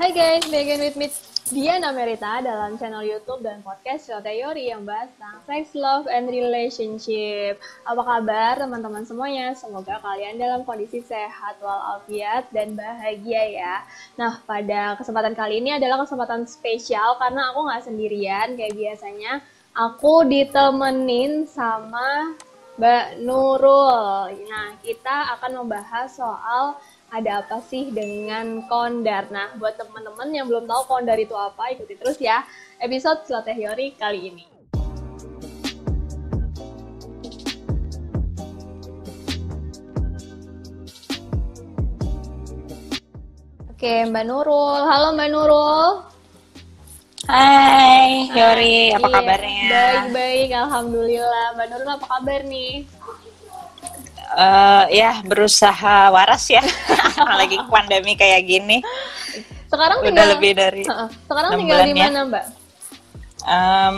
Hai 0.00 0.16
guys, 0.16 0.48
begin 0.48 0.80
with 0.80 0.96
me 0.96 1.12
Diana 1.52 1.92
Merita 1.92 2.40
dalam 2.40 2.80
channel 2.80 3.04
YouTube 3.04 3.44
dan 3.44 3.60
podcast 3.60 4.08
Show 4.08 4.24
Teori 4.24 4.72
yang 4.72 4.88
bahas 4.88 5.12
tentang 5.12 5.44
sex, 5.44 5.76
love, 5.76 6.08
and 6.08 6.24
relationship. 6.32 7.60
Apa 7.84 8.00
kabar 8.08 8.56
teman-teman 8.64 9.04
semuanya? 9.04 9.52
Semoga 9.52 10.00
kalian 10.00 10.40
dalam 10.40 10.64
kondisi 10.64 11.04
sehat 11.04 11.60
walafiat 11.60 12.48
dan 12.48 12.72
bahagia 12.72 13.44
ya. 13.44 13.84
Nah, 14.16 14.40
pada 14.48 14.96
kesempatan 14.96 15.36
kali 15.36 15.60
ini 15.60 15.76
adalah 15.76 16.00
kesempatan 16.00 16.48
spesial 16.48 17.20
karena 17.20 17.52
aku 17.52 17.68
nggak 17.68 17.84
sendirian 17.84 18.56
kayak 18.56 18.72
biasanya. 18.72 19.44
Aku 19.76 20.24
ditemenin 20.24 21.44
sama 21.44 22.40
Mbak 22.80 23.20
Nurul. 23.20 24.32
Nah, 24.48 24.80
kita 24.80 25.36
akan 25.36 25.60
membahas 25.60 26.16
soal 26.16 26.80
ada 27.10 27.42
apa 27.42 27.58
sih 27.66 27.90
dengan 27.90 28.62
kondar. 28.70 29.26
Nah, 29.34 29.50
buat 29.58 29.74
teman-teman 29.74 30.30
yang 30.30 30.46
belum 30.46 30.64
tahu 30.70 30.82
kondar 30.86 31.18
itu 31.18 31.34
apa, 31.34 31.74
ikuti 31.74 31.98
terus 31.98 32.16
ya 32.22 32.46
episode 32.78 33.26
Slot 33.26 33.50
Teori 33.50 33.98
kali 33.98 34.30
ini. 34.30 34.44
Oke, 43.74 44.06
Mbak 44.06 44.24
Nurul. 44.28 44.80
Halo 44.86 45.16
Mbak 45.18 45.28
Nurul. 45.34 45.90
Hai, 47.30 48.26
Yori, 48.34 48.90
apa 48.90 49.06
kabarnya? 49.06 49.70
Baik-baik, 49.70 50.50
Alhamdulillah. 50.52 51.46
Mbak 51.58 51.66
Nurul 51.74 51.90
apa 51.90 52.06
kabar 52.06 52.40
nih? 52.46 52.84
Eh, 54.30 54.84
ya, 54.94 55.18
berusaha 55.26 56.14
waras 56.14 56.46
ya. 56.46 56.62
Lagi 57.40 57.58
pandemi 57.66 58.14
kayak 58.14 58.46
gini. 58.46 58.78
Sekarang 59.66 60.02
Udah 60.02 60.06
tinggal 60.06 60.28
lebih 60.38 60.52
dari 60.54 60.82
Heeh. 60.86 61.08
Sekarang 61.26 61.50
tinggal 61.58 61.78
di 61.82 61.92
ya. 61.94 62.06
mana, 62.06 62.20
Mbak? 62.26 62.44
Em, 63.40 63.96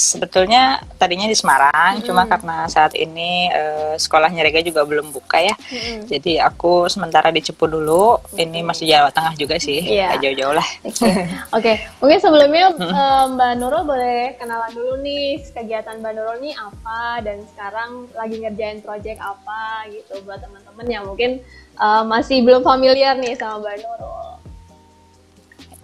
sebetulnya 0.00 0.80
tadinya 0.96 1.28
di 1.28 1.36
Semarang, 1.36 2.00
cuma 2.00 2.24
karena 2.24 2.64
saat 2.72 2.96
ini 2.96 3.52
eh, 3.52 3.94
sekolahnya 4.00 4.40
Rega 4.40 4.64
juga 4.64 4.88
belum 4.88 5.12
buka 5.12 5.36
ya. 5.44 5.52
Mm-mm. 5.52 6.08
Jadi 6.08 6.40
aku 6.40 6.88
sementara 6.88 7.28
di 7.28 7.44
Cepu 7.44 7.68
dulu. 7.68 8.16
Ini 8.32 8.64
masih 8.64 8.88
Jawa 8.88 9.12
Tengah 9.12 9.36
juga 9.36 9.60
sih, 9.60 9.84
nggak 9.84 10.24
jauh-jauh 10.24 10.56
lah. 10.56 10.68
Oke, 10.88 11.12
Oke. 11.52 11.72
mungkin 12.00 12.18
sebelumnya 12.18 12.72
eh, 12.72 13.24
Mbak 13.36 13.52
Nurul 13.60 13.84
boleh 13.84 14.40
kenalan 14.40 14.72
dulu 14.72 15.04
nih 15.04 15.44
kegiatan 15.52 16.00
Mbak 16.00 16.12
Nurul 16.16 16.36
nih 16.40 16.54
apa 16.56 17.20
dan 17.20 17.44
sekarang 17.52 18.08
lagi 18.16 18.36
ngerjain 18.40 18.80
project 18.80 19.20
apa 19.20 19.84
gitu 19.92 20.24
buat 20.24 20.40
teman-teman 20.40 20.86
yang 20.88 21.04
mungkin 21.04 21.44
eh, 21.76 22.02
masih 22.08 22.40
belum 22.40 22.64
familiar 22.64 23.20
nih 23.20 23.36
sama 23.36 23.60
Mbak 23.60 23.76
Nurul. 23.84 24.29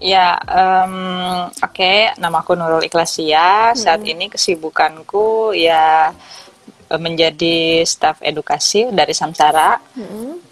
Ya, 0.07 0.39
em, 0.39 0.95
oke, 1.51 1.95
nama 2.23 2.39
aku 2.39 2.55
Nurul 2.55 2.87
Ikhlasia. 2.87 3.75
Saat 3.75 4.07
ini 4.07 4.31
kesibukanku 4.31 5.51
ya 5.51 6.15
eh, 6.87 7.01
menjadi 7.03 7.83
staf 7.83 8.23
edukasi 8.23 8.95
dari 8.95 9.11
Samsara. 9.11 9.83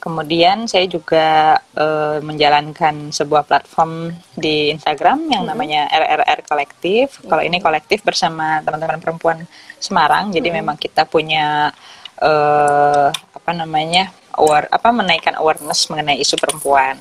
Kemudian 0.02 0.66
saya 0.66 0.90
juga 0.90 1.54
eh, 1.70 2.18
menjalankan 2.18 3.14
sebuah 3.14 3.46
platform 3.46 4.10
di 4.34 4.74
Instagram 4.74 5.30
yang 5.30 5.46
namanya 5.46 5.86
RRR 5.86 6.42
Kolektif. 6.42 7.22
Kalau 7.22 7.42
ini 7.46 7.62
kolektif 7.62 8.02
bersama 8.02 8.58
teman-teman 8.58 8.98
perempuan 8.98 9.38
Semarang. 9.78 10.34
Jadi 10.34 10.50
memang 10.50 10.74
kita 10.74 11.06
punya 11.06 11.70
eh, 12.18 13.08
apa 13.14 13.50
namanya 13.54 14.10
aware 14.34 14.66
apa 14.66 14.90
menaikkan 14.90 15.38
awareness 15.38 15.86
mengenai 15.86 16.18
isu 16.18 16.34
perempuan 16.42 16.98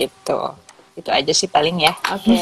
gitu. 0.00 0.56
Itu 0.98 1.10
aja 1.10 1.32
sih 1.34 1.46
paling 1.46 1.82
ya. 1.82 1.94
Oke. 2.14 2.34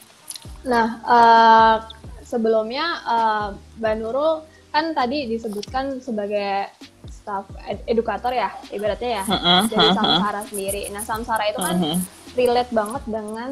nah, 0.72 0.86
eh, 1.04 1.76
sebelumnya 2.24 2.86
eh, 3.04 3.48
Mbak 3.80 3.94
Nurul 4.00 4.32
kan 4.74 4.90
tadi 4.90 5.30
disebutkan 5.30 6.02
sebagai 6.02 6.66
staff 7.06 7.46
ed- 7.70 7.86
edukator 7.86 8.34
ya, 8.34 8.50
ibaratnya 8.74 9.22
ya, 9.22 9.24
Mm-mm, 9.24 9.60
dari 9.70 9.88
mm-mm. 9.88 9.96
Samsara 9.96 10.42
sendiri. 10.50 10.82
Nah, 10.90 11.02
Samsara 11.06 11.44
itu 11.46 11.60
kan 11.62 11.76
relate 12.34 12.72
banget 12.74 13.02
dengan 13.06 13.50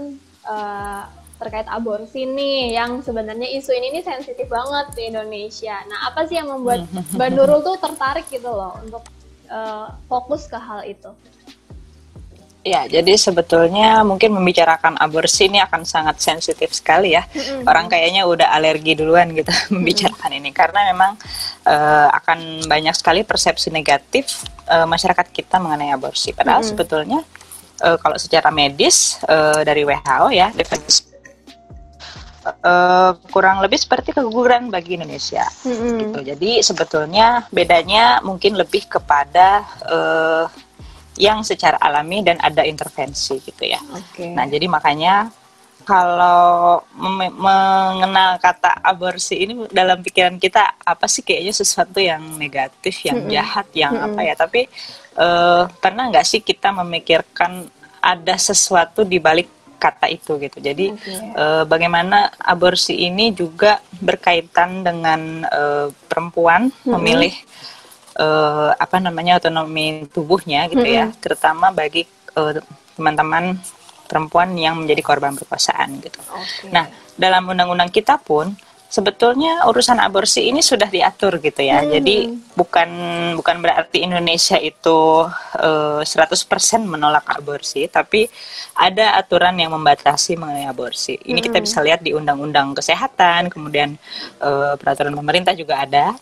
eh, 0.49 1.03
terkait 1.43 1.67
aborsi 1.67 2.23
nih, 2.23 2.79
yang 2.79 3.03
sebenarnya 3.03 3.51
isu 3.59 3.75
ini 3.75 3.99
nih 3.99 4.05
sensitif 4.07 4.47
banget 4.47 4.95
di 4.95 5.11
Indonesia. 5.11 5.75
Nah, 5.91 6.11
apa 6.11 6.23
sih 6.27 6.39
yang 6.39 6.51
membuat 6.51 6.87
Mbak 6.91 7.29
Nurul 7.35 7.67
tuh 7.67 7.77
tertarik 7.83 8.27
gitu 8.31 8.47
loh 8.51 8.79
untuk 8.83 9.03
eh, 9.47 9.87
fokus 10.07 10.47
ke 10.51 10.59
hal 10.59 10.87
itu? 10.87 11.11
Ya, 12.63 12.87
jadi 12.87 13.19
sebetulnya 13.19 14.07
mungkin 14.07 14.39
membicarakan 14.39 14.95
aborsi 15.03 15.51
ini 15.51 15.59
akan 15.59 15.83
sangat 15.83 16.23
sensitif 16.23 16.71
sekali 16.71 17.11
ya. 17.11 17.27
Orang 17.67 17.91
kayaknya 17.91 18.23
udah 18.23 18.55
alergi 18.55 18.95
duluan 18.95 19.35
gitu 19.35 19.51
membicarakan 19.75 20.31
ini 20.39 20.55
karena 20.55 20.95
memang 20.95 21.19
eh, 21.67 22.09
akan 22.23 22.71
banyak 22.71 22.95
sekali 22.95 23.27
persepsi 23.27 23.75
negatif 23.75 24.47
eh, 24.71 24.87
masyarakat 24.87 25.27
kita 25.35 25.59
mengenai 25.59 25.91
aborsi. 25.91 26.31
Padahal 26.31 26.63
sebetulnya 26.63 27.27
eh, 27.83 27.99
kalau 27.99 28.15
secara 28.15 28.55
medis 28.55 29.19
eh, 29.27 29.67
dari 29.67 29.83
WHO 29.83 30.31
ya 30.31 30.55
definisi 30.55 31.03
eh, 32.47 33.11
kurang 33.35 33.59
lebih 33.59 33.83
seperti 33.83 34.15
keguguran 34.15 34.71
bagi 34.71 34.95
Indonesia. 34.95 35.51
gitu. 35.99 36.19
Jadi 36.23 36.63
sebetulnya 36.63 37.43
bedanya 37.51 38.23
mungkin 38.23 38.55
lebih 38.55 38.87
kepada 38.87 39.67
eh, 39.83 40.47
yang 41.21 41.45
secara 41.45 41.77
alami 41.77 42.25
dan 42.25 42.41
ada 42.41 42.65
intervensi 42.65 43.37
gitu 43.43 43.65
ya. 43.69 43.81
Oke. 43.93 44.33
Nah 44.33 44.49
jadi 44.49 44.65
makanya 44.69 45.29
kalau 45.83 46.79
mengenal 46.95 48.39
kata 48.39 48.81
aborsi 48.87 49.43
ini 49.43 49.67
dalam 49.69 49.99
pikiran 50.01 50.39
kita 50.39 50.79
apa 50.79 51.11
sih 51.11 51.27
kayaknya 51.27 51.53
sesuatu 51.53 51.99
yang 51.99 52.23
negatif, 52.39 53.03
yang 53.03 53.27
jahat, 53.29 53.67
yang 53.75 53.93
apa 53.99 54.21
ya? 54.23 54.35
Tapi 54.39 54.71
eh, 55.19 55.63
pernah 55.83 56.09
nggak 56.09 56.27
sih 56.27 56.41
kita 56.41 56.71
memikirkan 56.71 57.67
ada 58.03 58.35
sesuatu 58.39 59.03
di 59.03 59.19
balik 59.19 59.51
kata 59.83 60.07
itu 60.07 60.39
gitu. 60.39 60.63
Jadi 60.63 60.95
Oke. 60.95 61.11
eh, 61.35 61.65
bagaimana 61.67 62.31
aborsi 62.39 63.03
ini 63.03 63.35
juga 63.35 63.83
berkaitan 63.99 64.87
dengan 64.87 65.43
eh, 65.45 65.87
perempuan 66.07 66.71
memilih 66.87 67.35
eh, 68.17 68.71
apa 68.75 68.97
namanya 69.01 69.41
otonomi 69.41 70.09
tubuhnya 70.11 70.69
gitu 70.69 70.85
ya, 70.85 71.13
terutama 71.23 71.73
bagi 71.73 72.05
eh, 72.37 72.55
teman-teman 72.97 73.57
perempuan 74.09 74.53
yang 74.61 74.77
menjadi 74.77 75.01
korban 75.01 75.33
perkosaan 75.33 75.97
gitu. 76.05 76.21
Oke. 76.29 76.69
Nah, 76.69 76.85
dalam 77.17 77.49
undang-undang 77.49 77.89
kita 77.89 78.21
pun 78.21 78.53
sebetulnya 78.93 79.65
urusan 79.73 79.97
aborsi 79.97 80.53
ini 80.53 80.61
sudah 80.61 80.93
diatur 80.93 81.41
gitu 81.41 81.65
ya. 81.65 81.81
Jadi 81.81 82.29
bukan 82.53 82.91
bukan 83.41 83.57
berarti 83.65 84.05
Indonesia 84.05 84.61
itu 84.61 85.25
eh, 85.57 86.05
100% 86.05 86.85
menolak 86.85 87.25
aborsi, 87.33 87.89
tapi 87.89 88.29
ada 88.77 89.17
aturan 89.17 89.57
yang 89.57 89.73
membatasi 89.73 90.37
mengenai 90.37 90.69
aborsi. 90.69 91.17
Ini 91.17 91.41
kita 91.41 91.65
bisa 91.65 91.81
lihat 91.81 92.05
di 92.05 92.13
Undang-Undang 92.13 92.77
Kesehatan, 92.77 93.49
kemudian 93.49 93.97
eh, 94.45 94.75
peraturan 94.77 95.17
pemerintah 95.17 95.57
juga 95.57 95.89
ada 95.89 96.13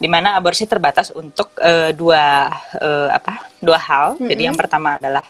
di 0.00 0.08
mana 0.08 0.40
aborsi 0.40 0.64
terbatas 0.64 1.12
untuk 1.12 1.52
eh, 1.60 1.92
dua 1.92 2.48
eh, 2.80 3.08
apa? 3.12 3.52
dua 3.60 3.76
hal. 3.76 4.16
Jadi 4.16 4.48
yang 4.48 4.56
pertama 4.56 4.96
adalah 4.96 5.20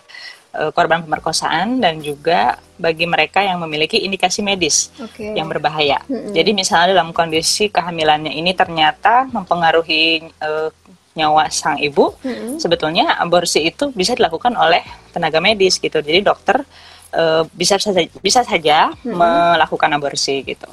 eh, 0.54 0.70
korban 0.70 1.02
pemerkosaan 1.02 1.82
dan 1.82 1.98
juga 1.98 2.54
bagi 2.78 3.02
mereka 3.10 3.42
yang 3.42 3.58
memiliki 3.58 3.98
indikasi 3.98 4.46
medis 4.46 4.94
Oke. 5.02 5.34
yang 5.34 5.50
berbahaya. 5.50 5.98
Jadi 6.06 6.54
misalnya 6.54 6.94
dalam 6.94 7.10
kondisi 7.10 7.66
kehamilannya 7.66 8.30
ini 8.30 8.54
ternyata 8.54 9.26
mempengaruhi 9.34 10.30
eh, 10.30 10.70
nyawa 11.10 11.50
sang 11.50 11.82
ibu, 11.82 12.14
sebetulnya 12.62 13.18
aborsi 13.18 13.66
itu 13.66 13.90
bisa 13.90 14.14
dilakukan 14.14 14.54
oleh 14.54 14.86
tenaga 15.10 15.42
medis 15.42 15.82
gitu. 15.82 15.98
Jadi 15.98 16.22
dokter 16.22 16.62
eh, 17.10 17.42
bisa 17.50 17.74
saja 17.82 18.06
bisa 18.22 18.46
saja 18.46 18.94
melakukan 19.02 19.90
aborsi 19.90 20.46
gitu. 20.46 20.70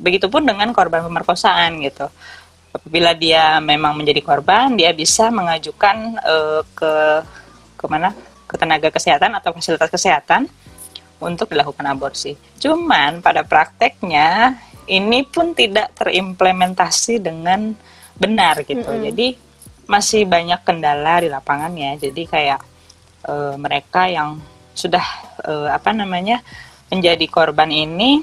Begitupun 0.00 0.48
dengan 0.48 0.72
korban 0.72 1.04
pemerkosaan 1.04 1.84
gitu. 1.84 2.08
Apabila 2.76 3.16
dia 3.16 3.56
memang 3.64 3.96
menjadi 3.96 4.20
korban, 4.20 4.76
dia 4.76 4.92
bisa 4.92 5.32
mengajukan 5.32 6.20
eh, 6.20 6.62
ke 6.76 6.92
ke 7.76 7.84
mana 7.88 8.12
ke 8.44 8.54
tenaga 8.60 8.88
kesehatan 8.92 9.32
atau 9.36 9.56
fasilitas 9.56 9.88
kesehatan 9.88 10.48
untuk 11.16 11.48
dilakukan 11.48 11.88
aborsi. 11.88 12.36
Cuman 12.60 13.24
pada 13.24 13.40
prakteknya 13.40 14.60
ini 14.86 15.24
pun 15.24 15.56
tidak 15.56 15.96
terimplementasi 15.96 17.18
dengan 17.24 17.72
benar 18.20 18.62
gitu. 18.68 18.86
Jadi 18.86 19.36
masih 19.88 20.28
banyak 20.28 20.60
kendala 20.62 21.24
di 21.24 21.28
lapangannya. 21.32 21.96
Jadi 21.96 22.22
kayak 22.28 22.60
eh, 23.24 23.54
mereka 23.56 24.06
yang 24.12 24.36
sudah 24.76 25.04
eh, 25.48 25.68
apa 25.72 25.96
namanya 25.96 26.44
menjadi 26.92 27.26
korban 27.26 27.72
ini 27.72 28.22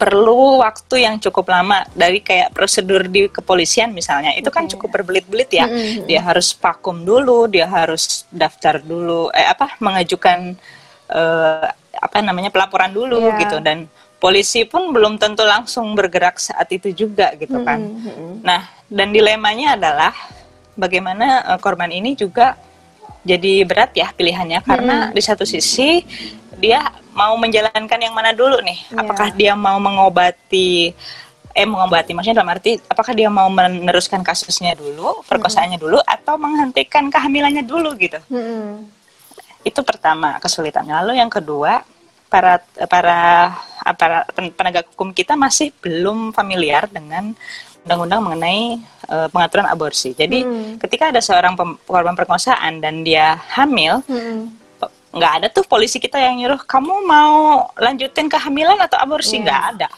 perlu 0.00 0.64
waktu 0.64 1.04
yang 1.04 1.20
cukup 1.20 1.52
lama 1.52 1.84
dari 1.92 2.24
kayak 2.24 2.56
prosedur 2.56 3.04
di 3.04 3.28
kepolisian 3.28 3.92
misalnya. 3.92 4.32
Itu 4.32 4.48
kan 4.48 4.64
cukup 4.64 4.88
berbelit-belit 4.96 5.50
ya. 5.52 5.68
Dia 6.08 6.24
harus 6.24 6.56
vakum 6.56 7.04
dulu 7.04 7.44
dia 7.52 7.68
harus 7.68 8.24
daftar 8.32 8.80
dulu 8.80 9.28
eh 9.36 9.44
apa 9.44 9.76
mengajukan 9.76 10.56
eh, 11.12 11.68
apa 12.00 12.16
namanya 12.24 12.48
pelaporan 12.48 12.88
dulu 12.88 13.20
Iya. 13.20 13.44
gitu. 13.44 13.56
Dan 13.60 13.84
polisi 14.16 14.64
pun 14.64 14.88
belum 14.88 15.20
tentu 15.20 15.44
langsung 15.44 15.92
bergerak 15.92 16.40
saat 16.40 16.72
itu 16.72 16.88
juga 16.96 17.36
gitu 17.36 17.60
kan. 17.60 17.76
Mm-mm, 17.80 18.04
mm-mm. 18.08 18.32
Nah, 18.40 18.72
dan 18.88 19.12
dilemanya 19.12 19.76
adalah 19.76 20.16
bagaimana 20.80 21.44
eh, 21.52 21.58
korban 21.60 21.92
ini 21.92 22.16
juga 22.16 22.56
jadi 23.20 23.68
berat 23.68 23.92
ya 23.92 24.08
pilihannya. 24.16 24.64
Karena 24.64 24.96
di 25.12 25.20
satu 25.20 25.44
sisi 25.44 26.00
dia 26.60 26.92
mau 27.16 27.32
menjalankan 27.40 27.98
yang 27.98 28.12
mana 28.12 28.36
dulu 28.36 28.60
nih? 28.60 28.78
Iya. 28.92 29.00
Apakah 29.00 29.28
dia 29.32 29.52
mau 29.56 29.80
mengobati 29.80 30.92
eh 31.50 31.66
mengobati 31.66 32.14
maksudnya 32.14 32.46
dalam 32.46 32.54
arti 32.54 32.78
apakah 32.86 33.10
dia 33.10 33.26
mau 33.26 33.50
meneruskan 33.50 34.22
kasusnya 34.22 34.78
dulu, 34.78 35.26
perkosaannya 35.26 35.82
dulu 35.82 35.98
atau 36.06 36.38
menghentikan 36.38 37.10
kehamilannya 37.10 37.66
dulu 37.66 37.90
gitu. 37.98 38.22
Mm-mm. 38.30 38.86
Itu 39.66 39.82
pertama 39.82 40.38
kesulitannya. 40.38 40.94
Lalu 41.02 41.18
yang 41.18 41.26
kedua, 41.26 41.82
para 42.30 42.62
para 42.86 43.50
para 43.98 44.22
penegak 44.54 44.86
hukum 44.94 45.10
kita 45.10 45.34
masih 45.34 45.74
belum 45.82 46.30
familiar 46.30 46.86
dengan 46.86 47.34
undang-undang 47.82 48.20
mengenai 48.22 48.78
eh, 49.10 49.28
pengaturan 49.34 49.66
aborsi. 49.66 50.14
Jadi 50.14 50.46
Hmm. 50.46 50.78
ketika 50.78 51.10
ada 51.10 51.18
seorang 51.18 51.58
korban 51.82 52.14
perkosaan 52.14 52.78
dan 52.78 53.02
dia 53.02 53.34
hamil, 53.58 54.06
Mm-mm. 54.06 54.54
Nggak 55.10 55.32
ada 55.42 55.46
tuh 55.50 55.66
polisi 55.66 55.98
kita 55.98 56.16
yang 56.16 56.38
nyuruh 56.38 56.62
kamu 56.62 57.02
mau 57.02 57.66
lanjutin 57.74 58.30
kehamilan 58.30 58.78
atau 58.78 58.94
aborsi 58.96 59.38
Iya. 59.38 59.42
nggak 59.42 59.62
ada. 59.74 59.88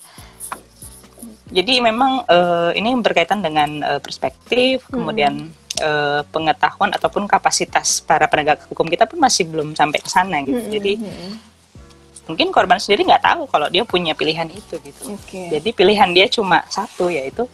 Jadi 1.53 1.85
memang 1.85 2.25
eh, 2.25 2.81
ini 2.81 2.97
berkaitan 2.97 3.45
dengan 3.45 3.69
eh, 3.85 4.01
perspektif, 4.01 4.89
kemudian 4.89 5.53
eh, 5.79 6.21
pengetahuan 6.33 6.97
ataupun 6.97 7.29
kapasitas 7.29 8.01
para 8.01 8.25
penegak 8.25 8.65
hukum 8.73 8.89
kita 8.89 9.05
pun 9.05 9.21
masih 9.21 9.45
belum 9.45 9.77
sampai 9.77 10.01
ke 10.01 10.09
sana 10.09 10.41
gitu. 10.43 10.57
Mm-mm, 10.57 10.73
Jadi 10.73 10.93
mm-mm. 10.97 11.33
mungkin 12.25 12.49
korban 12.49 12.81
sendiri 12.81 13.05
nggak 13.05 13.21
tahu 13.21 13.43
kalau 13.53 13.69
dia 13.69 13.85
punya 13.85 14.17
pilihan 14.17 14.49
itu 14.49 14.81
gitu. 14.81 15.13
Oke. 15.13 15.53
Jadi 15.53 15.69
pilihan 15.77 16.09
dia 16.17 16.25
cuma 16.33 16.65
satu 16.73 17.13
yaitu 17.13 17.45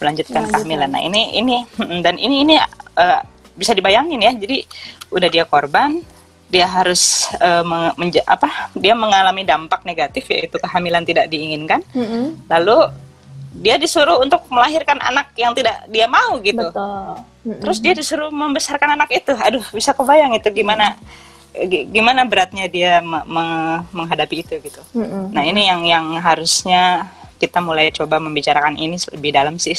melanjutkan 0.00 0.48
Melanjutkan. 0.48 0.64
kehamilan. 0.64 0.88
Nah 0.88 1.02
ini 1.04 1.22
ini 1.36 1.56
dan 2.00 2.16
ini 2.16 2.40
ini 2.40 2.54
eh, 2.96 3.20
bisa 3.52 3.76
dibayangin 3.76 4.20
ya. 4.24 4.32
Jadi 4.32 4.64
udah 5.12 5.28
dia 5.28 5.44
korban, 5.44 6.00
dia 6.46 6.66
harus 6.66 7.26
menge- 7.66 7.94
menja- 7.98 8.26
apa? 8.26 8.70
Dia 8.72 8.94
mengalami 8.94 9.42
dampak 9.42 9.82
negatif 9.82 10.26
yaitu 10.30 10.56
kehamilan 10.62 11.02
tidak 11.02 11.26
diinginkan. 11.26 11.82
Mm-mm. 11.90 12.38
Lalu 12.46 12.90
dia 13.56 13.80
disuruh 13.80 14.20
untuk 14.20 14.44
melahirkan 14.52 15.00
anak 15.00 15.32
yang 15.34 15.56
tidak 15.56 15.88
dia 15.88 16.06
mau 16.06 16.38
gitu. 16.40 16.70
Betul. 16.70 17.24
Mm-mm. 17.46 17.60
Terus 17.64 17.78
dia 17.82 17.92
disuruh 17.96 18.30
membesarkan 18.30 18.94
anak 18.94 19.10
itu. 19.10 19.32
Aduh, 19.34 19.64
bisa 19.72 19.90
kebayang 19.90 20.36
itu 20.38 20.48
gimana 20.52 20.94
gi- 21.56 21.88
gimana 21.88 22.22
beratnya 22.28 22.68
dia 22.68 23.00
me- 23.02 23.26
me- 23.26 23.82
menghadapi 23.90 24.44
itu 24.44 24.54
gitu. 24.60 24.82
Mm-mm. 24.94 25.34
Nah, 25.34 25.42
ini 25.42 25.66
yang 25.66 25.82
yang 25.82 26.06
harusnya 26.22 27.10
kita 27.36 27.60
mulai 27.60 27.92
coba 27.92 28.16
membicarakan 28.16 28.80
ini 28.80 28.96
lebih 29.12 29.34
dalam 29.34 29.60
sih 29.60 29.76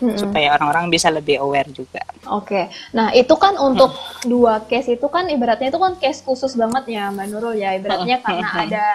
Mm-mm. 0.00 0.16
supaya 0.16 0.56
orang-orang 0.56 0.88
bisa 0.88 1.12
lebih 1.12 1.44
aware 1.44 1.68
juga. 1.68 2.00
Oke, 2.32 2.72
nah 2.96 3.12
itu 3.12 3.36
kan 3.36 3.60
untuk 3.60 3.92
dua 4.24 4.64
case 4.64 4.96
itu 4.96 5.06
kan 5.12 5.28
ibaratnya 5.28 5.68
itu 5.68 5.76
kan 5.76 5.92
case 6.00 6.24
khusus 6.24 6.56
banget 6.56 6.88
ya 6.88 7.12
Mbak 7.12 7.26
Nurul 7.28 7.54
ya 7.60 7.76
ibaratnya 7.76 8.16
Hmm, 8.20 8.24
karena 8.24 8.48
hmm, 8.48 8.56
hmm. 8.56 8.64
ada 8.64 8.86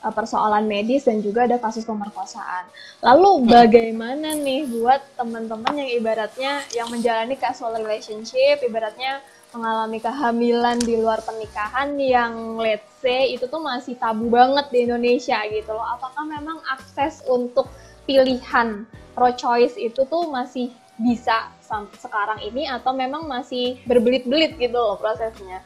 uh, 0.00 0.12
persoalan 0.16 0.64
medis 0.64 1.04
dan 1.04 1.20
juga 1.20 1.44
ada 1.44 1.60
kasus 1.60 1.84
pemerkosaan. 1.84 2.64
Lalu 3.04 3.52
bagaimana 3.52 4.32
nih 4.32 4.64
buat 4.64 5.04
teman-teman 5.20 5.76
yang 5.76 5.90
ibaratnya 5.92 6.52
yang 6.72 6.88
menjalani 6.88 7.36
casual 7.36 7.76
relationship, 7.76 8.64
ibaratnya 8.64 9.20
mengalami 9.52 9.98
kehamilan 10.00 10.76
di 10.80 11.00
luar 11.00 11.20
pernikahan 11.24 11.96
yang 11.96 12.60
let's 12.60 12.88
say 13.00 13.32
itu 13.32 13.48
tuh 13.48 13.60
masih 13.62 13.96
tabu 13.96 14.28
banget 14.28 14.68
di 14.72 14.88
Indonesia 14.88 15.36
gitu 15.48 15.70
loh. 15.72 15.84
Apakah 15.84 16.24
memang 16.24 16.60
akses 16.68 17.24
untuk 17.28 17.68
pilihan 18.06 18.86
pro 19.12 19.28
choice 19.34 19.74
itu 19.76 20.06
tuh 20.06 20.30
masih 20.30 20.70
bisa 20.96 21.52
sekarang 21.98 22.40
ini 22.40 22.70
atau 22.70 22.94
memang 22.94 23.26
masih 23.26 23.76
berbelit-belit 23.84 24.56
gitu 24.56 24.78
loh 24.78 24.96
prosesnya? 24.96 25.60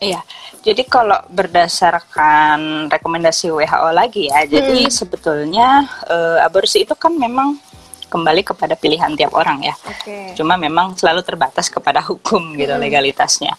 Iya, 0.00 0.24
jadi 0.64 0.80
kalau 0.88 1.20
berdasarkan 1.28 2.88
rekomendasi 2.88 3.52
WHO 3.52 3.90
lagi 3.92 4.32
ya, 4.32 4.48
jadi 4.48 4.88
sebetulnya 4.88 5.84
eh, 6.08 6.40
aborsi 6.40 6.88
itu 6.88 6.96
kan 6.96 7.12
memang 7.12 7.60
kembali 8.08 8.42
kepada 8.42 8.74
pilihan 8.80 9.12
tiap 9.12 9.36
orang 9.36 9.60
ya. 9.60 9.76
Oke. 9.84 10.32
Cuma 10.40 10.56
memang 10.56 10.96
selalu 10.96 11.20
terbatas 11.20 11.68
kepada 11.68 12.00
hukum 12.00 12.56
gitu 12.56 12.72
legalitasnya. 12.80 13.52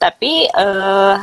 Tapi 0.00 0.48
eh, 0.48 1.14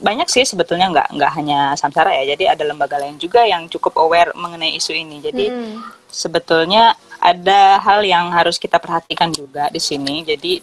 banyak 0.00 0.26
sih 0.26 0.42
sebetulnya 0.42 0.90
nggak 0.90 1.08
nggak 1.14 1.32
hanya 1.38 1.58
Samsara 1.78 2.10
ya. 2.22 2.34
Jadi 2.34 2.50
ada 2.50 2.64
lembaga 2.66 2.98
lain 2.98 3.18
juga 3.20 3.46
yang 3.46 3.70
cukup 3.70 3.94
aware 4.00 4.34
mengenai 4.34 4.74
isu 4.74 4.92
ini. 4.94 5.22
Jadi 5.22 5.46
Mm-mm. 5.50 5.78
sebetulnya 6.10 6.98
ada 7.22 7.78
hal 7.80 8.02
yang 8.02 8.30
harus 8.34 8.58
kita 8.58 8.82
perhatikan 8.82 9.30
juga 9.30 9.70
di 9.70 9.78
sini. 9.78 10.26
Jadi 10.26 10.58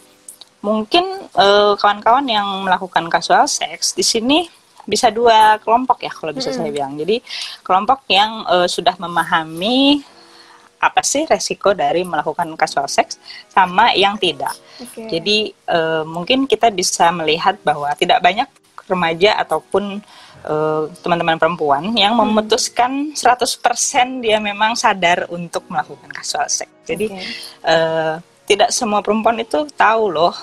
mungkin 0.62 1.06
eh, 1.32 1.74
kawan-kawan 1.80 2.26
yang 2.28 2.48
melakukan 2.66 3.08
casual 3.08 3.48
seks 3.48 3.96
di 3.96 4.06
sini 4.06 4.46
bisa 4.86 5.14
dua 5.14 5.62
kelompok 5.62 6.02
ya 6.04 6.12
kalau 6.12 6.34
bisa 6.36 6.52
saya 6.52 6.70
bilang. 6.70 6.98
Jadi 7.00 7.24
kelompok 7.64 8.06
yang 8.12 8.44
eh, 8.46 8.68
sudah 8.68 8.96
memahami 9.00 10.04
apa 10.82 11.06
sih 11.06 11.30
resiko 11.30 11.78
dari 11.78 12.02
melakukan 12.02 12.50
casual 12.58 12.90
seks 12.90 13.22
sama 13.54 13.94
yang 13.94 14.18
tidak. 14.18 14.52
Oke. 14.82 15.08
Jadi 15.08 15.54
eh, 15.54 16.04
mungkin 16.04 16.50
kita 16.50 16.74
bisa 16.74 17.14
melihat 17.14 17.56
bahwa 17.62 17.94
tidak 17.94 18.20
banyak 18.20 18.50
remaja 18.92 19.40
ataupun 19.40 20.04
eh, 20.46 20.84
teman-teman 21.00 21.40
perempuan 21.40 21.96
yang 21.96 22.14
memutuskan 22.20 23.16
100% 23.16 24.24
dia 24.24 24.38
memang 24.38 24.76
sadar 24.76 25.32
untuk 25.32 25.64
melakukan 25.72 26.12
casual 26.12 26.48
seks. 26.52 26.72
Jadi 26.84 27.08
Oke. 27.08 27.24
eh, 27.68 28.16
tidak 28.46 28.70
semua 28.76 29.00
perempuan 29.00 29.40
itu 29.40 29.64
tahu 29.74 30.12
loh 30.12 30.36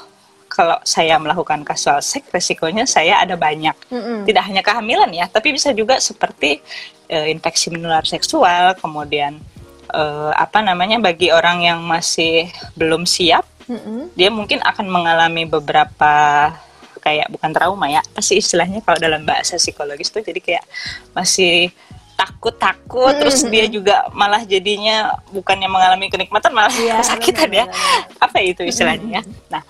kalau 0.48 0.80
saya 0.82 1.20
melakukan 1.20 1.60
casual 1.62 2.00
seks 2.00 2.32
resikonya 2.32 2.88
saya 2.88 3.20
ada 3.20 3.36
banyak. 3.36 3.76
Mm-mm. 3.92 4.24
Tidak 4.24 4.42
hanya 4.42 4.64
kehamilan 4.64 5.12
ya, 5.12 5.28
tapi 5.28 5.52
bisa 5.52 5.70
juga 5.76 6.00
seperti 6.00 6.64
eh, 7.06 7.28
infeksi 7.28 7.68
menular 7.68 8.02
seksual, 8.08 8.72
kemudian 8.80 9.36
eh, 9.92 10.32
apa 10.32 10.64
namanya 10.64 11.00
bagi 11.00 11.32
orang 11.32 11.64
yang 11.64 11.80
masih 11.84 12.48
belum 12.76 13.08
siap 13.08 13.44
Mm-mm. 13.68 14.16
dia 14.16 14.32
mungkin 14.32 14.60
akan 14.64 14.86
mengalami 14.88 15.44
beberapa 15.44 16.12
kayak 16.98 17.26
bukan 17.28 17.50
trauma 17.50 17.86
ya 17.86 18.00
apa 18.00 18.18
sih 18.18 18.36
istilahnya 18.36 18.78
kalau 18.80 18.96
dalam 18.96 19.22
bahasa 19.22 19.56
psikologis 19.56 20.08
tuh 20.08 20.20
jadi 20.20 20.38
kayak 20.38 20.64
masih 21.12 21.70
takut-takut 22.14 23.14
terus 23.14 23.40
dia 23.44 23.64
juga 23.66 24.10
malah 24.10 24.42
jadinya 24.42 24.96
bukannya 25.28 25.66
mengalami 25.66 26.06
kenikmatan 26.08 26.50
malah 26.50 26.70
Iya, 26.70 26.98
kesakitan 27.00 27.50
ya. 27.52 27.64
apa 28.18 28.36
itu 28.40 28.62
istilahnya 28.62 29.18
ya? 29.18 29.22
Nah 29.48 29.62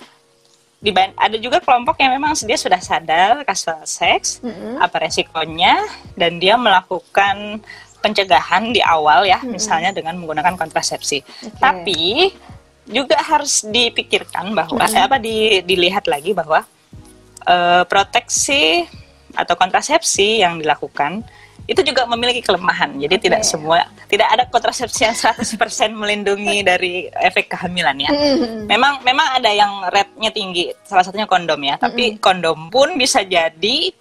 diban- 0.78 1.12
ada 1.14 1.36
juga 1.36 1.58
kelompok 1.58 1.98
yang 1.98 2.14
memang 2.14 2.32
dia 2.38 2.54
sudah 2.54 2.78
sadar 2.78 3.42
casual 3.42 3.84
seks 3.84 4.40
Mm-mm. 4.40 4.78
apa 4.78 4.96
resikonya 4.98 5.76
dan 6.14 6.36
dia 6.36 6.56
melakukan 6.56 7.60
pencegahan 7.98 8.70
di 8.70 8.78
awal 8.78 9.26
ya 9.26 9.42
misalnya 9.44 9.90
dengan 9.90 10.16
menggunakan 10.16 10.54
kontrasepsi. 10.54 11.18
Oke. 11.20 11.58
tapi 11.58 12.30
juga 12.88 13.20
harus 13.20 13.60
dipikirkan 13.62 14.54
bahwa 14.54 14.80
eh, 14.80 15.02
apa 15.02 15.18
di- 15.18 15.60
dilihat 15.60 16.06
lagi 16.06 16.32
bahwa 16.32 16.64
eh, 17.48 17.82
proteksi 17.88 18.84
atau 19.32 19.54
kontrasepsi 19.56 20.44
yang 20.44 20.60
dilakukan 20.60 21.24
itu 21.68 21.84
juga 21.84 22.08
memiliki 22.08 22.40
kelemahan. 22.40 22.96
Jadi 22.96 23.28
tidak 23.28 23.44
semua 23.44 23.84
tidak 24.08 24.24
ada 24.32 24.48
kontrasepsi 24.48 25.04
yang 25.04 25.12
100% 25.12 25.92
melindungi 25.92 26.64
dari 26.70 27.12
efek 27.12 27.52
kehamilan 27.52 28.08
ya. 28.08 28.08
Mm-mm. 28.08 28.64
Memang 28.64 29.04
memang 29.04 29.36
ada 29.36 29.52
yang 29.52 29.84
rate-nya 29.92 30.32
tinggi, 30.32 30.72
salah 30.88 31.04
satunya 31.04 31.28
kondom 31.28 31.60
ya. 31.60 31.76
Tapi 31.76 32.16
kondom 32.24 32.72
pun 32.72 32.96
bisa 32.96 33.20
jadi 33.20 33.92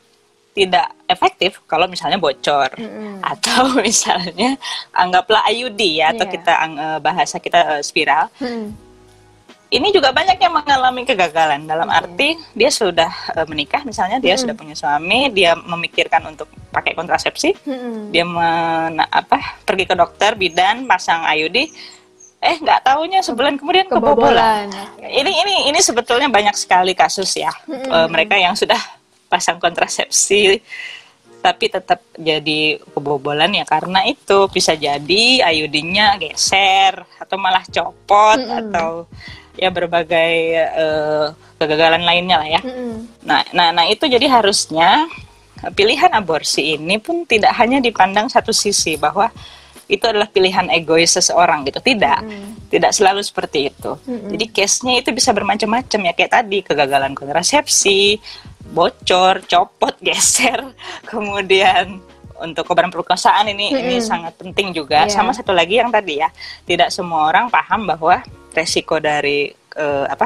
tidak 0.58 0.90
efektif 1.06 1.62
kalau 1.70 1.86
misalnya 1.86 2.18
bocor 2.18 2.72
Mm-mm. 2.80 3.22
atau 3.22 3.76
misalnya 3.86 4.58
anggaplah 4.96 5.46
IUD 5.52 5.78
ya 5.78 6.16
atau 6.16 6.26
Iya. 6.26 6.34
kita 6.34 6.54
eh, 6.56 7.00
bahasa 7.04 7.36
kita 7.38 7.60
eh, 7.78 7.84
spiral. 7.84 8.32
Mm-mm. 8.40 8.87
Ini 9.68 9.92
juga 9.92 10.16
banyak 10.16 10.40
yang 10.40 10.54
mengalami 10.56 11.04
kegagalan 11.04 11.68
dalam 11.68 11.92
arti 11.92 12.40
dia 12.56 12.72
sudah 12.72 13.12
eh, 13.36 13.48
menikah 13.52 13.84
misalnya 13.84 14.16
dia 14.16 14.40
sudah 14.40 14.56
punya 14.56 14.72
suami, 14.72 15.28
dia 15.36 15.60
memikirkan 15.60 16.24
untuk 16.24 16.48
pakai 16.72 16.96
kontrasepsi, 16.96 17.52
Mm-mm. 17.68 18.16
dia 18.16 18.24
men, 18.24 19.04
apa 19.04 19.60
pergi 19.68 19.84
ke 19.84 19.96
dokter 19.98 20.40
bidan 20.40 20.88
pasang 20.88 21.28
IUD 21.28 21.58
eh 22.38 22.56
nggak 22.62 22.86
taunya 22.86 23.20
sebulan 23.20 23.58
kemudian 23.58 23.90
kebobolan. 23.90 24.70
Kebobolan. 24.70 24.94
Oke. 24.94 25.08
Ini 25.10 25.32
ini 25.42 25.56
ini 25.74 25.80
sebetulnya 25.82 26.30
banyak 26.30 26.54
sekali 26.54 26.94
kasus 26.94 27.34
ya 27.36 27.50
Eh, 27.68 28.08
mereka 28.08 28.38
yang 28.38 28.54
sudah 28.54 28.78
pasang 29.28 29.60
kontrasepsi 29.60 30.62
tapi 31.38 31.70
tetap 31.70 32.02
jadi 32.18 32.82
kebobolan 32.94 33.54
ya 33.54 33.64
karena 33.64 34.04
itu 34.04 34.50
bisa 34.52 34.74
jadi 34.74 35.24
IUD-nya 35.48 36.18
geser 36.20 37.06
atau 37.22 37.38
malah 37.40 37.64
copot 37.68 38.40
atau 38.42 39.08
ya 39.58 39.70
berbagai 39.74 40.34
eh, 40.58 41.26
kegagalan 41.58 42.06
lainnya 42.06 42.38
lah 42.40 42.50
ya. 42.50 42.62
Mm-mm. 42.62 43.26
Nah, 43.26 43.42
nah, 43.52 43.74
nah 43.74 43.86
itu 43.90 44.06
jadi 44.06 44.30
harusnya 44.30 45.10
pilihan 45.74 46.14
aborsi 46.14 46.78
ini 46.78 47.02
pun 47.02 47.26
tidak 47.26 47.58
hanya 47.58 47.82
dipandang 47.82 48.30
satu 48.30 48.54
sisi 48.54 48.94
bahwa 48.96 49.34
itu 49.88 50.04
adalah 50.04 50.28
pilihan 50.28 50.68
egois 50.70 51.16
seseorang 51.16 51.64
gitu 51.64 51.80
tidak 51.80 52.20
mm. 52.20 52.68
tidak 52.68 52.92
selalu 52.92 53.24
seperti 53.24 53.72
itu 53.72 53.96
mm 54.04 54.30
jadi 54.38 54.46
case-nya 54.52 55.00
itu 55.00 55.10
bisa 55.16 55.32
bermacam-macam 55.32 56.00
ya 56.12 56.14
kayak 56.14 56.32
tadi 56.36 56.60
kegagalan 56.60 57.16
kontrasepsi 57.16 58.20
bocor 58.68 59.48
copot 59.48 59.96
geser 60.06 60.76
kemudian 61.08 62.04
untuk 62.42 62.64
korban 62.68 62.90
perkosaan 62.92 63.50
ini 63.52 63.74
mm 63.74 63.78
ini 63.78 63.96
sangat 64.02 64.34
penting 64.36 64.74
juga 64.76 65.06
yeah. 65.06 65.14
sama 65.14 65.32
satu 65.32 65.54
lagi 65.54 65.80
yang 65.80 65.94
tadi 65.94 66.20
ya 66.20 66.30
tidak 66.66 66.90
semua 66.92 67.30
orang 67.30 67.48
paham 67.48 67.88
bahwa 67.88 68.20
resiko 68.52 68.98
dari 68.98 69.54
uh, 69.78 70.06
apa 70.10 70.26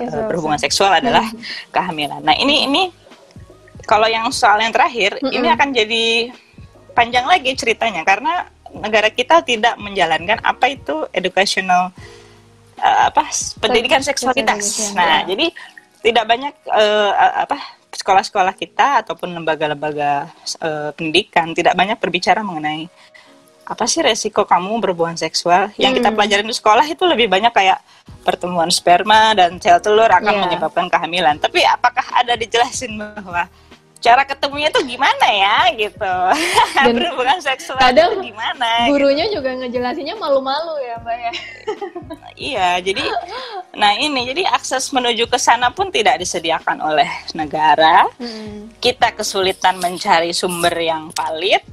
uh, 0.00 0.24
berhubungan 0.26 0.58
seksual 0.58 0.90
adalah 0.90 1.22
mm. 1.22 1.70
kehamilan 1.70 2.20
nah 2.24 2.34
ini 2.34 2.66
ini 2.66 2.82
kalau 3.86 4.10
yang 4.10 4.26
soal 4.34 4.58
yang 4.58 4.74
terakhir 4.74 5.20
mm 5.22 5.32
ini 5.32 5.48
akan 5.52 5.68
jadi 5.70 6.04
panjang 6.96 7.28
lagi 7.28 7.52
ceritanya 7.52 8.02
karena 8.02 8.48
negara 8.72 9.12
kita 9.12 9.44
tidak 9.44 9.76
menjalankan 9.78 10.40
apa 10.42 10.72
itu 10.72 11.06
educational 11.12 11.92
uh, 12.80 13.02
apa 13.12 13.28
pendidikan 13.60 14.00
seksualitas. 14.00 14.92
Nah, 14.96 15.22
ya. 15.22 15.34
jadi 15.36 15.46
tidak 16.04 16.24
banyak 16.28 16.54
uh, 16.70 17.12
apa 17.46 17.58
sekolah-sekolah 18.06 18.54
kita 18.54 19.02
ataupun 19.02 19.34
lembaga-lembaga 19.34 20.30
uh, 20.62 20.94
pendidikan 20.94 21.50
tidak 21.50 21.74
banyak 21.74 21.98
berbicara 21.98 22.46
mengenai 22.46 22.86
apa 23.66 23.82
sih 23.90 23.98
resiko 23.98 24.46
kamu 24.46 24.78
berhubungan 24.78 25.18
seksual 25.18 25.74
yang 25.74 25.90
hmm. 25.90 25.98
kita 25.98 26.08
pelajarin 26.14 26.46
di 26.46 26.54
sekolah 26.54 26.86
itu 26.86 27.02
lebih 27.02 27.26
banyak 27.26 27.50
kayak 27.50 27.82
pertemuan 28.22 28.70
sperma 28.70 29.34
dan 29.34 29.58
sel 29.58 29.82
telur 29.82 30.06
akan 30.06 30.22
yeah. 30.38 30.42
menyebabkan 30.46 30.86
kehamilan 30.86 31.34
tapi 31.42 31.66
apakah 31.66 32.06
ada 32.14 32.38
dijelasin 32.38 32.94
bahwa 32.94 33.50
cara 34.00 34.22
ketemunya 34.28 34.68
tuh 34.68 34.84
gimana 34.84 35.26
ya 35.32 35.72
gitu. 35.74 36.14
Dan 36.84 36.94
berhubungan 36.94 37.38
seksual 37.40 37.80
kadang 37.80 38.20
itu 38.20 38.32
gimana 38.32 38.86
gurunya 38.92 39.26
gitu. 39.28 39.40
juga 39.40 39.56
ngejelasinnya 39.56 40.14
malu-malu 40.16 40.76
ya 40.84 40.96
mbak 41.00 41.16
ya. 41.16 41.32
Iya 42.36 42.68
jadi 42.84 43.00
nah 43.72 43.96
ini 43.96 44.28
jadi 44.28 44.44
akses 44.52 44.92
menuju 44.92 45.24
ke 45.24 45.40
sana 45.40 45.72
pun 45.72 45.88
tidak 45.88 46.20
disediakan 46.20 46.84
oleh 46.84 47.08
negara. 47.32 48.08
Hmm. 48.20 48.68
kita 48.78 49.12
kesulitan 49.16 49.80
mencari 49.80 50.30
sumber 50.36 50.72
yang 50.76 51.10
valid 51.16 51.64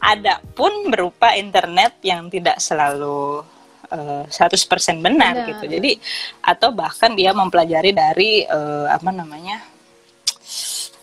ada 0.00 0.40
pun 0.56 0.88
berupa 0.88 1.36
internet 1.36 2.00
yang 2.04 2.28
tidak 2.32 2.60
selalu 2.60 3.44
uh, 3.90 4.24
100% 4.28 5.02
benar, 5.02 5.34
benar. 5.34 5.48
gitu. 5.50 5.64
Jadi 5.66 5.92
atau 6.42 6.70
bahkan 6.72 7.12
dia 7.14 7.34
mempelajari 7.34 7.90
dari 7.90 8.44
uh, 8.46 8.88
apa 8.90 9.10
namanya 9.10 9.75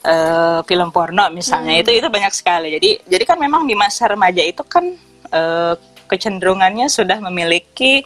uh, 0.03 0.59
film 0.67 0.89
porno 0.91 1.31
misalnya 1.31 1.79
hmm. 1.79 1.81
itu 1.83 1.91
itu 2.03 2.07
banyak 2.11 2.33
sekali. 2.35 2.75
Jadi 2.77 2.89
jadi 3.07 3.23
kan 3.23 3.37
memang 3.39 3.65
di 3.65 3.75
masa 3.75 4.11
remaja 4.11 4.43
itu 4.43 4.61
kan 4.67 4.93
uh, 5.31 5.73
kecenderungannya 6.07 6.91
sudah 6.91 7.17
memiliki 7.23 8.05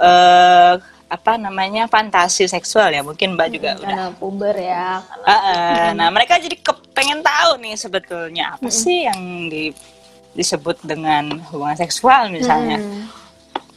uh, 0.00 0.80
apa 1.10 1.34
namanya 1.34 1.90
fantasi 1.90 2.46
seksual 2.46 2.94
ya 2.94 3.02
mungkin 3.02 3.34
mbak 3.34 3.50
juga 3.50 3.74
hmm, 3.74 3.82
udah 3.82 4.02
puber 4.14 4.54
ya 4.54 5.02
uh, 5.02 5.34
uh, 5.34 5.86
nah 5.98 6.06
mereka 6.14 6.38
jadi 6.38 6.54
kepengen 6.54 7.18
tahu 7.18 7.58
nih 7.58 7.74
sebetulnya 7.74 8.54
apa 8.54 8.70
hmm. 8.70 8.78
sih 8.78 9.10
yang 9.10 9.50
di, 9.50 9.74
disebut 10.38 10.78
dengan 10.86 11.42
hubungan 11.50 11.74
seksual 11.74 12.30
misalnya 12.30 12.78
hmm. 12.78 13.19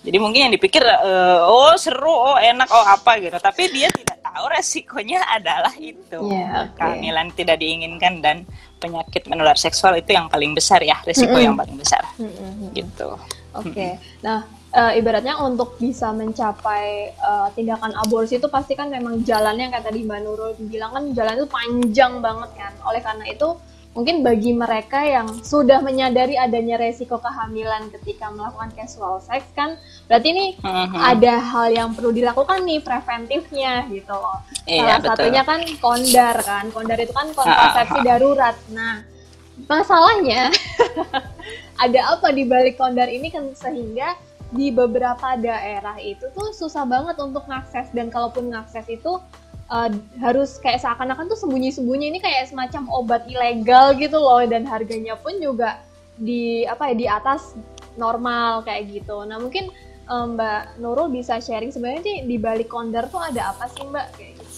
Jadi 0.03 0.17
mungkin 0.19 0.39
yang 0.47 0.53
dipikir 0.53 0.83
uh, 0.83 1.47
oh 1.47 1.73
seru 1.79 2.11
oh 2.11 2.37
enak 2.37 2.67
oh 2.67 2.85
apa 2.85 3.17
gitu 3.23 3.39
tapi 3.39 3.71
dia 3.71 3.87
tidak 3.89 4.19
tahu 4.19 4.45
resikonya 4.51 5.23
adalah 5.39 5.73
itu 5.79 6.19
yeah, 6.29 6.67
okay. 6.69 6.99
kehamilan 6.99 7.31
tidak 7.33 7.57
diinginkan 7.63 8.19
dan 8.19 8.37
penyakit 8.77 9.23
menular 9.31 9.55
seksual 9.55 9.95
itu 9.95 10.11
yang 10.11 10.27
paling 10.27 10.51
besar 10.51 10.83
ya 10.83 10.99
resiko 11.07 11.31
mm 11.31 11.35
-hmm. 11.39 11.45
yang 11.47 11.55
paling 11.55 11.77
besar 11.79 12.03
mm 12.19 12.27
-hmm. 12.29 12.67
gitu 12.75 13.09
oke 13.55 13.71
okay. 13.71 13.95
nah 14.19 14.43
uh, 14.75 14.91
ibaratnya 14.91 15.39
untuk 15.39 15.77
bisa 15.77 16.11
mencapai 16.11 17.13
uh, 17.21 17.47
tindakan 17.55 17.95
aborsi 17.95 18.41
itu 18.41 18.49
pasti 18.51 18.73
kan 18.73 18.89
memang 18.89 19.21
jalannya 19.23 19.71
kayak 19.71 19.85
tadi 19.87 20.03
Mbak 20.03 20.19
Nurul 20.25 20.51
bilang 20.67 20.91
kan 20.91 21.03
jalan 21.15 21.39
itu 21.39 21.47
panjang 21.47 22.13
banget 22.19 22.51
kan 22.57 22.73
oleh 22.83 22.99
karena 22.99 23.25
itu 23.29 23.55
mungkin 23.93 24.25
bagi 24.25 24.57
mereka 24.57 25.05
yang 25.05 25.29
sudah 25.45 25.77
menyadari 25.85 26.33
adanya 26.33 26.81
resiko 26.81 27.21
kehamilan 27.21 27.93
ketika 27.93 28.33
melakukan 28.33 28.73
casual 28.73 29.21
sex 29.21 29.45
kan 29.53 29.77
berarti 30.09 30.33
ini 30.33 30.45
uh-huh. 30.57 31.13
ada 31.13 31.37
hal 31.37 31.69
yang 31.69 31.89
perlu 31.93 32.09
dilakukan 32.09 32.65
nih 32.65 32.81
preventifnya 32.81 33.85
gitu 33.93 34.13
loh. 34.17 34.41
Iya, 34.65 34.81
Salah 34.81 34.97
betul. 34.97 35.09
satunya 35.13 35.41
kan 35.45 35.59
kondar 35.77 36.35
kan. 36.41 36.65
Kondar 36.73 36.97
itu 36.97 37.13
kan 37.13 37.27
kontrasepsi 37.37 37.99
uh-huh. 38.01 38.07
darurat. 38.09 38.55
Nah, 38.73 39.05
masalahnya 39.69 40.49
ada 41.83 41.99
apa 42.17 42.33
di 42.33 42.43
balik 42.49 42.81
kondar 42.81 43.07
ini 43.13 43.29
kan 43.29 43.53
sehingga 43.53 44.17
di 44.53 44.69
beberapa 44.69 45.33
daerah 45.37 45.97
itu 45.97 46.29
tuh 46.33 46.53
susah 46.53 46.85
banget 46.85 47.17
untuk 47.17 47.45
mengakses 47.49 47.89
dan 47.89 48.13
kalaupun 48.13 48.53
mengakses 48.53 48.85
itu 48.85 49.17
uh, 49.69 49.89
harus 50.19 50.59
kayak 50.59 50.81
seakan-akan 50.81 51.29
tuh 51.31 51.39
sembunyi-sembunyi 51.39 52.15
ini 52.15 52.19
kayak 52.19 52.51
semacam 52.51 52.89
obat 52.91 53.23
ilegal 53.29 53.95
gitu 53.95 54.17
loh 54.17 54.41
dan 54.43 54.67
harganya 54.67 55.15
pun 55.19 55.37
juga 55.39 55.79
di 56.17 56.63
apa 56.67 56.91
ya 56.91 56.95
di 56.95 57.07
atas 57.07 57.57
normal 57.95 58.65
kayak 58.65 58.89
gitu. 58.89 59.23
Nah 59.27 59.37
mungkin 59.37 59.69
um, 60.09 60.35
Mbak 60.35 60.81
Nurul 60.81 61.13
bisa 61.13 61.37
sharing 61.39 61.71
sebenarnya 61.71 62.25
di 62.25 62.37
balik 62.41 62.69
kondar 62.69 63.07
tuh 63.07 63.21
ada 63.21 63.53
apa 63.53 63.69
sih 63.69 63.85
Mbak 63.85 64.07
kayak 64.17 64.33
gitu? 64.39 64.51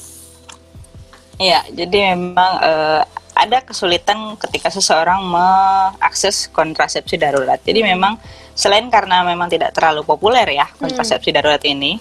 Iya, 1.36 1.68
jadi 1.68 2.16
memang 2.16 2.52
uh, 2.64 3.04
ada 3.36 3.60
kesulitan 3.60 4.40
ketika 4.40 4.72
seseorang 4.72 5.20
mengakses 5.28 6.48
kontrasepsi 6.48 7.20
darurat. 7.20 7.60
Jadi 7.60 7.84
hmm. 7.84 7.90
memang 7.92 8.14
selain 8.56 8.88
karena 8.88 9.28
memang 9.28 9.52
tidak 9.52 9.76
terlalu 9.76 10.08
populer 10.08 10.48
ya 10.56 10.64
kontrasepsi 10.80 11.36
hmm. 11.36 11.38
darurat 11.38 11.64
ini, 11.68 12.00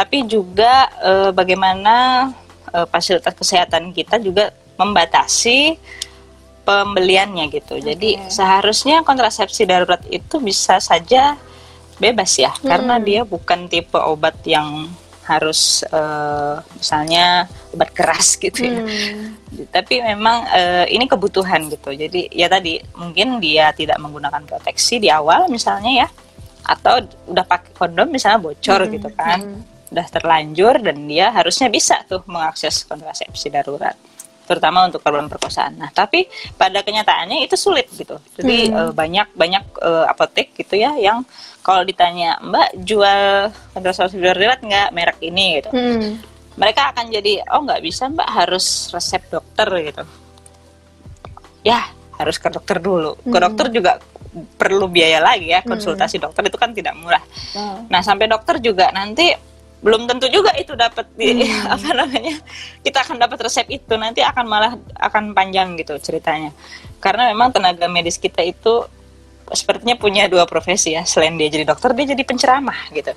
tapi 0.00 0.24
juga 0.24 0.88
e, 0.96 1.12
bagaimana 1.36 2.28
e, 2.72 2.88
fasilitas 2.88 3.36
kesehatan 3.36 3.92
kita 3.92 4.16
juga 4.16 4.48
membatasi 4.80 5.76
pembeliannya 6.64 7.52
gitu. 7.52 7.76
Okay. 7.76 7.92
Jadi 7.92 8.10
seharusnya 8.32 9.04
kontrasepsi 9.04 9.68
darurat 9.68 10.00
itu 10.08 10.40
bisa 10.40 10.80
saja 10.80 11.36
bebas 12.00 12.32
ya, 12.40 12.48
hmm. 12.48 12.64
karena 12.64 12.96
dia 12.96 13.28
bukan 13.28 13.68
tipe 13.68 14.00
obat 14.00 14.40
yang 14.48 14.88
harus 15.28 15.84
uh, 15.92 16.58
misalnya 16.74 17.44
obat 17.76 17.92
keras 17.92 18.34
gitu 18.44 18.72
ya. 18.72 18.80
Hmm. 18.80 19.36
Tapi 19.68 20.00
memang 20.00 20.48
uh, 20.48 20.88
ini 20.88 21.04
kebutuhan 21.04 21.68
gitu. 21.68 21.92
Jadi 21.92 22.32
ya 22.32 22.48
tadi 22.48 22.80
mungkin 22.96 23.36
dia 23.36 23.76
tidak 23.76 24.00
menggunakan 24.00 24.48
proteksi 24.48 24.96
di 24.96 25.12
awal 25.12 25.44
misalnya 25.52 26.06
ya, 26.06 26.08
atau 26.64 27.04
udah 27.28 27.44
pakai 27.44 27.76
kondom 27.76 28.08
misalnya 28.08 28.40
bocor 28.40 28.80
hmm. 28.88 28.92
gitu 28.96 29.10
kan. 29.12 29.40
Hmm 29.44 29.79
udah 29.90 30.06
terlanjur 30.06 30.78
dan 30.80 30.96
dia 31.10 31.34
harusnya 31.34 31.66
bisa 31.66 32.02
tuh 32.06 32.22
mengakses 32.30 32.86
kontrasepsi 32.86 33.50
darurat 33.50 33.98
terutama 34.50 34.82
untuk 34.82 34.98
korban 35.06 35.30
perkosaan. 35.30 35.78
Nah, 35.78 35.94
tapi 35.94 36.26
pada 36.58 36.82
kenyataannya 36.82 37.46
itu 37.46 37.54
sulit 37.54 37.86
gitu. 37.94 38.18
Jadi 38.34 38.66
hmm. 38.66 38.74
uh, 38.74 38.90
banyak 38.90 39.30
banyak 39.38 39.62
uh, 39.78 40.10
apotek 40.10 40.50
gitu 40.58 40.74
ya 40.74 40.98
yang 40.98 41.22
kalau 41.62 41.86
ditanya 41.86 42.34
Mbak 42.42 42.82
jual 42.82 43.54
kontrasepsi 43.70 44.18
darurat 44.18 44.58
nggak 44.58 44.90
merek 44.90 45.18
ini 45.22 45.62
gitu, 45.62 45.70
hmm. 45.70 46.10
mereka 46.58 46.90
akan 46.90 47.14
jadi 47.14 47.46
oh 47.46 47.62
nggak 47.62 47.78
bisa 47.78 48.10
Mbak 48.10 48.28
harus 48.42 48.90
resep 48.90 49.22
dokter 49.30 49.68
gitu. 49.86 50.02
Ya 51.62 51.86
harus 52.18 52.34
ke 52.42 52.50
dokter 52.50 52.82
dulu. 52.82 53.14
Ke 53.22 53.38
hmm. 53.38 53.44
dokter 53.46 53.66
juga 53.70 53.92
perlu 54.58 54.86
biaya 54.90 55.22
lagi 55.22 55.50
ya 55.50 55.62
konsultasi 55.62 56.18
hmm. 56.18 56.24
dokter 56.26 56.42
itu 56.50 56.58
kan 56.58 56.74
tidak 56.74 56.98
murah. 56.98 57.22
Hmm. 57.54 57.86
Nah 57.86 58.02
sampai 58.02 58.26
dokter 58.26 58.58
juga 58.58 58.90
nanti 58.90 59.30
belum 59.80 60.04
tentu 60.04 60.28
juga 60.28 60.52
itu 60.60 60.76
dapat 60.76 61.08
di 61.16 61.40
hmm. 61.40 61.72
apa 61.74 61.88
namanya 61.96 62.36
kita 62.84 63.00
akan 63.00 63.16
dapat 63.16 63.38
resep 63.48 63.66
itu 63.72 63.94
nanti 63.96 64.20
akan 64.20 64.44
malah 64.44 64.72
akan 65.00 65.32
panjang 65.32 65.76
gitu 65.80 65.96
ceritanya 65.96 66.52
karena 67.00 67.32
memang 67.32 67.48
tenaga 67.52 67.88
medis 67.88 68.20
kita 68.20 68.44
itu 68.44 68.84
sepertinya 69.50 69.98
punya 69.98 70.30
dua 70.30 70.46
profesi 70.46 70.94
ya 70.94 71.02
selain 71.02 71.34
dia 71.34 71.50
jadi 71.50 71.66
dokter 71.66 71.90
dia 71.96 72.14
jadi 72.14 72.22
penceramah 72.22 72.92
gitu 72.94 73.10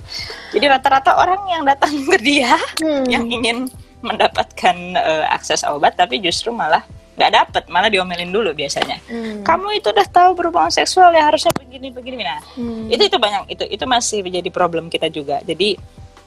jadi 0.56 0.66
rata-rata 0.72 1.20
orang 1.20 1.42
yang 1.52 1.64
datang 1.68 1.94
ke 2.10 2.18
dia 2.18 2.58
hmm. 2.82 3.06
yang 3.06 3.26
ingin 3.30 3.58
mendapatkan 4.02 4.76
uh, 4.98 5.26
akses 5.32 5.62
obat 5.68 5.96
tapi 5.96 6.20
justru 6.20 6.50
malah 6.50 6.84
nggak 7.14 7.32
dapat 7.32 7.64
malah 7.70 7.94
diomelin 7.94 8.34
dulu 8.34 8.58
biasanya 8.58 8.98
hmm. 9.06 9.46
kamu 9.46 9.78
itu 9.78 9.94
udah 9.94 10.08
tahu 10.10 10.34
berhubungan 10.34 10.74
seksual 10.74 11.14
ya 11.14 11.30
harusnya 11.30 11.54
begini 11.54 11.94
begini 11.94 12.26
nah 12.26 12.42
hmm. 12.58 12.90
itu 12.90 13.04
itu 13.06 13.18
banyak 13.22 13.54
itu 13.54 13.64
itu 13.70 13.86
masih 13.86 14.26
menjadi 14.26 14.50
problem 14.50 14.90
kita 14.90 15.14
juga 15.14 15.38
jadi 15.46 15.78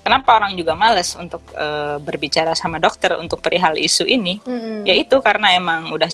kenapa 0.06 0.38
orang 0.38 0.54
juga 0.54 0.78
males 0.78 1.18
untuk 1.18 1.42
uh, 1.58 1.98
berbicara 1.98 2.54
sama 2.54 2.78
dokter 2.78 3.18
untuk 3.18 3.42
perihal 3.42 3.75
isu 3.75 4.06
ini 4.06 4.38
mm-hmm. 4.38 4.86
yaitu 4.86 5.18
karena 5.18 5.58
emang 5.58 5.90
udah 5.90 6.06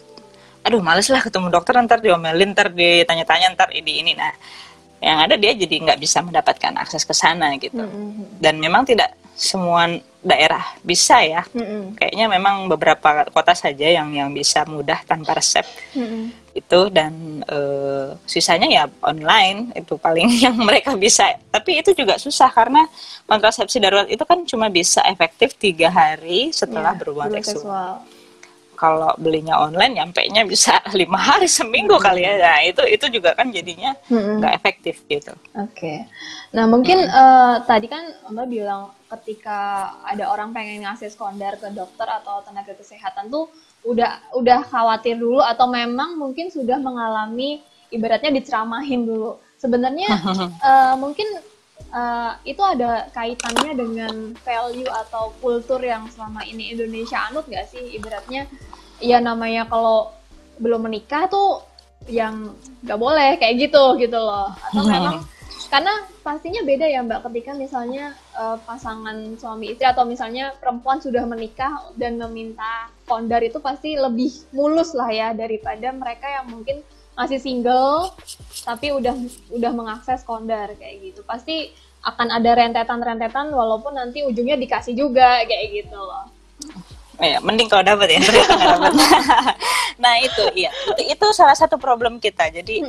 aduh 0.64 0.80
males 0.80 1.12
lah 1.12 1.20
ketemu 1.20 1.52
dokter 1.52 1.76
ntar 1.84 2.00
diomelin 2.00 2.56
ntar 2.56 2.72
ditanya-tanya 2.72 3.52
ntar 3.52 3.68
ini 3.76 4.00
ini 4.00 4.12
nah 4.16 4.32
yang 5.04 5.28
ada 5.28 5.36
dia 5.36 5.52
jadi 5.52 5.76
nggak 5.84 6.00
bisa 6.00 6.24
mendapatkan 6.24 6.72
akses 6.80 7.04
ke 7.04 7.12
sana 7.12 7.52
gitu 7.60 7.84
mm-hmm. 7.84 8.40
dan 8.40 8.56
memang 8.56 8.88
tidak 8.88 9.12
semua 9.36 9.92
daerah 10.22 10.62
bisa 10.86 11.18
ya. 11.20 11.42
Mm-mm. 11.50 11.98
Kayaknya 11.98 12.26
memang 12.30 12.70
beberapa 12.70 13.26
kota 13.28 13.52
saja 13.58 13.90
yang 13.90 14.14
yang 14.14 14.30
bisa 14.30 14.62
mudah 14.64 15.02
tanpa 15.02 15.34
resep. 15.34 15.66
Mm-mm. 15.98 16.30
Itu 16.54 16.88
dan 16.94 17.42
uh, 17.50 18.14
sisanya 18.22 18.70
ya 18.70 18.84
online 19.02 19.74
itu 19.74 19.98
paling 19.98 20.30
yang 20.46 20.54
mereka 20.56 20.94
bisa. 20.94 21.26
Tapi 21.50 21.82
itu 21.82 21.90
juga 21.92 22.16
susah 22.16 22.48
karena 22.54 22.86
kontrasepsi 23.26 23.82
darurat 23.82 24.08
itu 24.08 24.22
kan 24.22 24.46
cuma 24.46 24.70
bisa 24.70 25.02
efektif 25.10 25.58
tiga 25.58 25.90
hari 25.90 26.54
setelah 26.54 26.94
yeah, 26.94 27.00
berhubungan 27.02 27.42
seksual. 27.42 28.06
Kalau 28.82 29.14
belinya 29.14 29.62
online 29.62 30.02
nyampe 30.02 30.26
nya 30.26 30.42
bisa 30.42 30.82
lima 30.98 31.14
hari 31.14 31.46
seminggu 31.46 31.94
hmm. 31.94 32.02
kali 32.02 32.26
ya 32.26 32.34
nah 32.34 32.58
itu 32.66 32.82
itu 32.90 33.06
juga 33.14 33.38
kan 33.38 33.54
jadinya 33.54 33.94
nggak 34.10 34.50
hmm. 34.50 34.58
efektif 34.58 35.06
gitu 35.06 35.30
oke 35.54 35.70
okay. 35.70 36.10
nah 36.50 36.66
mungkin 36.66 37.06
hmm. 37.06 37.14
uh, 37.14 37.56
tadi 37.62 37.86
kan 37.86 38.02
mbak 38.34 38.50
bilang 38.50 38.90
ketika 39.06 39.92
ada 40.02 40.26
orang 40.26 40.50
pengen 40.50 40.82
ngasih 40.82 41.14
kondar 41.14 41.54
ke 41.62 41.70
dokter 41.70 42.10
atau 42.10 42.42
tenaga 42.42 42.74
kesehatan 42.74 43.30
tuh 43.30 43.46
udah 43.86 44.18
udah 44.34 44.66
khawatir 44.66 45.14
dulu 45.14 45.38
atau 45.38 45.70
memang 45.70 46.18
mungkin 46.18 46.50
sudah 46.50 46.82
mengalami 46.82 47.62
ibaratnya 47.94 48.34
diceramahin 48.34 49.06
dulu 49.06 49.38
sebenarnya 49.62 50.10
uh, 50.58 50.94
mungkin 51.02 51.28
uh, 51.92 52.34
itu 52.42 52.58
ada 52.64 53.06
kaitannya 53.12 53.76
dengan 53.76 54.14
value 54.42 54.88
atau 55.06 55.30
kultur 55.38 55.78
yang 55.84 56.08
selama 56.08 56.42
ini 56.48 56.72
Indonesia 56.74 57.20
anut 57.30 57.46
gak 57.46 57.68
sih 57.68 57.94
ibaratnya 57.94 58.48
ya 59.02 59.18
namanya 59.18 59.66
kalau 59.66 60.14
belum 60.62 60.86
menikah 60.86 61.26
tuh 61.26 61.66
yang 62.06 62.54
nggak 62.86 62.98
boleh 62.98 63.30
kayak 63.38 63.68
gitu 63.68 63.98
gitu 63.98 64.18
loh. 64.18 64.54
Atau 64.70 64.86
memang 64.86 65.26
karena 65.68 65.94
pastinya 66.22 66.62
beda 66.62 66.86
ya 66.86 67.02
mbak. 67.02 67.26
Ketika 67.26 67.52
misalnya 67.58 68.14
uh, 68.38 68.56
pasangan 68.62 69.34
suami 69.38 69.74
istri 69.74 69.86
atau 69.86 70.06
misalnya 70.06 70.54
perempuan 70.58 71.02
sudah 71.02 71.26
menikah 71.26 71.90
dan 71.98 72.18
meminta 72.18 72.90
kondar 73.06 73.42
itu 73.42 73.58
pasti 73.58 73.98
lebih 73.98 74.30
mulus 74.54 74.94
lah 74.94 75.10
ya 75.10 75.28
daripada 75.34 75.90
mereka 75.90 76.30
yang 76.30 76.46
mungkin 76.50 76.80
masih 77.12 77.36
single 77.36 78.08
tapi 78.64 78.88
udah 78.88 79.12
udah 79.52 79.72
mengakses 79.74 80.22
kondar 80.22 80.72
kayak 80.78 81.12
gitu. 81.12 81.20
Pasti 81.26 81.74
akan 82.02 82.34
ada 82.34 82.50
rentetan-rentetan 82.58 83.54
walaupun 83.54 83.94
nanti 83.94 84.26
ujungnya 84.26 84.58
dikasih 84.58 84.94
juga 84.98 85.46
kayak 85.46 85.66
gitu 85.70 85.94
loh 85.94 86.41
ya, 87.22 87.38
mending 87.40 87.70
kalau 87.70 87.86
dapat 87.86 88.18
ya. 88.18 88.20
nah 90.02 90.18
itu 90.18 90.42
iya 90.58 90.70
itu, 90.74 91.14
itu 91.14 91.26
salah 91.30 91.54
satu 91.54 91.78
problem 91.78 92.18
kita. 92.18 92.50
Jadi 92.50 92.82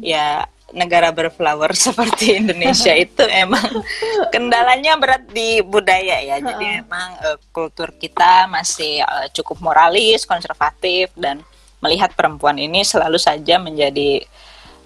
ya 0.00 0.46
negara 0.70 1.10
berflower 1.10 1.74
seperti 1.86 2.38
Indonesia 2.38 2.94
itu 2.94 3.26
emang 3.26 3.82
kendalanya 4.30 4.94
berat 4.98 5.26
di 5.30 5.62
budaya 5.62 6.22
ya. 6.22 6.36
Jadi 6.38 6.86
emang 6.86 7.18
uh, 7.22 7.38
kultur 7.50 7.90
kita 7.94 8.46
masih 8.46 9.02
uh, 9.02 9.26
cukup 9.34 9.58
moralis, 9.62 10.26
konservatif 10.26 11.10
dan 11.18 11.42
melihat 11.80 12.12
perempuan 12.12 12.60
ini 12.60 12.84
selalu 12.84 13.16
saja 13.16 13.56
menjadi 13.56 14.20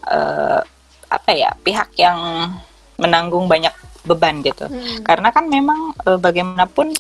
uh, 0.09 0.63
apa 1.11 1.31
ya 1.35 1.51
pihak 1.63 1.95
yang 1.99 2.51
menanggung 2.97 3.51
banyak 3.51 3.75
beban 4.07 4.45
gitu. 4.45 4.69
Hmm. 4.69 5.03
Karena 5.03 5.29
kan 5.35 5.49
memang 5.49 5.97
uh, 6.07 6.19
bagaimanapun 6.21 6.95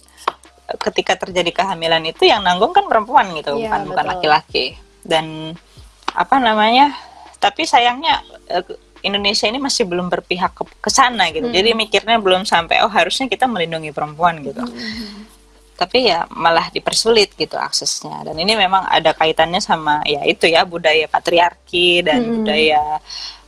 ketika 0.64 1.20
terjadi 1.20 1.52
kehamilan 1.52 2.00
itu 2.08 2.24
yang 2.24 2.40
nanggung 2.40 2.72
kan 2.72 2.88
perempuan 2.88 3.28
gitu 3.36 3.52
ya, 3.56 3.68
bukan 3.68 3.80
betul. 3.84 3.90
bukan 3.92 4.06
laki-laki 4.16 4.64
dan 5.04 5.52
apa 6.16 6.36
namanya 6.40 6.96
tapi 7.36 7.68
sayangnya 7.68 8.24
eh, 8.48 8.64
Indonesia 9.04 9.44
ini 9.44 9.60
masih 9.60 9.84
belum 9.84 10.08
berpihak 10.08 10.56
ke, 10.56 10.64
ke 10.80 10.88
sana 10.88 11.28
gitu 11.28 11.44
hmm. 11.44 11.56
jadi 11.56 11.70
mikirnya 11.76 12.16
belum 12.16 12.48
sampai 12.48 12.80
oh 12.80 12.88
harusnya 12.88 13.28
kita 13.28 13.44
melindungi 13.44 13.92
perempuan 13.92 14.40
gitu 14.40 14.64
hmm. 14.64 15.28
tapi 15.76 16.08
ya 16.08 16.24
malah 16.32 16.72
dipersulit 16.72 17.36
gitu 17.36 17.60
aksesnya 17.60 18.24
dan 18.24 18.32
ini 18.40 18.56
memang 18.56 18.88
ada 18.88 19.12
kaitannya 19.12 19.60
sama 19.60 20.00
ya 20.08 20.24
itu 20.24 20.48
ya 20.48 20.64
budaya 20.64 21.04
patriarki 21.04 22.00
dan 22.00 22.24
hmm. 22.24 22.32
budaya 22.40 22.82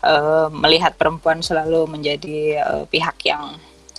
uh, 0.05 0.53
melihat 0.53 0.93
perempuan 0.93 1.41
selalu 1.41 1.89
menjadi 1.89 2.61
uh, 2.61 2.85
pihak 2.85 3.17
yang 3.25 3.57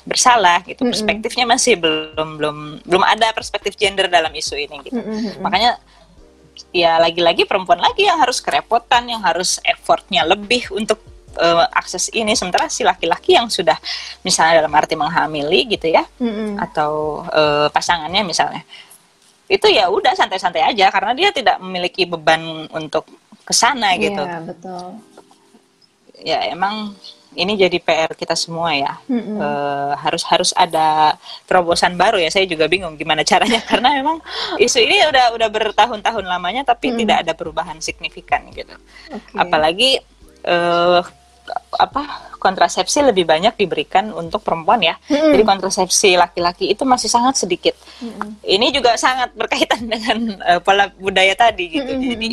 bersalah 0.08 0.64
gitu. 0.64 0.88
Perspektifnya 0.88 1.44
masih 1.44 1.76
belum 1.76 2.40
belum 2.40 2.58
belum 2.88 3.04
ada 3.04 3.36
perspektif 3.36 3.76
gender 3.76 4.08
dalam 4.08 4.32
isu 4.32 4.56
ini 4.56 4.80
gitu. 4.88 4.96
Mm 4.96 5.04
-hmm. 5.04 5.44
Makanya 5.44 5.72
ya 6.72 6.98
lagi-lagi 6.98 7.44
perempuan 7.44 7.84
lagi 7.84 8.08
yang 8.08 8.18
harus 8.18 8.40
kerepotan, 8.40 9.12
yang 9.12 9.20
harus 9.20 9.60
effortnya 9.68 10.24
lebih 10.24 10.72
untuk 10.72 11.04
uh, 11.38 11.68
akses 11.76 12.08
ini 12.16 12.34
sementara 12.34 12.72
si 12.72 12.88
laki-laki 12.88 13.36
yang 13.36 13.52
sudah 13.52 13.76
misalnya 14.24 14.64
dalam 14.64 14.74
arti 14.74 14.96
menghamili 14.98 15.68
gitu 15.78 15.92
ya 15.92 16.08
mm 16.18 16.32
-hmm. 16.32 16.50
atau 16.64 17.24
uh, 17.30 17.68
pasangannya 17.70 18.24
misalnya 18.26 18.64
itu 19.48 19.68
ya 19.72 19.88
udah 19.88 20.12
santai-santai 20.12 20.76
aja 20.76 20.92
karena 20.92 21.16
dia 21.16 21.30
tidak 21.32 21.56
memiliki 21.64 22.04
beban 22.04 22.68
untuk 22.68 23.08
ke 23.48 23.56
sana 23.56 23.96
gitu. 23.96 24.20
Iya 24.20 24.44
betul. 24.44 24.86
Ya 26.20 26.40
emang 26.52 26.92
ini 27.36 27.54
jadi 27.60 27.78
PR 27.82 28.12
kita 28.16 28.38
semua 28.38 28.72
ya. 28.72 28.96
Mm-hmm. 29.10 29.38
Uh, 29.38 29.94
harus 30.00 30.24
harus 30.28 30.52
ada 30.56 31.18
terobosan 31.50 32.00
baru 32.00 32.22
ya. 32.22 32.32
Saya 32.32 32.48
juga 32.48 32.70
bingung 32.70 32.96
gimana 32.96 33.26
caranya 33.28 33.60
karena 33.70 33.98
memang 33.98 34.22
isu 34.62 34.80
ini 34.80 35.04
udah 35.10 35.36
udah 35.36 35.50
bertahun-tahun 35.50 36.26
lamanya 36.26 36.64
tapi 36.64 36.94
mm. 36.94 36.98
tidak 37.04 37.18
ada 37.26 37.34
perubahan 37.36 37.78
signifikan 37.84 38.48
gitu. 38.54 38.74
Okay. 39.12 39.38
Apalagi 39.38 39.90
uh, 40.48 41.02
apa 41.78 42.28
kontrasepsi 42.38 43.02
lebih 43.02 43.24
banyak 43.24 43.56
diberikan 43.58 44.12
untuk 44.14 44.44
perempuan 44.44 44.84
ya. 44.84 44.96
Mm-hmm. 45.10 45.32
Jadi 45.34 45.44
kontrasepsi 45.44 46.10
laki-laki 46.16 46.66
itu 46.72 46.84
masih 46.84 47.10
sangat 47.10 47.40
sedikit. 47.40 47.76
Mm-hmm. 48.04 48.30
Ini 48.46 48.68
juga 48.72 48.96
sangat 48.96 49.34
berkaitan 49.34 49.84
dengan 49.94 50.38
uh, 50.44 50.60
pola 50.62 50.92
budaya 50.96 51.34
tadi 51.34 51.72
gitu. 51.72 51.92
Mm-hmm. 51.92 52.10
Jadi 52.14 52.28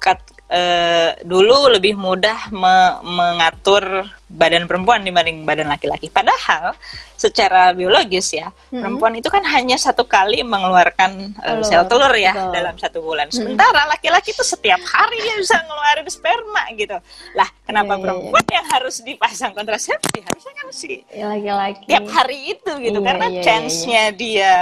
kat, 0.00 0.18
uh, 0.50 1.10
dulu 1.22 1.70
lebih 1.70 1.94
mudah 1.94 2.50
me 2.50 2.98
mengatur 3.06 4.04
badan 4.30 4.70
perempuan 4.70 5.02
dibanding 5.02 5.42
badan 5.42 5.70
laki-laki. 5.70 6.06
Padahal 6.10 6.74
secara 7.18 7.74
biologis 7.74 8.30
ya, 8.30 8.50
hmm. 8.50 8.80
perempuan 8.82 9.12
itu 9.18 9.26
kan 9.26 9.42
hanya 9.42 9.74
satu 9.74 10.06
kali 10.06 10.42
mengeluarkan 10.46 11.34
uh, 11.42 11.62
sel 11.66 11.86
telur 11.90 12.14
ya 12.14 12.34
Betul. 12.34 12.52
dalam 12.54 12.74
satu 12.78 12.98
bulan. 13.02 13.26
Sementara 13.30 13.90
laki-laki 13.90 14.30
itu 14.30 14.44
setiap 14.46 14.78
hari 14.86 15.18
dia 15.22 15.34
bisa 15.38 15.58
ngeluarin 15.66 16.06
sperma 16.10 16.64
gitu. 16.78 16.96
Lah, 17.34 17.48
kenapa 17.66 17.94
yeah, 17.94 17.98
iya, 17.98 18.02
perempuan 18.06 18.44
yeah. 18.46 18.56
yang 18.58 18.66
harus 18.70 18.96
dipasang 19.02 19.52
kontrasepsi? 19.54 20.18
Harusnya 20.22 20.54
kan 20.54 20.66
si 20.70 21.02
laki-laki 21.10 21.84
tiap 21.90 22.06
hari 22.10 22.38
itu 22.54 22.72
gitu 22.78 22.98
yeah, 23.02 23.06
karena 23.06 23.26
yeah, 23.26 23.34
iya, 23.34 23.42
chance-nya 23.42 24.04
yeah. 24.10 24.14
dia 24.14 24.52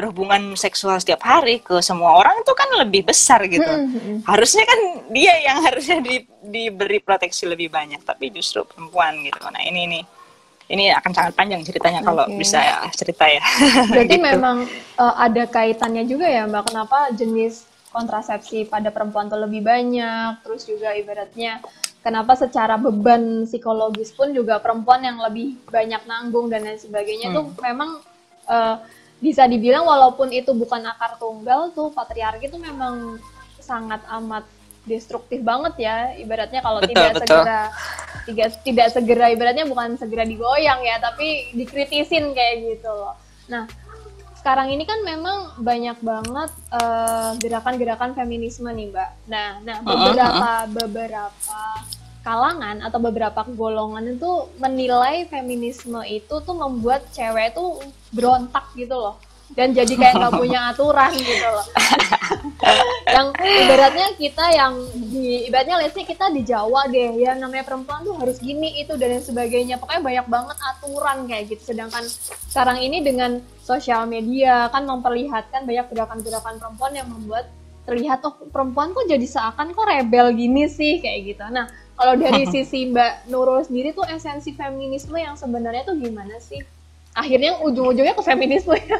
berhubungan 0.00 0.56
seksual 0.56 0.96
setiap 0.96 1.20
hari 1.20 1.60
ke 1.60 1.76
semua 1.84 2.16
orang 2.16 2.40
itu 2.40 2.52
kan 2.56 2.68
lebih 2.80 3.04
besar 3.04 3.44
gitu. 3.44 3.68
Mm-hmm. 3.68 4.24
Harusnya 4.24 4.64
kan 4.64 4.80
dia 5.12 5.36
yang 5.44 5.60
harusnya 5.68 6.00
di, 6.00 6.24
diberi 6.40 7.04
proteksi 7.04 7.44
lebih 7.44 7.68
banyak, 7.68 8.00
tapi 8.00 8.32
justru 8.32 8.64
perempuan 8.64 9.20
gitu. 9.20 9.44
Nah 9.52 9.60
ini 9.60 9.84
nih 9.84 10.04
ini 10.70 10.88
akan 10.94 11.12
sangat 11.12 11.32
panjang 11.36 11.60
ceritanya 11.66 12.00
okay. 12.00 12.08
kalau 12.08 12.24
bisa 12.32 12.58
ya, 12.62 12.78
cerita 12.96 13.26
ya. 13.28 13.44
Berarti 13.92 14.16
gitu. 14.16 14.24
memang 14.24 14.56
uh, 14.96 15.14
ada 15.20 15.44
kaitannya 15.44 16.08
juga 16.08 16.24
ya 16.24 16.48
Mbak, 16.48 16.72
kenapa 16.72 16.98
jenis 17.12 17.68
kontrasepsi 17.90 18.70
pada 18.70 18.94
perempuan 18.94 19.26
tuh 19.26 19.42
lebih 19.42 19.66
banyak, 19.66 20.40
terus 20.46 20.62
juga 20.62 20.94
ibaratnya 20.94 21.58
kenapa 22.00 22.38
secara 22.38 22.80
beban 22.80 23.44
psikologis 23.44 24.14
pun 24.14 24.32
juga 24.32 24.62
perempuan 24.62 25.04
yang 25.04 25.20
lebih 25.20 25.58
banyak 25.68 26.06
nanggung 26.08 26.48
dan 26.48 26.64
lain 26.64 26.80
sebagainya 26.80 27.28
hmm. 27.30 27.36
tuh 27.36 27.44
memang 27.60 27.90
uh, 28.48 28.76
bisa 29.20 29.44
dibilang 29.44 29.84
walaupun 29.84 30.32
itu 30.32 30.50
bukan 30.56 30.80
akar 30.88 31.20
tunggal 31.20 31.70
tuh 31.76 31.92
patriarki 31.92 32.48
itu 32.48 32.56
memang 32.56 33.20
sangat 33.60 34.00
amat 34.20 34.48
destruktif 34.88 35.44
banget 35.44 35.76
ya 35.76 35.96
ibaratnya 36.16 36.64
kalau 36.64 36.80
tidak 36.80 37.14
betul. 37.14 37.28
segera 37.28 37.60
tidak 38.24 38.48
tidak 38.64 38.88
segera 38.88 39.26
ibaratnya 39.28 39.64
bukan 39.68 40.00
segera 40.00 40.24
digoyang 40.24 40.80
ya 40.80 40.96
tapi 40.98 41.52
dikritisin 41.52 42.32
kayak 42.32 42.64
gitu 42.64 42.88
loh 42.88 43.14
nah 43.46 43.68
sekarang 44.40 44.72
ini 44.72 44.88
kan 44.88 45.04
memang 45.04 45.60
banyak 45.60 46.00
banget 46.00 46.50
gerakan 46.72 46.80
eh, 46.80 47.32
gerakan-gerakan 47.44 48.10
feminisme 48.16 48.72
nih 48.72 48.88
mbak 48.88 49.10
nah 49.28 49.60
nah 49.60 49.84
beberapa 49.84 50.32
uh 50.32 50.64
-huh. 50.64 50.72
beberapa 50.72 51.60
kalangan 52.20 52.84
atau 52.84 53.00
beberapa 53.00 53.44
golongan 53.56 54.16
itu 54.16 54.48
menilai 54.60 55.24
feminisme 55.28 56.00
itu 56.04 56.34
tuh 56.44 56.56
membuat 56.56 57.08
cewek 57.12 57.56
itu 57.56 57.64
berontak 58.12 58.68
gitu 58.76 58.96
loh. 58.96 59.16
Dan 59.50 59.74
jadi 59.74 59.90
kayak 59.98 60.14
nggak 60.14 60.34
punya 60.38 60.60
aturan 60.70 61.10
gitu 61.10 61.46
loh. 61.50 61.66
Yang 63.10 63.28
ibaratnya 63.42 64.08
kita 64.14 64.44
yang 64.54 64.72
di 65.10 65.50
ibaratnya 65.50 65.76
let's 65.82 65.98
kita 65.98 66.30
di 66.30 66.46
Jawa 66.46 66.86
deh 66.86 67.18
ya 67.18 67.34
namanya 67.34 67.66
perempuan 67.66 68.06
tuh 68.06 68.14
harus 68.14 68.38
gini 68.38 68.78
itu 68.78 68.94
dan 68.94 69.18
sebagainya. 69.18 69.82
Pokoknya 69.82 70.02
banyak 70.06 70.26
banget 70.30 70.56
aturan 70.62 71.18
kayak 71.26 71.44
gitu. 71.50 71.74
Sedangkan 71.74 72.06
sekarang 72.46 72.78
ini 72.78 73.02
dengan 73.02 73.42
sosial 73.66 74.06
media 74.06 74.70
kan 74.70 74.86
memperlihatkan 74.86 75.66
banyak 75.66 75.86
gerakan-gerakan 75.90 76.54
perempuan 76.62 76.92
yang 76.94 77.08
membuat 77.10 77.50
terlihat 77.90 78.22
oh 78.22 78.38
perempuan 78.54 78.94
kok 78.94 79.08
jadi 79.10 79.26
seakan 79.26 79.74
kok 79.74 79.88
rebel 79.88 80.30
gini 80.30 80.70
sih? 80.70 81.02
kayak 81.02 81.34
gitu. 81.34 81.42
Nah 81.50 81.66
kalau 82.00 82.16
dari 82.16 82.48
sisi 82.52 82.88
Mbak 82.88 83.28
Nurul 83.28 83.60
sendiri 83.60 83.92
tuh 83.92 84.08
esensi 84.08 84.56
feminisme 84.56 85.20
yang 85.20 85.36
sebenarnya 85.36 85.84
tuh 85.84 86.00
gimana 86.00 86.40
sih? 86.40 86.64
akhirnya 87.10 87.58
ujung-ujungnya 87.66 88.14
ke 88.14 88.22
feminisme 88.22 88.70
ya 88.78 88.98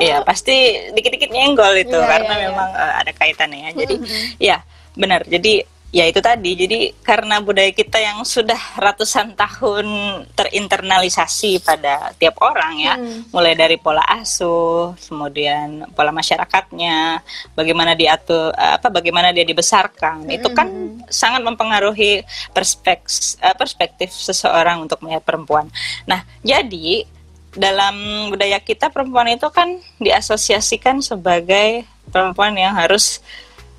Iya 0.00 0.16
pasti 0.24 0.80
dikit-dikit 0.96 1.28
nyenggol 1.28 1.76
itu 1.76 1.92
Iya, 1.92 2.08
karena 2.08 2.34
iya. 2.34 2.42
memang 2.48 2.68
eh, 2.72 2.92
ada 3.04 3.12
kaitannya 3.12 3.58
ya. 3.68 3.70
Jadi 3.84 3.94
ya 4.40 4.56
benar. 4.96 5.28
Jadi 5.28 5.60
ya 5.92 6.08
itu 6.08 6.18
tadi. 6.24 6.56
Jadi 6.56 6.78
karena 7.04 7.38
budaya 7.44 7.68
kita 7.70 8.00
yang 8.00 8.24
sudah 8.24 8.56
ratusan 8.80 9.36
tahun 9.36 9.86
terinternalisasi 10.32 11.60
pada 11.60 12.16
tiap 12.16 12.40
orang 12.40 12.72
ya, 12.80 12.94
Hmm. 12.96 13.28
mulai 13.28 13.52
dari 13.52 13.76
pola 13.76 14.00
asuh, 14.08 14.96
kemudian 14.96 15.84
pola 15.92 16.08
masyarakatnya, 16.10 17.20
bagaimana 17.52 17.92
diatur 17.92 18.56
apa 18.56 18.88
bagaimana 18.88 19.30
dia 19.36 19.44
dibesarkan. 19.44 20.24
Itu 20.32 20.48
kan 20.56 20.98
sangat 21.12 21.44
mempengaruhi 21.44 22.24
perspektif 22.56 23.36
perspektif 23.60 24.08
seseorang 24.16 24.88
untuk 24.88 25.04
melihat 25.04 25.22
perempuan. 25.22 25.68
Nah, 26.08 26.24
jadi 26.40 27.04
dalam 27.52 28.28
budaya 28.32 28.56
kita 28.64 28.88
perempuan 28.88 29.28
itu 29.28 29.44
kan 29.52 29.76
diasosiasikan 30.00 31.04
sebagai 31.04 31.84
perempuan 32.08 32.56
yang 32.56 32.72
harus 32.72 33.20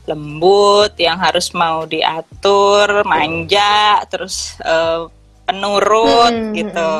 lembut, 0.03 0.93
yang 0.99 1.19
harus 1.19 1.51
mau 1.51 1.83
diatur, 1.83 3.03
manja, 3.03 4.03
terus 4.07 4.57
eh, 4.59 5.07
penurut 5.43 6.31
Mm-mm, 6.31 6.55
gitu. 6.55 6.91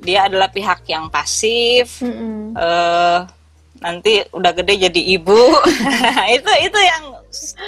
Dia 0.00 0.28
adalah 0.28 0.48
pihak 0.48 0.84
yang 0.88 1.08
pasif. 1.08 2.00
Mm-mm. 2.00 2.56
eh 2.56 3.18
nanti 3.80 4.20
udah 4.36 4.52
gede 4.52 4.92
jadi 4.92 5.02
ibu. 5.16 5.40
itu 6.36 6.52
itu 6.60 6.78
yang 6.78 7.04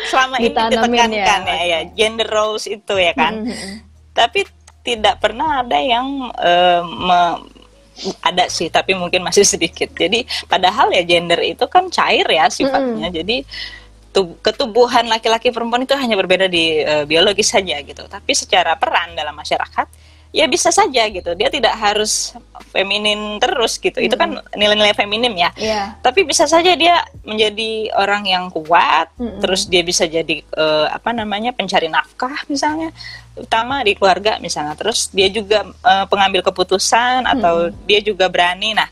selama 0.05 0.37
ini 0.37 0.51
Ditanamin 0.53 1.09
ditekankan 1.15 1.41
ya. 1.47 1.55
ya, 1.55 1.63
ya, 1.65 1.81
gender 1.95 2.29
roles 2.29 2.67
itu 2.67 2.95
ya 2.99 3.15
kan 3.15 3.47
Mm-mm. 3.47 3.73
tapi 4.11 4.43
tidak 4.83 5.23
pernah 5.23 5.63
ada 5.63 5.79
yang 5.79 6.07
eh, 6.35 6.83
me- 6.83 7.47
ada 8.19 8.51
sih 8.51 8.67
tapi 8.67 8.99
mungkin 8.99 9.23
masih 9.23 9.47
sedikit 9.55 9.95
jadi 9.95 10.27
padahal 10.51 10.91
ya 10.91 11.07
gender 11.07 11.39
itu 11.41 11.63
kan 11.71 11.87
cair 11.89 12.27
ya 12.27 12.51
sifatnya 12.51 13.09
jadi 13.15 13.47
tu- 13.47 13.82
ketubuhan 14.45 15.09
laki-laki 15.09 15.49
perempuan 15.49 15.89
itu 15.89 15.97
hanya 15.97 16.15
berbeda 16.21 16.47
di 16.47 16.85
eh, 16.85 17.05
biologis 17.09 17.49
saja 17.49 17.81
gitu. 17.81 18.05
Tapi 18.07 18.33
secara 18.37 18.77
peran 18.77 19.17
dalam 19.17 19.33
masyarakat 19.33 19.89
ya 20.33 20.49
bisa 20.49 20.73
saja 20.73 21.05
gitu. 21.13 21.37
Dia 21.37 21.53
tidak 21.53 21.77
harus 21.77 22.33
feminin 22.73 23.37
terus 23.41 23.77
gitu. 23.77 24.01
Itu 24.01 24.17
kan 24.17 24.41
nilai-nilai 24.57 24.97
feminim 24.97 25.33
ya. 25.37 25.51
Iya. 25.57 25.83
tapi 26.01 26.25
bisa 26.25 26.49
saja 26.49 26.73
dia 26.73 27.05
menjadi 27.23 27.93
orang 27.95 28.25
yang 28.25 28.45
kuat 28.49 29.13
Mm-mm. 29.21 29.45
terus 29.45 29.69
dia 29.69 29.85
bisa 29.85 30.09
jadi 30.09 30.41
eh, 30.41 30.87
apa 30.89 31.13
namanya 31.13 31.53
pencari 31.53 31.87
nafkah 31.93 32.49
misalnya 32.49 32.91
utama 33.37 33.85
di 33.85 33.93
keluarga 33.97 34.41
misalnya. 34.41 34.77
Terus 34.77 35.13
dia 35.13 35.29
juga 35.29 35.69
eh, 35.69 36.05
pengambil 36.09 36.41
keputusan 36.45 37.29
atau 37.29 37.69
dia 37.89 38.01
juga 38.01 38.29
berani. 38.33 38.73
Nah 38.77 38.89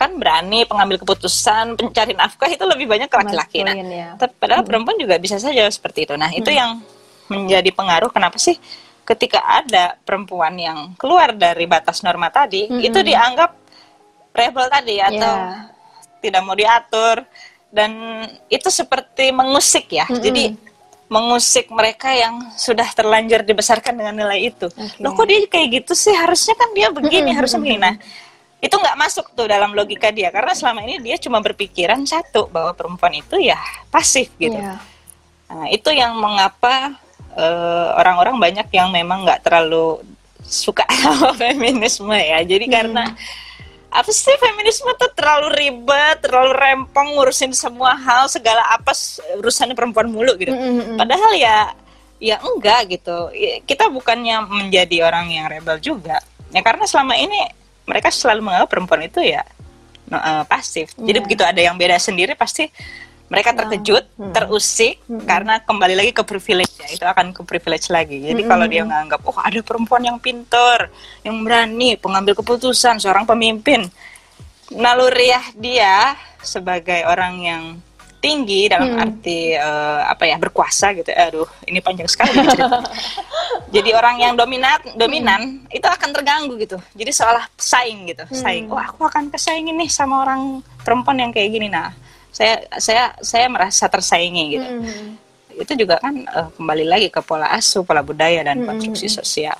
kan 0.00 0.16
berani 0.16 0.64
pengambil 0.64 0.96
keputusan 0.96 1.76
pencari 1.76 2.16
nafkah 2.16 2.48
itu 2.48 2.64
lebih 2.64 2.88
banyak 2.88 3.08
ke 3.12 3.16
laki-laki 3.20 3.60
nah 3.60 3.76
ya. 3.76 4.16
padahal 4.16 4.64
perempuan 4.64 4.96
juga 4.96 5.20
bisa 5.20 5.36
saja 5.36 5.68
seperti 5.68 6.08
itu 6.08 6.16
nah 6.16 6.32
itu 6.32 6.48
yang 6.48 6.80
menjadi 7.28 7.68
pengaruh 7.76 8.08
kenapa 8.08 8.40
sih 8.40 8.56
ketika 9.04 9.44
ada 9.44 9.98
perempuan 10.06 10.56
yang 10.56 10.96
keluar 10.96 11.36
dari 11.36 11.68
batas 11.68 12.00
norma 12.00 12.32
tadi 12.32 12.64
Mm-mm. 12.70 12.80
itu 12.80 12.98
dianggap 13.04 13.50
rebel 14.30 14.66
tadi 14.70 14.96
atau 15.02 15.34
Iya. 15.36 15.68
tidak 16.22 16.40
mau 16.46 16.54
diatur 16.54 17.26
dan 17.70 17.90
itu 18.50 18.68
seperti 18.70 19.30
mengusik 19.34 19.90
ya. 19.90 20.06
Mm-mm. 20.06 20.22
Jadi 20.22 20.44
mengusik 21.10 21.66
mereka 21.74 22.14
yang 22.14 22.54
sudah 22.54 22.86
terlanjur 22.94 23.42
dibesarkan 23.42 23.98
dengan 23.98 24.14
nilai 24.14 24.54
itu. 24.54 24.70
Oke. 24.70 25.02
Loh 25.02 25.10
kok 25.18 25.26
dia 25.26 25.42
kayak 25.50 25.68
gitu 25.82 25.92
sih? 25.98 26.14
Harusnya 26.14 26.54
kan 26.54 26.70
dia 26.70 26.94
begini, 26.94 27.34
Mm-mm, 27.34 27.38
harusnya 27.38 27.58
begini. 27.58 27.82
Nah, 27.82 27.94
itu 28.60 28.76
nggak 28.76 28.96
masuk 29.00 29.32
tuh 29.32 29.48
dalam 29.48 29.72
logika 29.72 30.12
dia 30.12 30.28
karena 30.28 30.52
selama 30.52 30.84
ini 30.84 31.00
dia 31.00 31.16
cuma 31.16 31.40
berpikiran 31.40 32.04
satu 32.04 32.44
bahwa 32.52 32.76
perempuan 32.76 33.16
itu 33.16 33.40
ya 33.40 33.56
pasif 33.88 34.28
gitu. 34.36 34.56
Iya. 34.56 34.76
Nah, 35.50 35.66
itu 35.72 35.90
yang 35.90 36.12
mengapa 36.20 36.94
eh, 37.34 37.88
orang-orang 37.96 38.36
banyak 38.36 38.68
yang 38.70 38.92
memang 38.92 39.24
nggak 39.24 39.42
terlalu 39.48 40.04
suka 40.44 40.84
sama 41.02 41.32
feminisme 41.32 42.12
ya. 42.12 42.44
Jadi 42.44 42.68
karena 42.68 43.16
apa 43.90 44.10
sih 44.12 44.36
feminisme 44.38 44.86
tuh 44.94 45.10
terlalu 45.16 45.50
ribet, 45.56 46.22
terlalu 46.22 46.54
rempong 46.54 47.18
ngurusin 47.18 47.50
semua 47.50 47.98
hal, 47.98 48.30
segala 48.30 48.62
apa 48.70 48.94
urusannya 49.40 49.74
perempuan 49.74 50.06
mulu 50.06 50.36
gitu. 50.38 50.54
Mm-mm. 50.54 51.00
Padahal 51.00 51.32
ya 51.34 51.74
ya 52.20 52.36
enggak 52.44 52.92
gitu. 52.92 53.32
Ya, 53.34 53.64
Kita 53.64 53.88
bukannya 53.88 54.46
menjadi 54.46 55.08
orang 55.08 55.32
yang 55.32 55.48
rebel 55.48 55.80
juga. 55.82 56.20
Ya 56.52 56.60
karena 56.62 56.86
selama 56.86 57.18
ini 57.18 57.59
mereka 57.90 58.14
selalu 58.14 58.46
menganggap 58.46 58.70
perempuan 58.70 59.02
itu 59.02 59.18
ya 59.18 59.42
eh, 60.10 60.44
pasif. 60.46 60.94
Jadi 60.94 61.18
Iya. 61.18 61.24
begitu 61.26 61.42
ada 61.42 61.58
yang 61.58 61.74
beda 61.74 61.98
sendiri 61.98 62.38
pasti 62.38 62.70
mereka 63.30 63.54
terkejut, 63.54 64.10
Mm. 64.18 64.34
terusik 64.34 64.98
karena 65.22 65.62
kembali 65.62 65.94
lagi 65.94 66.10
ke 66.10 66.22
privilege 66.26 66.74
ya. 66.82 66.90
Itu 66.90 67.06
akan 67.06 67.30
ke 67.30 67.46
privilege 67.46 67.86
lagi. 67.86 68.18
Jadi 68.18 68.42
kalau 68.42 68.66
dia 68.66 68.82
menganggap 68.82 69.22
oh 69.22 69.38
ada 69.38 69.54
perempuan 69.62 70.02
yang 70.02 70.18
pintar, 70.18 70.90
yang 71.22 71.38
berani, 71.46 71.94
pengambil 71.94 72.34
keputusan, 72.34 72.98
seorang 72.98 73.22
pemimpin. 73.22 73.86
Naluriah 74.70 75.42
dia 75.54 76.18
sebagai 76.42 77.06
orang 77.06 77.34
yang 77.38 77.62
tinggi 78.20 78.68
dalam 78.68 79.00
arti 79.00 79.56
eh, 79.56 80.00
apa 80.04 80.28
ya 80.28 80.36
berkuasa 80.36 80.92
gitu. 80.92 81.08
Aduh, 81.10 81.48
ini 81.64 81.80
panjang 81.80 82.06
sekali 82.06 82.36
cerita. 82.36 82.84
Jadi 83.74 83.90
orang 83.96 84.20
yang 84.20 84.36
dominan 84.36 84.76
dominan 84.94 85.64
itu 85.72 85.88
akan 85.88 86.12
terganggu 86.12 86.54
gitu. 86.60 86.76
Jadi 86.92 87.10
seolah 87.10 87.48
saing 87.56 88.12
gitu, 88.12 88.28
saing. 88.30 88.68
Wah, 88.68 88.92
aku 88.92 89.08
akan 89.08 89.32
kesaingin 89.32 89.74
nih 89.80 89.88
sama 89.88 90.22
orang 90.28 90.60
perempuan 90.84 91.16
yang 91.18 91.32
kayak 91.32 91.48
gini. 91.48 91.72
Nah, 91.72 91.96
saya 92.30 92.60
saya 92.76 93.16
saya 93.24 93.48
merasa 93.48 93.88
tersaingi 93.88 94.44
gitu. 94.60 94.68
Mm-mm. 94.68 95.08
Itu 95.56 95.72
juga 95.74 95.96
kan 95.98 96.14
eh, 96.20 96.48
kembali 96.60 96.84
lagi 96.84 97.08
ke 97.08 97.24
pola 97.24 97.48
asuh, 97.56 97.82
pola 97.82 98.04
budaya 98.04 98.44
dan 98.44 98.62
konstruksi 98.68 99.08
sosial. 99.08 99.56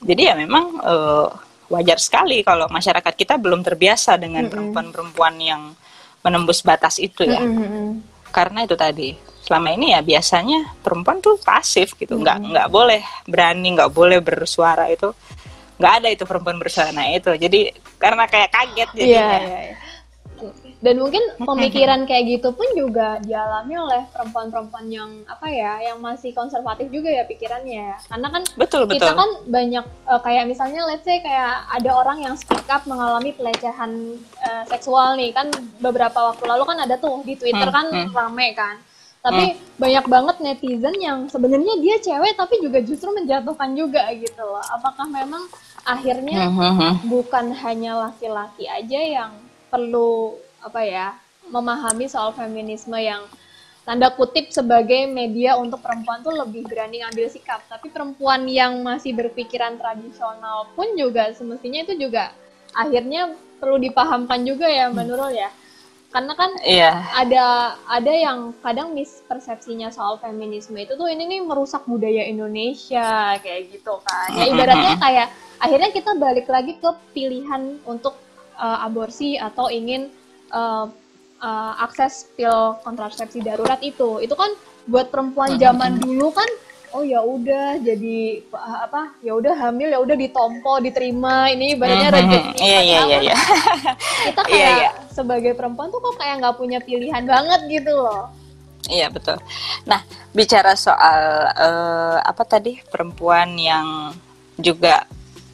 Jadi 0.00 0.22
ya 0.30 0.38
memang 0.38 0.78
eh, 0.78 1.28
wajar 1.66 1.98
sekali 1.98 2.46
kalau 2.46 2.70
masyarakat 2.70 3.14
kita 3.18 3.34
belum 3.42 3.66
terbiasa 3.66 4.14
dengan 4.14 4.46
perempuan-perempuan 4.46 5.34
yang 5.42 5.74
menembus 6.26 6.66
batas 6.66 6.98
itu 6.98 7.22
ya. 7.22 7.38
Mm-mm. 7.38 8.02
karena 8.34 8.66
itu 8.66 8.74
tadi 8.74 9.14
selama 9.46 9.70
ini 9.70 9.94
ya 9.94 10.02
biasanya 10.02 10.74
perempuan 10.82 11.22
tuh 11.22 11.38
pasif 11.38 11.94
gitu. 11.94 12.18
Nggak 12.18 12.50
nggak 12.50 12.68
boleh 12.68 12.98
berani 13.30 13.78
nggak 13.78 13.94
boleh 13.94 14.18
bersuara 14.18 14.90
itu. 14.90 15.14
Nggak 15.78 15.92
ada 16.02 16.08
itu 16.10 16.24
perempuan 16.26 16.58
bersuara. 16.58 16.90
Nah 16.90 17.06
itu. 17.14 17.30
Jadi 17.38 17.70
karena 17.94 18.26
kayak 18.26 18.50
kaget 18.50 18.90
jadinya. 18.98 19.38
Iya, 19.38 19.38
iya. 19.46 19.74
Dan 20.86 21.02
mungkin 21.02 21.18
pemikiran 21.42 22.06
kayak 22.06 22.38
gitu 22.38 22.54
pun 22.54 22.62
juga 22.78 23.18
dialami 23.18 23.74
oleh 23.74 24.02
perempuan-perempuan 24.14 24.86
yang 24.86 25.10
apa 25.26 25.50
ya, 25.50 25.82
yang 25.82 25.98
masih 25.98 26.30
konservatif 26.30 26.86
juga 26.94 27.10
ya 27.10 27.26
pikirannya. 27.26 27.98
Karena 28.06 28.28
kan 28.30 28.46
betul 28.54 28.86
betul 28.86 29.02
kita 29.02 29.18
kan 29.18 29.30
banyak 29.50 29.82
eh, 29.82 30.20
kayak 30.22 30.46
misalnya 30.46 30.86
let's 30.86 31.02
say 31.02 31.18
kayak 31.18 31.66
ada 31.74 31.90
orang 31.90 32.22
yang 32.22 32.38
speak 32.38 32.62
up 32.70 32.86
mengalami 32.86 33.34
pelecehan 33.34 34.14
eh, 34.46 34.62
seksual 34.70 35.18
nih 35.18 35.34
kan 35.34 35.50
beberapa 35.82 36.30
waktu 36.30 36.46
lalu 36.46 36.62
kan 36.62 36.78
ada 36.78 36.94
tuh 36.94 37.18
di 37.26 37.34
Twitter 37.34 37.66
Hmm, 37.66 37.74
kan 37.74 37.86
hmm. 37.90 38.14
rame 38.14 38.48
kan. 38.54 38.78
Tapi 39.26 39.58
banyak 39.74 40.06
banget 40.06 40.36
netizen 40.38 40.94
yang 41.02 41.26
sebenarnya 41.26 41.82
dia 41.82 41.98
cewek 41.98 42.38
tapi 42.38 42.62
juga 42.62 42.78
justru 42.78 43.10
menjatuhkan 43.10 43.74
juga 43.74 44.06
gitu 44.14 44.38
loh. 44.38 44.62
Apakah 44.70 45.10
memang 45.10 45.50
akhirnya 45.82 46.46
Hmm, 46.46 46.54
hmm, 46.54 46.74
hmm. 46.78 46.94
bukan 47.10 47.50
hanya 47.58 48.06
laki-laki 48.06 48.70
aja 48.70 49.00
yang 49.02 49.30
perlu 49.66 50.45
apa 50.66 50.82
ya 50.82 51.14
memahami 51.46 52.10
soal 52.10 52.34
feminisme 52.34 52.98
yang 52.98 53.22
tanda 53.86 54.10
kutip 54.10 54.50
sebagai 54.50 55.06
media 55.06 55.54
untuk 55.54 55.78
perempuan 55.78 56.18
tuh 56.18 56.34
lebih 56.34 56.66
berani 56.66 57.06
ngambil 57.06 57.30
sikap. 57.30 57.62
Tapi 57.70 57.86
perempuan 57.94 58.42
yang 58.50 58.82
masih 58.82 59.14
berpikiran 59.14 59.78
tradisional 59.78 60.66
pun 60.74 60.90
juga 60.98 61.30
semestinya 61.38 61.86
itu 61.86 61.94
juga 61.94 62.34
akhirnya 62.74 63.30
perlu 63.62 63.78
dipahamkan 63.78 64.42
juga 64.42 64.66
ya 64.66 64.90
menurut 64.90 65.30
ya. 65.30 65.54
Karena 66.10 66.32
kan 66.34 66.50
iya. 66.64 67.12
ada 67.14 67.76
ada 67.86 68.12
yang 68.12 68.50
kadang 68.64 68.90
mispersepsinya 68.96 69.92
soal 69.94 70.18
feminisme 70.18 70.74
itu 70.80 70.96
tuh 70.96 71.06
ini 71.06 71.28
nih 71.28 71.40
merusak 71.46 71.86
budaya 71.86 72.26
Indonesia 72.26 73.38
kayak 73.38 73.70
gitu 73.70 74.02
kan. 74.02 74.28
Ya 74.34 74.44
ibaratnya 74.50 74.94
kayak 74.98 75.28
akhirnya 75.62 75.90
kita 75.94 76.10
balik 76.18 76.50
lagi 76.50 76.74
ke 76.80 76.90
pilihan 77.14 77.78
untuk 77.86 78.18
uh, 78.58 78.82
aborsi 78.82 79.36
atau 79.38 79.68
ingin 79.70 80.10
uh, 80.50 80.86
uh, 81.38 81.72
akses 81.80 82.30
pil 82.32 82.52
kontrasepsi 82.80 83.40
darurat 83.40 83.80
itu 83.80 84.18
itu 84.18 84.32
kan 84.32 84.50
buat 84.86 85.10
perempuan 85.10 85.56
zaman 85.56 85.98
dulu 85.98 86.30
kan 86.30 86.46
oh 86.94 87.02
ya 87.02 87.18
udah 87.20 87.76
jadi 87.78 88.18
uh, 88.48 88.78
apa 88.86 89.12
ya 89.20 89.34
udah 89.34 89.52
hamil 89.58 89.90
ya 89.90 89.98
udah 89.98 90.14
ditompo 90.14 90.78
diterima 90.78 91.50
ini 91.50 91.74
ibaratnya 91.74 92.08
Mhm. 92.08 92.16
rezeki 92.16 92.50
iya 92.58 92.80
iya 92.80 92.98
iya 93.04 93.18
iya 93.22 93.36
kita 94.30 94.42
Iya, 94.46 94.48
kayak 94.48 94.76
iya. 94.78 94.90
sebagai 95.10 95.52
perempuan 95.52 95.90
tuh 95.90 96.00
kok 96.00 96.16
kayak 96.16 96.40
nggak 96.40 96.56
punya 96.56 96.78
pilihan 96.80 97.24
banget 97.24 97.60
gitu 97.68 97.92
loh 97.92 98.30
Iya 98.86 99.10
betul. 99.10 99.34
Nah 99.82 99.98
bicara 100.30 100.78
soal 100.78 101.18
eh, 101.50 102.18
apa 102.22 102.46
tadi 102.46 102.78
perempuan 102.86 103.58
yang 103.58 104.14
juga 104.54 105.02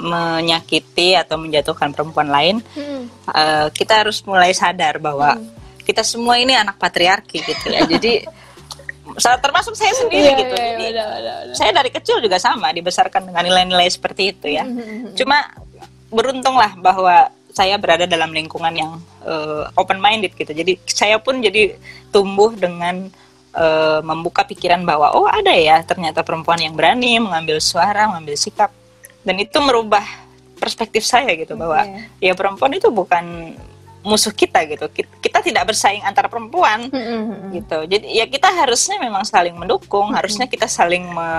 menyakiti 0.02 1.14
atau 1.14 1.38
menjatuhkan 1.38 1.94
perempuan 1.94 2.26
lain, 2.26 2.58
hmm. 2.74 3.30
uh, 3.30 3.66
kita 3.70 4.02
harus 4.02 4.20
mulai 4.26 4.50
sadar 4.50 4.98
bahwa 4.98 5.38
hmm. 5.38 5.86
kita 5.86 6.02
semua 6.02 6.42
ini 6.42 6.58
anak 6.58 6.76
patriarki 6.76 7.38
gitu 7.38 7.70
ya. 7.70 7.86
Jadi 7.94 8.26
termasuk 9.42 9.78
saya 9.78 9.94
sendiri 9.94 10.34
yeah, 10.34 10.40
gitu. 10.42 10.54
Yeah, 10.54 10.70
Jadi 10.74 10.84
yeah, 10.84 10.92
yeah, 10.94 11.38
yeah. 11.46 11.56
saya 11.56 11.70
dari 11.70 11.90
kecil 11.94 12.18
juga 12.18 12.42
sama 12.42 12.74
dibesarkan 12.74 13.30
dengan 13.30 13.42
nilai-nilai 13.46 13.88
seperti 13.90 14.34
itu 14.34 14.46
ya. 14.50 14.66
Hmm, 14.66 14.78
hmm, 14.78 14.86
hmm, 14.90 15.14
Cuma 15.14 15.38
beruntunglah 16.12 16.76
bahwa 16.76 17.30
saya 17.52 17.76
berada 17.76 18.08
dalam 18.08 18.32
lingkungan 18.32 18.72
yang 18.72 18.92
uh, 19.28 19.68
eh, 19.68 19.80
open 19.80 20.00
minded 20.00 20.32
gitu. 20.32 20.50
Jadi 20.50 20.80
saya 20.88 21.20
pun 21.20 21.44
jadi 21.44 21.76
tumbuh 22.08 22.56
dengan 22.56 23.12
uh, 23.52 24.00
membuka 24.00 24.42
pikiran 24.48 24.80
bahwa 24.88 25.12
oh 25.12 25.28
ada 25.28 25.52
ya 25.52 25.84
ternyata 25.84 26.24
perempuan 26.24 26.60
yang 26.60 26.72
berani 26.72 27.20
mengambil 27.20 27.60
suara, 27.60 28.08
mengambil 28.08 28.36
sikap 28.40 28.72
dan 29.22 29.36
itu 29.38 29.58
merubah 29.62 30.04
perspektif 30.58 31.02
saya 31.02 31.34
gitu 31.34 31.58
bahwa 31.58 31.82
ya 32.22 32.34
perempuan 32.38 32.70
itu 32.78 32.86
bukan 32.90 33.54
musuh 34.02 34.34
kita 34.34 34.66
gitu 34.66 34.90
kita 35.22 35.38
tidak 35.42 35.74
bersaing 35.74 36.02
antara 36.02 36.26
perempuan 36.26 36.90
mm-hmm. 36.90 37.54
gitu 37.54 37.78
jadi 37.86 38.06
ya 38.06 38.24
kita 38.26 38.50
harusnya 38.50 38.98
memang 38.98 39.22
saling 39.22 39.54
mendukung 39.54 40.10
mm-hmm. 40.10 40.18
harusnya 40.18 40.46
kita 40.50 40.66
saling 40.66 41.06
me, 41.06 41.30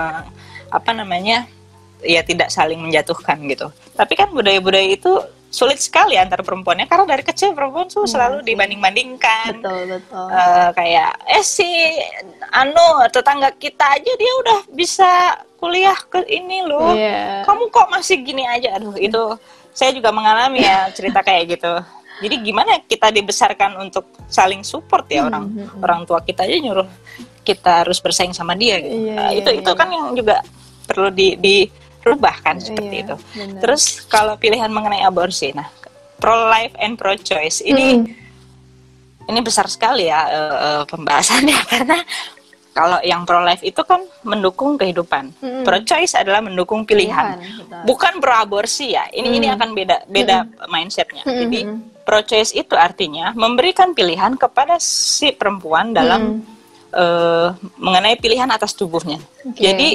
apa 0.72 0.90
namanya 0.96 1.44
ya 2.00 2.24
tidak 2.24 2.48
saling 2.48 2.80
menjatuhkan 2.80 3.36
gitu 3.48 3.68
tapi 3.92 4.16
kan 4.16 4.32
budaya-budaya 4.32 4.96
itu 4.96 5.12
sulit 5.54 5.78
sekali 5.78 6.18
antar 6.18 6.42
perempuannya 6.42 6.90
karena 6.90 7.06
dari 7.06 7.22
kecil 7.22 7.54
perempuan 7.54 7.86
tuh 7.86 8.10
selalu 8.10 8.42
hmm. 8.42 8.46
dibanding-bandingkan 8.50 9.62
betul 9.62 9.80
betul 9.86 10.26
uh, 10.26 10.74
kayak 10.74 11.14
eh 11.30 11.46
si 11.46 11.94
anu 12.50 13.06
tetangga 13.14 13.54
kita 13.54 13.86
aja 13.86 14.12
dia 14.18 14.32
udah 14.42 14.58
bisa 14.74 15.38
kuliah 15.62 15.94
ke 15.94 16.26
ini 16.26 16.66
loh 16.66 16.90
yeah. 16.98 17.46
kamu 17.46 17.70
kok 17.70 17.86
masih 17.86 18.18
gini 18.26 18.42
aja 18.42 18.82
aduh 18.82 18.98
itu 18.98 19.38
saya 19.70 19.94
juga 19.94 20.10
mengalami 20.10 20.66
ya 20.66 20.90
cerita 20.90 21.22
kayak 21.22 21.54
gitu 21.54 21.70
jadi 22.18 22.34
gimana 22.42 22.82
kita 22.90 23.14
dibesarkan 23.14 23.78
untuk 23.78 24.10
saling 24.26 24.66
support 24.66 25.06
ya 25.06 25.30
orang 25.30 25.54
hmm, 25.54 25.70
hmm. 25.70 25.86
orang 25.86 26.02
tua 26.02 26.18
kita 26.26 26.50
aja 26.50 26.58
nyuruh 26.58 26.88
kita 27.46 27.86
harus 27.86 28.02
bersaing 28.02 28.34
sama 28.34 28.58
dia 28.58 28.82
gitu 28.82 29.06
yeah, 29.06 29.30
uh, 29.30 29.32
itu 29.38 29.50
yeah, 29.54 29.60
itu 29.62 29.70
yeah. 29.70 29.78
kan 29.78 29.88
yang 29.94 30.06
juga 30.18 30.42
perlu 30.84 31.14
di, 31.14 31.38
di 31.38 31.56
rubah 32.04 32.36
kan 32.44 32.60
seperti 32.60 33.00
iya, 33.00 33.04
itu. 33.08 33.16
Bener. 33.34 33.60
Terus 33.64 34.04
kalau 34.06 34.36
pilihan 34.36 34.68
mengenai 34.68 35.02
aborsi, 35.02 35.50
nah 35.56 35.66
pro 36.20 36.48
life 36.48 36.76
and 36.78 37.00
pro 37.00 37.16
choice 37.18 37.64
ini 37.64 38.04
ini 39.24 39.40
besar 39.40 39.66
sekali 39.68 40.08
ya 40.08 40.20
uh, 40.28 40.56
uh, 40.56 40.82
pembahasannya 40.84 41.58
karena 41.72 41.98
kalau 42.74 42.98
yang 43.06 43.22
pro 43.22 43.38
life 43.38 43.62
itu 43.62 43.78
kan 43.86 44.02
mendukung 44.26 44.74
kehidupan, 44.74 45.30
hmm. 45.38 45.62
pro 45.62 45.78
choice 45.86 46.18
adalah 46.18 46.42
mendukung 46.42 46.82
pilihan, 46.82 47.38
pilihan 47.38 47.86
bukan 47.86 48.18
pro 48.18 48.34
aborsi 48.34 48.98
ya. 48.98 49.06
Ini 49.14 49.30
hmm. 49.30 49.38
ini 49.38 49.46
akan 49.54 49.68
beda 49.78 49.96
beda 50.10 50.36
hmm. 50.42 50.66
mindsetnya. 50.74 51.22
Hmm. 51.22 51.38
Jadi 51.46 51.58
pro 52.02 52.20
choice 52.26 52.50
itu 52.50 52.74
artinya 52.74 53.30
memberikan 53.38 53.94
pilihan 53.94 54.34
kepada 54.34 54.82
si 54.82 55.30
perempuan 55.30 55.94
dalam 55.94 56.42
hmm. 56.42 56.98
uh, 56.98 57.48
mengenai 57.78 58.18
pilihan 58.18 58.50
atas 58.50 58.74
tubuhnya. 58.74 59.22
Okay. 59.54 59.70
Jadi 59.70 59.88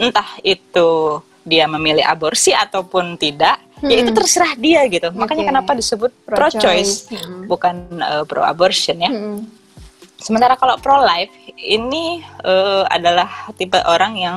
entah 0.00 0.40
itu 0.40 1.20
dia 1.42 1.66
memilih 1.66 2.06
aborsi 2.06 2.54
ataupun 2.54 3.18
tidak 3.18 3.58
hmm. 3.82 3.90
ya 3.90 3.96
itu 3.98 4.10
hmm. 4.14 4.18
terserah 4.18 4.52
dia 4.54 4.86
gitu 4.86 5.10
okay. 5.10 5.18
makanya 5.18 5.44
kenapa 5.50 5.74
disebut 5.74 6.10
pro, 6.22 6.48
choice 6.54 7.10
hmm. 7.10 7.50
bukan 7.50 7.74
uh, 7.98 8.24
pro 8.24 8.46
abortion 8.46 9.02
ya 9.02 9.10
hmm. 9.10 9.42
sementara 10.22 10.54
kalau 10.54 10.78
pro 10.78 11.02
life 11.02 11.34
ini 11.58 12.22
uh, 12.46 12.86
adalah 12.86 13.50
tipe 13.58 13.78
orang 13.82 14.14
yang 14.18 14.36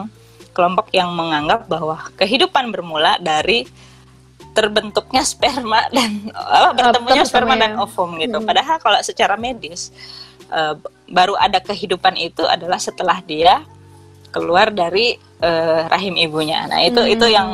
kelompok 0.55 0.89
yang 0.95 1.11
menganggap 1.13 1.67
bahwa 1.69 1.99
kehidupan 2.17 2.73
bermula 2.73 3.19
dari 3.21 3.67
terbentuknya 4.55 5.21
sperma 5.21 5.85
dan 5.95 6.31
uh, 6.31 6.71
bertemunya 6.73 7.27
sperma 7.27 7.59
dan 7.59 7.77
ovum 7.77 8.17
gitu 8.17 8.39
hmm. 8.41 8.47
padahal 8.47 8.77
kalau 8.81 8.99
secara 9.05 9.35
medis 9.37 9.93
uh, 10.49 10.73
baru 11.05 11.37
ada 11.37 11.61
kehidupan 11.61 12.17
itu 12.17 12.41
adalah 12.47 12.81
setelah 12.81 13.21
dia 13.21 13.61
keluar 14.35 14.67
dari 14.67 15.15
uh, 15.39 15.87
rahim 15.87 16.19
ibunya. 16.19 16.67
Nah 16.67 16.83
itu 16.83 16.99
hmm. 16.99 17.13
itu 17.15 17.25
yang 17.31 17.49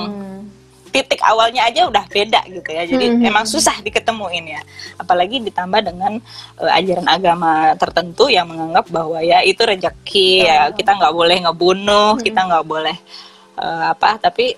titik 0.92 1.24
awalnya 1.24 1.70
aja 1.70 1.88
udah 1.88 2.04
beda 2.10 2.42
gitu 2.50 2.70
ya. 2.74 2.84
Jadi 2.90 3.06
hmm. 3.14 3.30
emang 3.30 3.46
susah 3.46 3.78
diketemuin 3.86 4.58
ya. 4.58 4.62
Apalagi 4.98 5.38
ditambah 5.46 5.86
dengan 5.86 6.18
uh, 6.58 6.72
ajaran 6.74 7.06
agama 7.06 7.78
tertentu 7.78 8.28
yang 8.28 8.50
menganggap 8.50 8.90
bahwa 8.90 9.22
ya 9.22 9.46
itu 9.46 9.62
rezeki 9.62 10.32
oh. 10.42 10.50
ya 10.50 10.58
kita 10.74 10.92
nggak 10.98 11.14
boleh 11.14 11.38
ngebunuh, 11.46 12.18
hmm. 12.18 12.24
kita 12.26 12.42
nggak 12.50 12.66
boleh 12.66 12.98
uh, 13.62 13.94
apa. 13.94 14.18
Tapi 14.18 14.58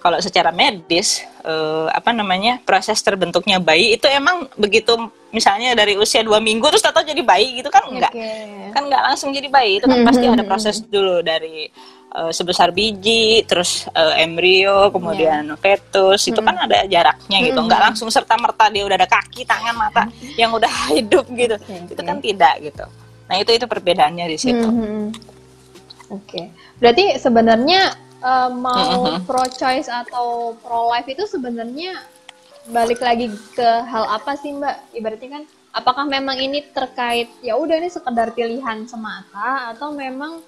kalau 0.00 0.18
secara 0.18 0.48
medis 0.50 1.20
uh, 1.44 1.86
apa 1.92 2.10
namanya 2.16 2.58
proses 2.64 2.98
terbentuknya 3.04 3.60
bayi 3.60 3.94
itu 3.94 4.08
emang 4.08 4.48
begitu 4.56 4.96
misalnya 5.30 5.76
dari 5.76 5.94
usia 5.94 6.24
dua 6.24 6.40
minggu 6.40 6.64
terus 6.72 6.82
tato 6.82 7.04
jadi 7.04 7.20
bayi 7.22 7.60
gitu 7.60 7.68
kan 7.68 7.86
enggak 7.86 8.10
okay. 8.10 8.72
kan 8.74 8.88
enggak 8.88 9.02
langsung 9.04 9.30
jadi 9.30 9.46
bayi 9.46 9.78
itu 9.78 9.86
kan 9.86 10.00
pasti 10.02 10.24
ada 10.26 10.42
proses 10.42 10.82
dulu 10.82 11.22
dari 11.22 11.70
uh, 12.14 12.32
sebesar 12.34 12.74
biji 12.74 13.46
terus 13.46 13.86
uh, 13.94 14.14
embrio 14.18 14.90
kemudian 14.90 15.54
yeah. 15.54 15.58
fetus 15.58 16.26
itu 16.26 16.40
kan 16.42 16.56
ada 16.66 16.86
jaraknya 16.86 17.38
gitu. 17.46 17.60
Enggak 17.60 17.80
langsung 17.90 18.08
serta 18.10 18.34
merta 18.38 18.66
dia 18.70 18.82
udah 18.86 18.96
ada 18.98 19.08
kaki 19.08 19.46
tangan 19.46 19.74
mata 19.76 20.04
yang 20.34 20.50
udah 20.50 20.70
hidup 20.96 21.26
gitu. 21.34 21.56
Okay. 21.56 21.94
itu 21.94 22.02
kan 22.02 22.18
tidak 22.18 22.54
gitu. 22.62 22.84
Nah 23.30 23.36
itu 23.38 23.50
itu 23.54 23.66
perbedaannya 23.66 24.26
di 24.26 24.38
situ. 24.38 24.68
Oke. 26.10 26.26
Okay. 26.26 26.44
berarti 26.82 27.22
sebenarnya 27.22 27.94
uh, 28.22 28.50
mau 28.52 29.04
uh-huh. 29.04 29.20
pro 29.24 29.44
choice 29.48 29.88
atau 29.88 30.56
pro 30.60 30.92
life 30.92 31.08
itu 31.08 31.24
sebenarnya 31.26 32.00
balik 32.68 33.00
lagi 33.00 33.32
ke 33.56 33.68
hal 33.88 34.04
apa 34.20 34.36
sih 34.36 34.52
mbak 34.52 34.76
ibaratnya 34.92 35.40
kan 35.40 35.44
apakah 35.72 36.04
memang 36.04 36.36
ini 36.38 36.60
terkait 36.70 37.32
ya 37.40 37.56
udah 37.56 37.80
ini 37.80 37.88
sekedar 37.88 38.36
pilihan 38.36 38.84
semata 38.84 39.72
atau 39.74 39.96
memang 39.96 40.44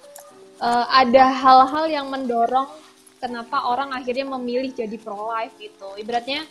uh, 0.61 0.87
ada 0.93 1.33
hal-hal 1.33 1.89
yang 1.89 2.07
mendorong 2.13 2.69
kenapa 3.23 3.65
orang 3.71 3.95
akhirnya 3.97 4.29
memilih 4.29 4.75
jadi 4.75 4.99
pro 5.01 5.31
life 5.31 5.57
gitu 5.57 5.97
ibaratnya 5.97 6.45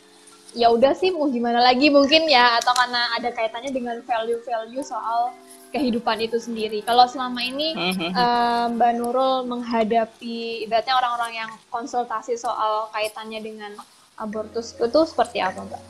ya 0.51 0.67
udah 0.71 0.91
sih 0.95 1.11
mau 1.15 1.31
gimana 1.31 1.63
lagi 1.63 1.87
mungkin 1.87 2.27
ya 2.27 2.59
atau 2.59 2.75
karena 2.75 3.01
ada 3.15 3.29
kaitannya 3.31 3.71
dengan 3.71 4.03
value-value 4.03 4.83
soal 4.83 5.31
kehidupan 5.71 6.19
itu 6.19 6.37
sendiri. 6.37 6.83
Kalau 6.83 7.07
selama 7.07 7.39
ini 7.41 7.73
uh, 8.11 8.67
Mbak 8.75 8.91
Nurul 8.99 9.47
menghadapi 9.47 10.67
ibaratnya 10.67 10.99
orang-orang 10.99 11.33
yang 11.47 11.51
konsultasi 11.71 12.35
soal 12.35 12.91
kaitannya 12.91 13.39
dengan 13.39 13.71
abortus 14.19 14.75
itu 14.75 14.99
seperti 15.07 15.39
apa, 15.39 15.63
Mbak? 15.63 15.81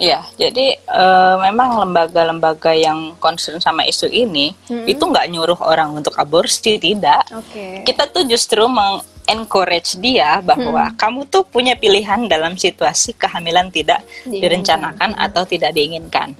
Iya, 0.00 0.24
jadi 0.40 0.80
uh, 0.88 1.36
memang 1.44 1.76
lembaga-lembaga 1.84 2.72
yang 2.72 3.12
concern 3.20 3.60
sama 3.60 3.84
isu 3.84 4.08
ini 4.08 4.56
hmm. 4.72 4.88
itu 4.88 5.04
nggak 5.04 5.28
nyuruh 5.28 5.60
orang 5.60 5.92
untuk 5.92 6.16
aborsi, 6.16 6.80
tidak. 6.80 7.28
Okay. 7.28 7.84
Kita 7.84 8.08
tuh 8.08 8.24
justru 8.24 8.64
meng 8.72 9.04
encourage 9.28 10.00
dia 10.02 10.42
bahwa 10.42 10.90
hmm. 10.90 10.96
kamu 10.98 11.20
tuh 11.30 11.44
punya 11.46 11.78
pilihan 11.78 12.26
dalam 12.26 12.58
situasi 12.58 13.14
kehamilan 13.14 13.70
tidak 13.70 14.02
direncanakan 14.26 15.14
atau 15.14 15.46
tidak 15.46 15.76
diinginkan. 15.76 16.34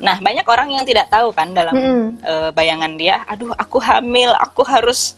Nah, 0.00 0.16
banyak 0.16 0.46
orang 0.48 0.68
yang 0.72 0.84
tidak 0.88 1.12
tahu 1.12 1.28
kan 1.36 1.52
dalam 1.52 1.76
hmm. 1.76 2.06
uh, 2.24 2.50
bayangan 2.56 2.96
dia, 2.96 3.20
aduh 3.28 3.52
aku 3.54 3.76
hamil, 3.78 4.32
aku 4.32 4.64
harus 4.64 5.14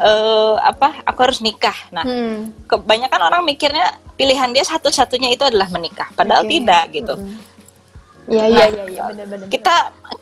uh, 0.00 0.56
apa? 0.64 1.04
Aku 1.04 1.20
harus 1.28 1.44
nikah. 1.44 1.76
Nah, 1.92 2.02
hmm. 2.02 2.64
kebanyakan 2.64 3.20
orang 3.20 3.42
mikirnya 3.44 4.00
pilihan 4.16 4.48
dia 4.56 4.64
satu-satunya 4.64 5.36
itu 5.36 5.44
adalah 5.44 5.68
menikah, 5.68 6.08
padahal 6.16 6.48
okay. 6.48 6.58
tidak 6.58 6.84
gitu. 6.96 7.14
Hmm. 7.14 7.36
Ya, 8.24 8.48
ya, 8.48 8.64
ya, 8.72 8.84
ya, 8.88 9.02
benar-benar. 9.12 9.46
Kita 9.52 9.74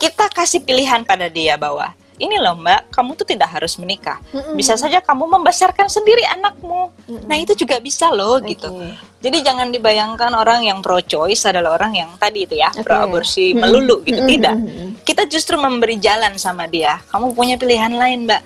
kita 0.02 0.24
kasih 0.34 0.66
pilihan 0.66 1.06
pada 1.06 1.30
dia 1.30 1.54
bahwa 1.54 1.94
ini 2.20 2.36
loh 2.36 2.58
mbak, 2.58 2.92
kamu 2.92 3.16
tuh 3.16 3.24
tidak 3.24 3.48
harus 3.56 3.80
menikah. 3.80 4.20
Mm-mm. 4.36 4.52
Bisa 4.52 4.76
saja 4.76 5.00
kamu 5.00 5.24
membesarkan 5.26 5.88
sendiri 5.88 6.20
anakmu. 6.28 6.92
Mm-mm. 7.08 7.24
Nah 7.24 7.36
itu 7.40 7.56
juga 7.56 7.80
bisa 7.80 8.12
loh 8.12 8.36
okay. 8.36 8.52
gitu. 8.52 8.68
Jadi 9.22 9.38
jangan 9.40 9.72
dibayangkan 9.72 10.34
orang 10.36 10.66
yang 10.66 10.84
pro 10.84 11.00
choice 11.00 11.48
adalah 11.48 11.78
orang 11.80 11.96
yang 11.96 12.10
tadi 12.20 12.44
itu 12.44 12.58
ya 12.58 12.68
okay. 12.68 12.84
pro 12.84 13.00
aborsi 13.00 13.56
melulu 13.56 14.04
gitu. 14.04 14.20
Tidak. 14.20 14.56
Kita 15.06 15.24
justru 15.24 15.56
memberi 15.56 15.96
jalan 15.96 16.36
sama 16.36 16.68
dia. 16.68 17.00
Kamu 17.08 17.32
punya 17.32 17.56
pilihan 17.56 17.94
lain 17.96 18.28
mbak. 18.28 18.42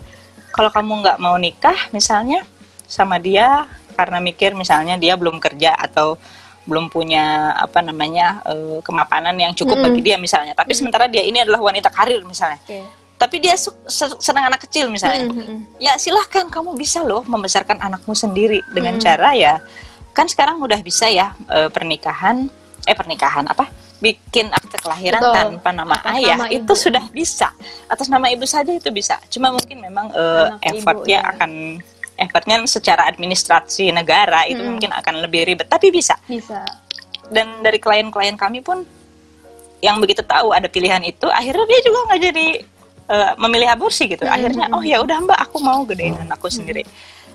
Kalau 0.55 0.71
kamu 0.71 0.93
nggak 1.03 1.19
mau 1.21 1.37
nikah 1.37 1.91
misalnya 1.91 2.47
sama 2.87 3.19
dia 3.19 3.67
karena 3.99 4.23
mikir 4.23 4.55
misalnya 4.55 4.95
dia 4.95 5.19
belum 5.19 5.43
kerja 5.43 5.75
atau 5.75 6.17
belum 6.67 6.91
punya 6.91 7.55
apa 7.55 7.79
namanya 7.79 8.43
uh, 8.43 8.83
kemapanan 8.83 9.39
yang 9.39 9.55
cukup 9.55 9.79
mm 9.79 9.85
bagi 9.87 10.01
dia 10.03 10.17
misalnya. 10.19 10.55
Tapi 10.55 10.71
mm 10.73 10.79
sementara 10.79 11.05
dia 11.11 11.23
ini 11.23 11.43
adalah 11.43 11.61
wanita 11.61 11.91
karir 11.91 12.23
misalnya. 12.23 12.63
Okay 12.63 13.06
tapi 13.17 13.41
dia 13.41 13.57
senang 14.21 14.53
anak 14.53 14.69
kecil 14.69 14.93
misalnya 14.93 15.29
mm 15.29 15.33
-hmm. 15.33 15.59
ya 15.81 15.97
silahkan 15.97 16.53
kamu 16.53 16.77
bisa 16.77 17.01
loh 17.01 17.25
membesarkan 17.25 17.81
anakmu 17.81 18.13
sendiri 18.13 18.61
dengan 18.73 18.97
mm 18.97 19.01
-hmm. 19.01 19.09
cara 19.09 19.31
ya 19.33 19.55
kan 20.13 20.29
sekarang 20.29 20.61
udah 20.61 20.81
bisa 20.81 21.09
ya 21.09 21.33
e, 21.49 21.69
pernikahan 21.73 22.49
eh 22.85 22.97
pernikahan 22.97 23.45
apa 23.49 23.69
bikin 24.01 24.53
akte 24.53 24.77
kelahiran 24.81 25.21
Betul. 25.21 25.33
tanpa 25.33 25.71
nama 25.73 25.97
atas 25.97 26.13
ayah 26.21 26.37
nama 26.37 26.53
itu 26.53 26.73
sudah 26.77 27.05
bisa 27.13 27.49
atas 27.89 28.09
nama 28.13 28.29
ibu 28.29 28.45
saja 28.45 28.69
itu 28.73 28.89
bisa 28.93 29.17
cuma 29.33 29.53
mungkin 29.53 29.81
memang 29.81 30.13
e, 30.13 30.25
effortnya 30.73 31.25
ya. 31.25 31.33
akan 31.33 31.81
effortnya 32.17 32.57
secara 32.65 33.09
administrasi 33.09 33.93
negara 33.93 34.45
itu 34.49 34.61
Hmm. 34.61 34.77
mungkin 34.77 34.93
akan 34.93 35.25
lebih 35.25 35.49
ribet 35.49 35.69
tapi 35.69 35.93
bisa 35.93 36.17
Bisa. 36.29 36.65
dan 37.33 37.65
dari 37.65 37.77
klien-klien 37.81 38.37
kami 38.37 38.65
pun 38.65 38.85
yang 39.85 40.01
begitu 40.01 40.25
tahu 40.25 40.53
ada 40.57 40.69
pilihan 40.69 41.01
itu 41.05 41.29
akhirnya 41.29 41.65
dia 41.69 41.81
juga 41.85 41.99
nggak 42.09 42.21
jadi 42.33 42.49
eh, 43.07 43.33
memilih 43.37 43.69
aborsi 43.71 44.07
gitu. 44.07 44.25
Hmm. 44.25 44.35
akhirnya 44.35 44.67
oh 44.71 44.83
ya 44.83 44.99
udah 44.99 45.19
mbak 45.23 45.39
aku 45.41 45.57
mau 45.61 45.83
gedein 45.85 46.15
anakku 46.17 46.49
sendiri 46.49 46.83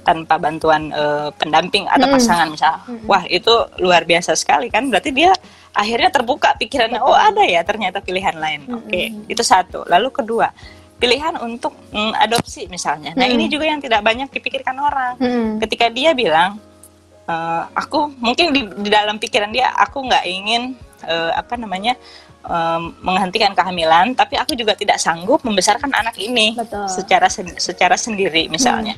tanpa 0.01 0.35
bantuan 0.35 0.89
eh, 0.89 1.29
pendamping 1.35 1.85
atau 1.85 2.07
Hmm. 2.09 2.15
pasangan 2.15 2.47
misal. 2.49 2.73
Wah 3.05 3.23
itu 3.27 3.53
luar 3.77 4.01
biasa 4.03 4.33
sekali 4.33 4.67
kan. 4.67 4.89
Berarti 4.89 5.11
dia 5.11 5.29
akhirnya 5.71 6.09
terbuka 6.09 6.51
pikirannya 6.57 6.99
oh 6.99 7.13
ada 7.13 7.45
ya 7.45 7.61
ternyata 7.61 8.01
pilihan 8.01 8.35
lain. 8.35 8.65
Oke 8.71 9.13
itu 9.27 9.41
satu. 9.41 9.85
Lalu 9.85 10.09
kedua 10.11 10.49
pilihan 10.97 11.33
untuk 11.39 11.73
mm, 11.89 12.13
adopsi 12.15 12.65
misalnya. 12.67 13.13
Nah 13.13 13.25
ini 13.25 13.45
juga 13.45 13.65
yang 13.65 13.81
tidak 13.81 14.01
banyak 14.01 14.29
dipikirkan 14.29 14.77
orang. 14.77 15.17
Ketika 15.57 15.89
dia 15.89 16.13
bilang 16.13 16.61
"Eh, 17.23 17.63
aku 17.73 18.09
mungkin 18.17 18.49
di, 18.51 18.61
di 18.81 18.89
dalam 18.89 19.17
pikiran 19.17 19.49
dia 19.49 19.69
aku 19.71 20.01
nggak 20.01 20.25
ingin 20.25 20.73
eh, 21.03 21.31
apa 21.31 21.57
namanya 21.57 21.93
em, 22.41 22.81
menghentikan 22.99 23.51
kehamilan 23.51 24.13
tapi 24.13 24.35
aku 24.35 24.53
juga 24.53 24.73
tidak 24.73 24.97
sanggup 24.97 25.41
membesarkan 25.41 25.91
anak 25.91 26.17
ini 26.17 26.53
Betul. 26.53 26.85
secara 26.87 27.27
sen- 27.27 27.57
secara 27.57 27.93
sendiri 27.95 28.47
misalnya 28.47 28.97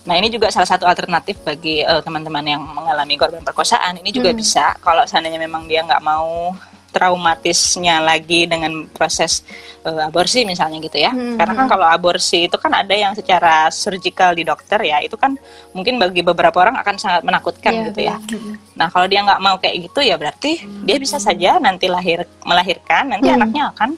nah 0.00 0.16
ini 0.16 0.32
juga 0.32 0.48
salah 0.48 0.64
satu 0.64 0.88
alternatif 0.88 1.44
bagi 1.44 1.84
eh, 1.84 2.00
teman-teman 2.00 2.40
yang 2.42 2.62
mengalami 2.64 3.14
korban 3.14 3.44
perkosaan 3.44 4.00
ini 4.00 4.08
juga 4.10 4.32
Hmm. 4.32 4.40
bisa 4.40 4.72
kalau 4.80 5.04
seandainya 5.04 5.36
memang 5.36 5.68
dia 5.68 5.84
nggak 5.84 6.00
mau 6.00 6.56
traumatisnya 6.90 8.02
lagi 8.02 8.44
dengan 8.44 8.86
proses 8.90 9.46
eh, 9.82 10.06
aborsi 10.06 10.42
misalnya 10.44 10.78
gitu 10.82 10.98
ya. 10.98 11.10
Hmm. 11.14 11.38
Karena 11.38 11.54
kan 11.54 11.66
kalau 11.70 11.86
aborsi 11.86 12.50
itu 12.50 12.56
kan 12.58 12.74
ada 12.74 12.92
yang 12.92 13.14
secara 13.14 13.70
surgical 13.70 14.34
di 14.34 14.42
dokter 14.42 14.82
ya, 14.82 14.98
itu 15.00 15.14
kan 15.14 15.38
mungkin 15.72 15.96
bagi 15.96 16.20
beberapa 16.20 16.60
orang 16.60 16.76
akan 16.82 16.94
sangat 16.98 17.22
menakutkan 17.22 17.72
Iya, 17.72 17.84
gitu 17.90 18.00
ya. 18.02 18.16
Mm-mm. 18.18 18.54
Nah 18.74 18.90
kalau 18.90 19.06
dia 19.06 19.22
nggak 19.22 19.40
mau 19.40 19.56
kayak 19.56 19.76
gitu 19.88 20.00
ya 20.02 20.18
berarti 20.18 20.66
dia 20.84 20.96
bisa 20.98 21.16
saja 21.16 21.56
nanti 21.62 21.86
lahir 21.86 22.26
melahirkan 22.42 23.14
nanti 23.14 23.30
Hmm. 23.30 23.38
anaknya 23.40 23.62
akan 23.70 23.90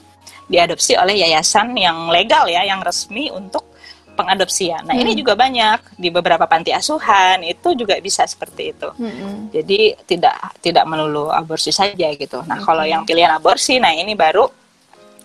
diadopsi 0.45 0.93
oleh 0.99 1.17
yayasan 1.23 1.73
yang 1.73 2.11
legal 2.13 2.45
ya, 2.45 2.61
yang 2.61 2.83
resmi 2.83 3.33
untuk 3.33 3.72
pengadopsian. 4.13 4.85
Nah 4.85 4.93
ini 4.93 5.13
Hmm. 5.13 5.19
juga 5.19 5.33
banyak 5.33 5.97
di 5.97 6.09
beberapa 6.09 6.45
panti 6.45 6.69
asuhan 6.69 7.41
itu 7.41 7.73
juga 7.73 7.97
bisa 7.97 8.23
seperti 8.23 8.71
itu. 8.71 8.89
Mm-mm. 8.95 9.49
Jadi 9.49 9.97
tidak 10.05 10.33
tidak 10.61 10.85
melulu 10.85 11.29
aborsi 11.29 11.69
saja 11.69 12.07
gitu. 12.13 12.45
Nah 12.45 12.61
kalau 12.61 12.85
yang 12.85 13.03
pilihan 13.03 13.33
aborsi, 13.33 13.81
nah 13.81 13.89
ini 13.89 14.13
baru 14.13 14.45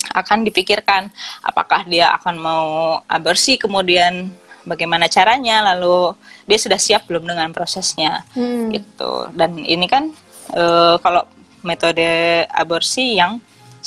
akan 0.09 0.47
dipikirkan 0.47 1.11
apakah 1.43 1.85
dia 1.85 2.15
akan 2.17 2.35
mau 2.39 2.67
aborsi 3.05 3.61
kemudian 3.61 4.31
bagaimana 4.65 5.05
caranya 5.07 5.75
lalu 5.75 6.15
dia 6.45 6.57
sudah 6.57 6.77
siap 6.77 7.05
belum 7.09 7.25
dengan 7.25 7.53
prosesnya 7.53 8.25
Hmm. 8.33 8.73
gitu 8.73 9.29
dan 9.35 9.59
ini 9.59 9.85
kan 9.85 10.09
eh, 10.55 10.97
kalau 11.03 11.29
metode 11.61 12.09
aborsi 12.49 13.19
yang 13.19 13.37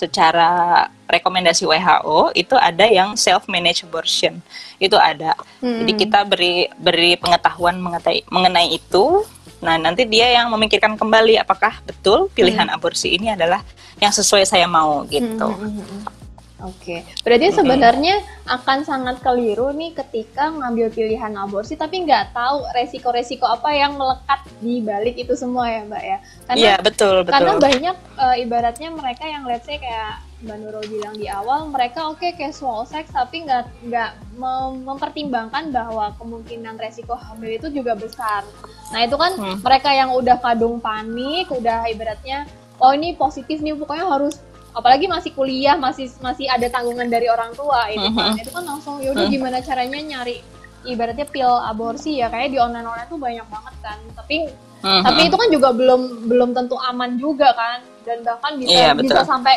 secara 0.02 0.90
rekomendasi 1.06 1.70
WHO 1.70 2.34
itu 2.34 2.58
ada 2.58 2.90
yang 2.90 3.14
self 3.14 3.46
managed 3.46 3.86
abortion. 3.86 4.42
Itu 4.82 4.98
ada. 4.98 5.38
Hmm. 5.62 5.86
jadi 5.86 5.94
kita 5.94 6.20
beri 6.26 6.66
beri 6.74 7.14
pengetahuan 7.22 7.78
mengenai 7.78 8.26
mengenai 8.26 8.74
itu. 8.74 9.22
Nah 9.62 9.78
nanti 9.78 10.10
dia 10.10 10.26
yang 10.34 10.50
memikirkan 10.50 10.98
kembali 10.98 11.38
apakah 11.38 11.86
betul 11.86 12.34
pilihan 12.34 12.66
aborsi 12.74 13.14
ini 13.14 13.30
adalah 13.38 13.62
yang 14.02 14.10
sesuai 14.10 14.50
saya 14.50 14.66
mau 14.66 15.06
gitu. 15.06 15.46
Hmm, 15.46 15.70
hmm, 15.70 15.86
hmm. 15.86 16.21
Oke, 16.62 17.02
berarti 17.26 17.58
sebenarnya 17.58 18.22
akan 18.46 18.86
sangat 18.86 19.18
keliru 19.20 19.74
nih 19.74 19.98
ketika 19.98 20.54
ngambil 20.54 20.94
pilihan 20.94 21.34
aborsi 21.34 21.74
tapi 21.74 22.06
nggak 22.06 22.38
tahu 22.38 22.62
resiko-resiko 22.72 23.50
apa 23.50 23.74
yang 23.74 23.98
melekat 23.98 24.46
di 24.62 24.78
balik 24.78 25.18
itu 25.18 25.34
semua 25.34 25.66
ya 25.66 25.82
mbak 25.84 26.04
ya. 26.04 26.18
Karena 26.46 26.58
Iya 26.62 26.74
betul 26.80 27.26
betul 27.26 27.34
karena 27.34 27.54
banyak 27.58 27.96
eh, 27.98 28.36
ibaratnya 28.46 28.90
mereka 28.94 29.26
yang 29.26 29.44
let's 29.50 29.66
say 29.66 29.82
kayak 29.82 30.22
Mbak 30.42 30.58
Nurul 30.58 30.86
bilang 30.90 31.14
di 31.14 31.30
awal 31.30 31.70
mereka 31.70 32.10
oke 32.10 32.26
casual 32.34 32.82
sex 32.86 33.14
tapi 33.14 33.46
nggak 33.46 33.62
nggak 33.86 34.12
mem- 34.42 34.82
mempertimbangkan 34.82 35.70
bahwa 35.70 36.18
kemungkinan 36.18 36.82
resiko 36.82 37.14
hamil 37.14 37.62
itu 37.62 37.70
juga 37.70 37.94
besar. 37.94 38.42
Nah 38.90 39.06
itu 39.06 39.14
kan 39.18 39.38
Hmm. 39.38 39.62
mereka 39.62 39.94
yang 39.94 40.10
udah 40.14 40.42
kadung 40.42 40.82
panik, 40.82 41.46
udah 41.46 41.86
ibaratnya 41.88 42.50
oh 42.82 42.90
ini 42.90 43.14
positif 43.14 43.62
nih 43.62 43.78
pokoknya 43.78 44.10
harus 44.10 44.42
apalagi 44.72 45.06
masih 45.08 45.32
kuliah 45.36 45.76
masih 45.76 46.08
masih 46.24 46.48
ada 46.48 46.68
tanggungan 46.72 47.12
dari 47.12 47.28
orang 47.28 47.52
tua 47.52 47.92
itu 47.92 48.08
kan? 48.16 48.32
Mhm. 48.32 48.42
itu 48.42 48.52
kan 48.56 48.64
langsung 48.64 48.96
yaudah 49.04 49.28
gimana 49.28 49.60
caranya 49.60 50.00
nyari 50.00 50.40
ibaratnya 50.88 51.28
pil 51.30 51.52
aborsi 51.68 52.24
ya 52.24 52.32
kayak 52.32 52.56
di 52.56 52.58
online 52.58 52.88
online 52.88 53.10
tuh 53.12 53.20
banyak 53.22 53.46
banget 53.52 53.76
kan. 53.84 53.98
Tapi 54.18 54.38
Mhm. 54.82 55.04
tapi 55.06 55.22
itu 55.30 55.36
kan 55.38 55.50
juga 55.54 55.70
belum 55.78 56.02
belum 56.26 56.50
tentu 56.58 56.74
aman 56.80 57.20
juga 57.22 57.54
kan? 57.54 57.86
Dan 58.02 58.26
bahkan 58.26 58.58
bisa 58.58 58.98
betul. 58.98 59.14
bisa 59.14 59.22
sampai 59.28 59.56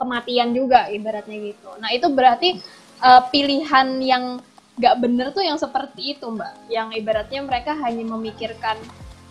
kematian 0.00 0.56
juga 0.56 0.88
ibaratnya 0.88 1.36
gitu. 1.52 1.68
Nah 1.76 1.92
itu 1.92 2.08
berarti 2.08 2.48
eh, 3.02 3.22
pilihan 3.34 3.98
yang 3.98 4.38
nggak 4.78 4.94
bener 5.02 5.26
tuh 5.34 5.42
yang 5.44 5.58
seperti 5.58 6.16
itu 6.16 6.24
mbak. 6.30 6.54
Yang 6.70 7.02
ibaratnya 7.02 7.40
mereka 7.44 7.74
hanya 7.82 8.06
memikirkan 8.06 8.78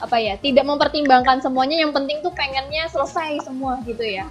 apa 0.02 0.18
ya 0.18 0.34
tidak 0.42 0.66
mempertimbangkan 0.66 1.40
semuanya 1.46 1.78
yang 1.78 1.94
penting 1.94 2.20
tuh 2.26 2.34
pengennya 2.34 2.90
selesai 2.90 3.46
semua 3.46 3.78
gitu 3.86 4.02
ya 4.02 4.26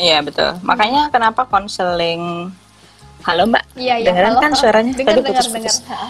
Iya 0.00 0.24
betul. 0.24 0.56
Makanya 0.64 1.12
kenapa 1.12 1.44
konseling 1.44 2.48
Halo 3.20 3.44
Mbak, 3.44 3.76
iya 3.76 4.00
iya 4.00 4.08
Dengeran 4.08 4.32
halo, 4.32 4.40
kan 4.40 4.50
halo. 4.50 4.60
suaranya? 4.64 4.92
dengar 4.96 5.12
Tadi 5.12 5.20
dengar 5.20 5.44
putus-putus. 5.44 5.76
dengar 5.84 5.92
Ha. 5.92 6.08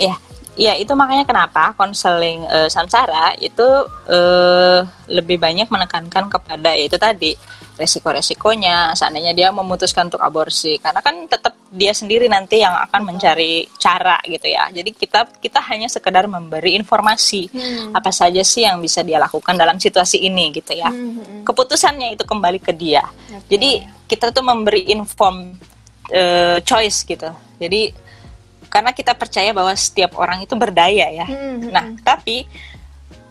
ya, 0.00 0.14
ya 0.56 0.72
itu 0.72 0.92
makanya 0.92 1.28
kenapa 1.28 1.76
konseling 1.76 2.48
eh, 2.48 2.68
samsara 2.68 3.36
itu 3.36 3.68
eh, 4.08 4.80
lebih 5.06 5.36
banyak 5.36 5.68
menekankan 5.68 6.32
kepada 6.32 6.72
yaitu 6.72 6.96
tadi 6.96 7.36
resiko-resikonya. 7.76 8.96
Seandainya 8.96 9.32
dia 9.36 9.48
memutuskan 9.52 10.08
untuk 10.08 10.20
aborsi, 10.20 10.80
karena 10.80 11.04
kan 11.04 11.28
tetap 11.28 11.54
dia 11.68 11.92
sendiri 11.92 12.26
nanti 12.26 12.64
yang 12.64 12.72
akan 12.72 13.12
mencari 13.12 13.68
cara 13.76 14.16
gitu 14.24 14.48
ya. 14.48 14.72
Jadi 14.72 14.90
kita 14.96 15.28
kita 15.38 15.60
hanya 15.68 15.86
sekedar 15.86 16.24
memberi 16.26 16.74
informasi 16.74 17.48
Hmm. 17.52 17.92
apa 17.92 18.10
saja 18.10 18.40
sih 18.42 18.64
yang 18.64 18.80
bisa 18.80 19.04
dia 19.04 19.20
lakukan 19.20 19.54
dalam 19.54 19.76
situasi 19.76 20.24
ini 20.24 20.50
gitu 20.56 20.72
ya. 20.72 20.88
Hmm, 20.88 21.20
hmm, 21.20 21.24
hmm. 21.24 21.42
Keputusannya 21.44 22.16
itu 22.16 22.24
kembali 22.24 22.58
ke 22.58 22.72
dia. 22.72 23.04
Oke. 23.04 23.56
Jadi 23.56 23.70
kita 24.08 24.32
tuh 24.32 24.42
memberi 24.42 24.88
inform 24.90 25.56
eh, 26.10 26.58
choice 26.64 27.04
gitu. 27.04 27.28
Jadi 27.60 27.92
karena 28.66 28.92
kita 28.92 29.16
percaya 29.16 29.54
bahwa 29.56 29.72
setiap 29.72 30.18
orang 30.18 30.42
itu 30.44 30.52
berdaya 30.58 31.06
ya. 31.08 31.26
Hmm, 31.26 31.64
hmm, 31.64 31.70
Nah, 31.72 31.84
tapi 32.02 32.44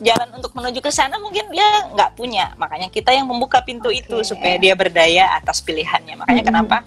jalan 0.06 0.30
untuk 0.38 0.54
menuju 0.54 0.80
ke 0.80 0.92
sana 0.94 1.18
mungkin 1.18 1.50
dia 1.50 1.66
nggak 1.92 2.14
punya. 2.14 2.54
Makanya 2.56 2.94
kita 2.94 3.10
yang 3.12 3.26
membuka 3.26 3.66
pintu 3.66 3.90
Oke. 3.90 4.06
itu 4.06 4.22
supaya 4.22 4.56
dia 4.62 4.78
berdaya 4.78 5.34
atas 5.34 5.66
pilihannya. 5.66 6.22
Makanya 6.22 6.44
Hmm. 6.46 6.50
kenapa 6.54 6.78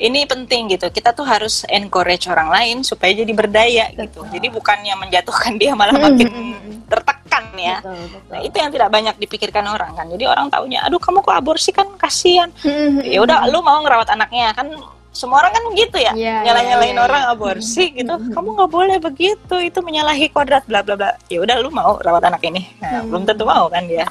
ini 0.00 0.24
penting 0.24 0.72
gitu. 0.74 0.88
Kita 0.90 1.12
tuh 1.12 1.28
harus 1.28 1.62
encourage 1.68 2.26
orang 2.26 2.48
lain 2.50 2.76
supaya 2.82 3.12
jadi 3.12 3.32
berdaya 3.36 3.84
gitu. 3.94 4.24
Betul. 4.26 4.32
Jadi 4.34 4.46
bukannya 4.50 4.94
menjatuhkan 4.96 5.52
dia 5.60 5.76
malah 5.76 5.94
makin 5.94 6.26
hmm, 6.26 6.52
hmm. 6.56 6.76
tertekan 6.88 7.44
ya. 7.54 7.78
betul 7.84 7.96
betul 8.08 8.32
Nah, 8.32 8.40
itu 8.40 8.56
yang 8.56 8.70
tidak 8.72 8.88
banyak 8.90 9.14
dipikirkan 9.20 9.64
orang 9.68 9.92
kan. 9.92 10.06
Jadi 10.08 10.24
orang 10.24 10.48
taunya, 10.48 10.80
aduh 10.82 10.98
kamu 10.98 11.20
kok 11.20 11.36
aborsi 11.36 11.70
kan 11.70 11.86
kasihan. 12.00 12.48
Hmm, 12.64 12.98
hmm, 12.98 13.06
Ya 13.06 13.20
udah 13.22 13.46
lu 13.52 13.60
mau 13.60 13.78
ngerawat 13.84 14.08
anaknya 14.10 14.56
kan 14.56 14.72
semua 15.10 15.42
orang 15.42 15.50
kan 15.50 15.62
gitu 15.74 15.98
ya. 15.98 16.12
Iya, 16.14 16.36
Nyala-nyalain 16.46 16.94
iya. 16.94 17.02
orang 17.02 17.22
aborsi 17.28 17.90
gitu. 17.92 18.14
Kamu 18.30 18.48
nggak 18.54 18.70
boleh 18.70 18.96
begitu, 18.96 19.54
itu 19.58 19.78
menyalahi 19.80 20.30
kodrat 20.30 20.62
bla 20.64 20.80
bla 20.80 20.94
bla. 20.94 21.10
Ya 21.26 21.42
udah 21.42 21.56
lu 21.58 21.68
mau 21.68 21.98
rawat 21.98 22.22
anak 22.24 22.42
ini. 22.42 22.62
Nah, 22.78 23.02
Hmm. 23.02 23.10
belum 23.10 23.22
tentu 23.24 23.42
mau 23.42 23.66
kan 23.66 23.84
dia. 23.84 24.06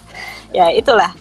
Ya 0.52 0.68
itulah. 0.70 1.16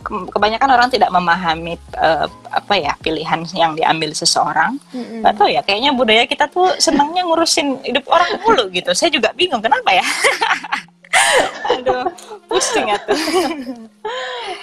Ke- 0.00 0.30
Kebanyakan 0.30 0.70
orang 0.70 0.88
tidak 0.88 1.10
memahami 1.10 1.74
eh, 1.76 2.26
apa 2.48 2.74
ya 2.74 2.94
pilihan 2.96 3.44
yang 3.52 3.74
diambil 3.74 4.14
seseorang. 4.14 4.78
Hmm, 4.90 5.20
hmm. 5.20 5.28
Tahu 5.28 5.48
ya, 5.48 5.60
kayaknya 5.60 5.90
budaya 5.90 6.24
kita 6.24 6.46
tuh 6.46 6.72
senangnya 6.78 7.26
ngurusin 7.26 7.82
hidup 7.82 8.06
orang 8.06 8.38
mulu 8.40 8.70
gitu. 8.70 8.94
Saya 8.94 9.10
juga 9.10 9.34
bingung 9.34 9.60
kenapa 9.60 9.90
ya. 9.90 10.06
Aduh, 11.72 12.06
pusing 12.46 12.86
atuh. 12.88 13.18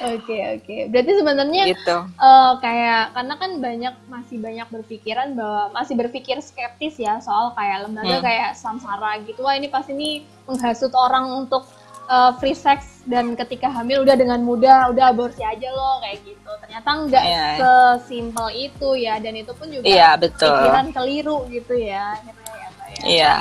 Oke 0.08 0.38
oke. 0.54 0.76
Berarti 0.88 1.12
sebenarnya 1.14 1.64
gitu. 1.68 1.98
eh, 2.06 2.52
kayak 2.58 3.04
karena 3.14 3.34
kan 3.36 3.52
banyak 3.58 3.94
masih 4.08 4.38
banyak 4.38 4.68
berpikiran 4.68 5.28
bahwa 5.34 5.74
masih 5.74 5.96
berpikir 5.96 6.38
skeptis 6.40 6.96
ya 6.98 7.18
soal 7.20 7.52
kayak 7.54 7.88
lembaga 7.88 8.18
Hmm. 8.18 8.26
kayak 8.26 8.50
samsara 8.54 9.20
gitu. 9.24 9.42
Wah 9.42 9.56
ini 9.56 9.68
pasti 9.68 9.92
ini 9.92 10.10
menghasut 10.46 10.92
orang 10.94 11.28
untuk 11.38 11.66
eh, 12.06 12.32
free 12.38 12.56
sex 12.56 13.04
dan 13.04 13.36
ketika 13.36 13.68
hamil 13.68 14.00
udah 14.02 14.16
dengan 14.16 14.40
mudah 14.40 14.88
udah 14.90 15.12
aborsi 15.12 15.44
aja 15.44 15.68
loh 15.70 16.00
kayak 16.00 16.24
gitu. 16.24 16.52
Ternyata 16.62 16.90
nggak 17.04 17.24
Iya. 17.24 17.46
sesimpel 17.58 18.48
itu 18.54 18.90
ya 18.98 19.20
dan 19.20 19.36
itu 19.36 19.52
pun 19.52 19.68
juga 19.68 19.84
Iya, 19.84 20.16
betul. 20.16 20.48
pikiran 20.48 20.88
keliru 20.92 21.38
gitu 21.50 21.76
ya. 21.76 22.16
Ya, 22.16 22.32
ya. 22.32 23.04
Iya. 23.04 23.34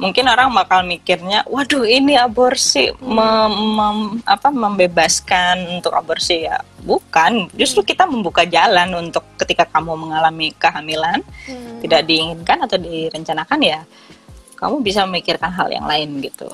Mungkin 0.00 0.24
orang 0.24 0.48
bakal 0.56 0.80
mikirnya, 0.82 1.44
waduh 1.44 1.84
ini 1.84 2.16
aborsi 2.16 2.88
mem- 3.04 3.60
mem- 3.76 4.24
apa 4.24 4.48
membebaskan 4.48 5.76
untuk 5.76 5.92
aborsi 5.92 6.48
ya. 6.48 6.56
Bukan, 6.80 7.52
justru 7.52 7.84
kita 7.84 8.08
membuka 8.08 8.48
jalan 8.48 8.88
untuk 8.96 9.20
ketika 9.36 9.68
kamu 9.68 9.92
mengalami 10.00 10.56
kehamilan 10.56 11.20
Hmm. 11.44 11.84
tidak 11.84 12.08
diinginkan 12.08 12.64
atau 12.64 12.80
direncanakan 12.80 13.60
ya. 13.60 13.80
kamu 14.60 14.84
bisa 14.84 15.08
memikirkan 15.08 15.48
hal 15.48 15.72
yang 15.72 15.88
lain 15.88 16.20
gitu. 16.20 16.44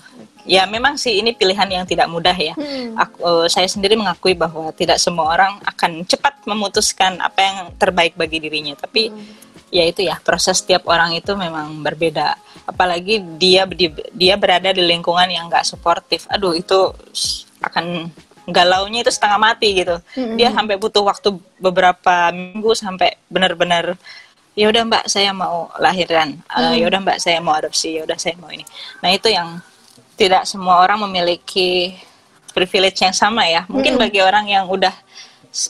Ya 0.46 0.62
memang 0.62 0.94
sih 0.94 1.18
ini 1.18 1.34
pilihan 1.34 1.66
yang 1.66 1.82
tidak 1.82 2.06
mudah 2.06 2.38
ya. 2.38 2.54
Hmm. 2.54 2.94
Aku, 2.94 3.18
eh, 3.18 3.46
saya 3.50 3.66
sendiri 3.66 3.98
mengakui 3.98 4.30
bahwa 4.38 4.70
tidak 4.78 5.02
semua 5.02 5.34
orang 5.34 5.58
akan 5.66 6.06
cepat 6.06 6.38
memutuskan 6.46 7.18
apa 7.18 7.40
yang 7.42 7.56
terbaik 7.74 8.14
bagi 8.14 8.38
dirinya. 8.38 8.78
Tapi 8.78 9.10
ya 9.70 9.82
itu 9.82 10.06
ya 10.06 10.16
proses 10.22 10.62
setiap 10.62 10.86
orang 10.86 11.14
itu 11.14 11.34
memang 11.34 11.82
berbeda. 11.82 12.38
Apalagi 12.66 13.18
dia 13.38 13.66
di- 13.66 13.92
dia 14.14 14.34
berada 14.38 14.70
di 14.70 14.82
lingkungan 14.82 15.26
yang 15.30 15.46
nggak 15.50 15.66
suportif. 15.66 16.26
Aduh 16.30 16.54
itu 16.54 16.90
akan 17.62 18.10
galaunya 18.46 19.02
itu 19.02 19.10
setengah 19.10 19.38
mati 19.42 19.68
gitu. 19.82 19.98
Dia 20.38 20.54
sampai 20.54 20.78
butuh 20.78 21.02
waktu 21.02 21.34
beberapa 21.58 22.30
minggu 22.30 22.74
sampai 22.78 23.18
benar-benar 23.26 23.98
ya 24.56 24.70
udah 24.70 24.82
mbak 24.88 25.04
saya 25.10 25.34
mau 25.34 25.68
lahiran. 25.76 26.38
Eh, 26.72 26.80
ya 26.80 26.84
udah 26.88 27.00
mbak 27.02 27.18
saya 27.18 27.38
mau 27.42 27.54
adopsi. 27.58 27.98
Ya 27.98 28.02
udah 28.06 28.16
saya 28.16 28.38
mau 28.38 28.48
ini. 28.54 28.62
Nah 29.02 29.10
itu 29.12 29.28
yang 29.28 29.58
tidak 30.16 30.48
semua 30.48 30.80
orang 30.80 31.02
memiliki 31.04 31.92
privilege 32.54 33.02
yang 33.04 33.12
sama 33.12 33.44
ya. 33.44 33.68
Mungkin 33.68 34.00
bagi 34.00 34.22
orang 34.24 34.48
yang 34.48 34.64
udah 34.70 34.94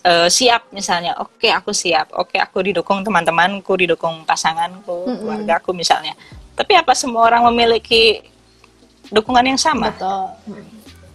eh, 0.03 0.29
siap 0.29 0.71
misalnya. 0.75 1.15
Oke 1.23 1.49
aku 1.51 1.71
siap. 1.71 2.13
Oke 2.17 2.37
aku 2.41 2.63
didukung 2.63 3.07
teman-temanku 3.07 3.73
didukung 3.79 4.27
pasanganku 4.27 5.07
keluargaku 5.23 5.71
misalnya. 5.73 6.13
Tapi 6.57 6.73
apa 6.75 6.97
semua 6.97 7.29
orang 7.29 7.47
memiliki 7.53 8.25
dukungan 9.13 9.45
yang 9.55 9.61
sama? 9.61 9.93
Betul. 9.93 10.27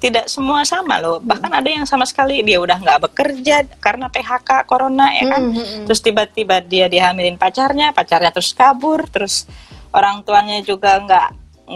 tidak 0.01 0.25
semua 0.33 0.65
sama 0.65 0.97
loh. 0.97 1.21
Bahkan 1.21 1.61
ada 1.61 1.69
yang 1.69 1.85
sama 1.85 2.09
sekali 2.09 2.41
dia 2.41 2.57
udah 2.57 2.73
nggak 2.81 3.05
bekerja 3.05 3.69
karena 3.77 4.09
PHK 4.09 4.65
corona 4.65 5.13
ya 5.13 5.29
kan? 5.29 5.53
Terus 5.85 6.01
tiba-tiba 6.01 6.57
dia 6.57 6.89
dihamilin 6.89 7.37
pacarnya 7.37 7.93
pacarnya 7.93 8.33
terus 8.33 8.49
kabur 8.57 9.05
terus 9.13 9.45
orang 9.93 10.25
tuanya 10.25 10.57
juga 10.65 10.97
nggak 11.05 11.27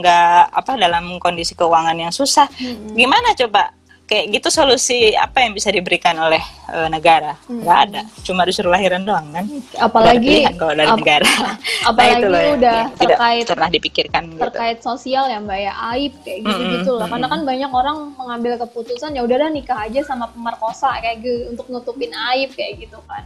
nggak 0.01 0.41
apa 0.57 0.71
dalam 0.73 1.21
kondisi 1.21 1.53
keuangan 1.53 1.93
yang 1.93 2.09
susah. 2.09 2.49
Gimana 2.97 3.37
coba 3.37 3.77
kayak 4.05 4.25
gitu 4.31 4.47
solusi 4.49 4.97
apa 5.11 5.41
yang 5.41 5.51
bisa 5.51 5.67
diberikan 5.67 6.13
oleh 6.15 6.37
eh, 6.67 6.87
negara? 6.87 7.33
Nggak 7.45 7.79
ada 7.83 8.01
cuma 8.21 8.41
disuruh 8.43 8.69
lahiran 8.69 9.01
doang 9.01 9.25
kan? 9.29 9.45
Apalagi 9.75 10.45
kalau 10.53 10.73
dari 10.73 10.85
ap- 10.87 10.99
negara. 10.99 11.31
Apalagi 11.89 12.13
itu 12.15 12.27
loh 12.27 12.37
yang- 12.39 12.55
udah 12.55 12.79
tidak 12.91 13.17
terkait- 13.17 13.47
pernah 13.47 13.69
dipikirkan 13.69 14.23
gitu. 14.27 14.41
terkait 14.41 14.77
sosial 14.79 15.25
ya 15.25 15.37
mbak 15.37 15.59
ya. 15.59 15.73
Aib 15.91 16.13
kayak 16.21 16.39
gitu 16.39 16.61
gitu 16.71 16.91
lah 16.93 17.07
karena 17.07 17.27
kan 17.27 17.41
banyak 17.41 17.71
orang 17.71 17.97
mengambil 18.13 18.53
keputusan 18.59 19.11
ya 19.11 19.21
udah 19.21 19.37
dah 19.39 19.49
nikah 19.49 19.79
aja 19.79 20.01
sama 20.01 20.25
pemerkosa 20.27 20.93
kayak 20.99 21.19
gitu 21.19 21.49
untuk 21.49 21.65
nutupin 21.67 22.13
aib 22.31 22.53
kayak 22.53 22.77
gitu 22.79 23.01
kan. 23.05 23.25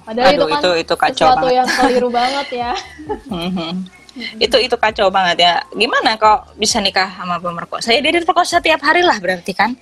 Padahal 0.00 0.30
Aduh, 0.30 0.38
itu 0.38 0.46
kan 0.46 0.60
itu- 0.60 0.78
itu 0.80 0.94
kacau 0.96 1.26
sesuatu 1.26 1.38
banget. 1.44 1.58
yang 1.58 1.68
keliru 1.68 2.08
banget 2.08 2.46
ya. 2.52 2.72
Itu 4.42 4.58
itu 4.58 4.74
kacau 4.74 5.06
banget 5.08 5.38
ya. 5.38 5.62
Gimana 5.70 6.18
kok 6.18 6.50
bisa 6.56 6.82
nikah 6.82 7.06
sama 7.08 7.38
pemerkosa? 7.38 7.94
Ya 7.94 8.02
dia 8.02 8.10
diperkosa 8.12 8.58
tiap 8.58 8.82
hari 8.82 9.00
lah 9.00 9.14
berarti 9.16 9.54
kan 9.54 9.78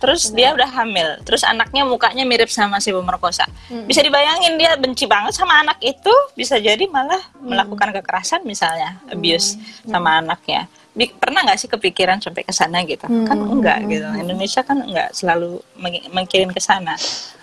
terus 0.00 0.32
dia 0.32 0.50
udah 0.50 0.66
hamil. 0.72 1.20
Terus 1.22 1.44
anaknya 1.44 1.84
mukanya 1.84 2.24
mirip 2.24 2.48
sama 2.48 2.80
si 2.80 2.88
pemerkosa 2.88 3.44
bisa 3.84 4.00
dibayangin 4.00 4.56
dia 4.56 4.72
benci 4.74 5.04
banget 5.04 5.36
sama 5.36 5.60
anak 5.60 5.76
itu. 5.78 6.10
Bisa 6.32 6.56
jadi 6.56 6.80
malah 6.88 7.20
melakukan 7.36 7.92
kekerasan 7.94 8.40
misalnya 8.42 8.96
abuse 9.06 9.54
sama 9.84 10.18
anaknya. 10.18 10.64
Pernah 10.90 11.44
nggak 11.44 11.58
sih 11.58 11.68
kepikiran 11.68 12.18
sampai 12.18 12.42
ke 12.42 12.50
sana 12.50 12.80
gitu? 12.82 13.04
Kan 13.04 13.38
enggak 13.38 13.78
gitu. 13.86 14.08
Indonesia 14.16 14.60
kan 14.60 14.80
enggak 14.80 15.12
selalu 15.12 15.60
meng- 15.76 16.08
mikirin 16.10 16.48
ke 16.48 16.58
sana. 16.58 16.96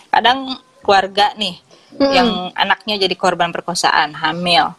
Kadang 0.10 0.58
keluarga 0.82 1.32
nih 1.34 1.62
yang 2.12 2.30
anaknya 2.54 3.00
jadi 3.00 3.16
korban 3.16 3.54
perkosaan 3.54 4.12
hamil 4.14 4.74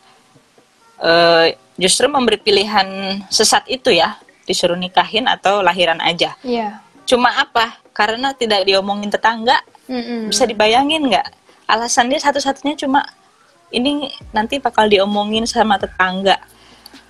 eh, 0.98 1.46
justru 1.78 2.06
memberi 2.06 2.36
pilihan 2.36 2.86
sesat 3.28 3.64
itu 3.66 3.88
ya 3.88 4.18
disuruh 4.44 4.74
nikahin 4.74 5.28
atau 5.28 5.62
lahiran 5.62 6.00
aja. 6.00 6.34
Iya 6.42 6.82
cuma 7.08 7.32
apa? 7.32 7.80
Karena 7.96 8.36
tidak 8.36 8.68
diomongin 8.68 9.08
tetangga. 9.08 9.56
Mm-mm. 9.88 10.28
bisa 10.28 10.44
dibayangin 10.44 11.08
nggak? 11.08 11.32
Alasan 11.64 12.12
dia 12.12 12.20
satu-satunya 12.20 12.76
cuma 12.76 13.00
ini 13.72 14.12
nanti 14.36 14.60
bakal 14.60 14.84
diomongin 14.84 15.48
sama 15.48 15.80
tetangga. 15.80 16.36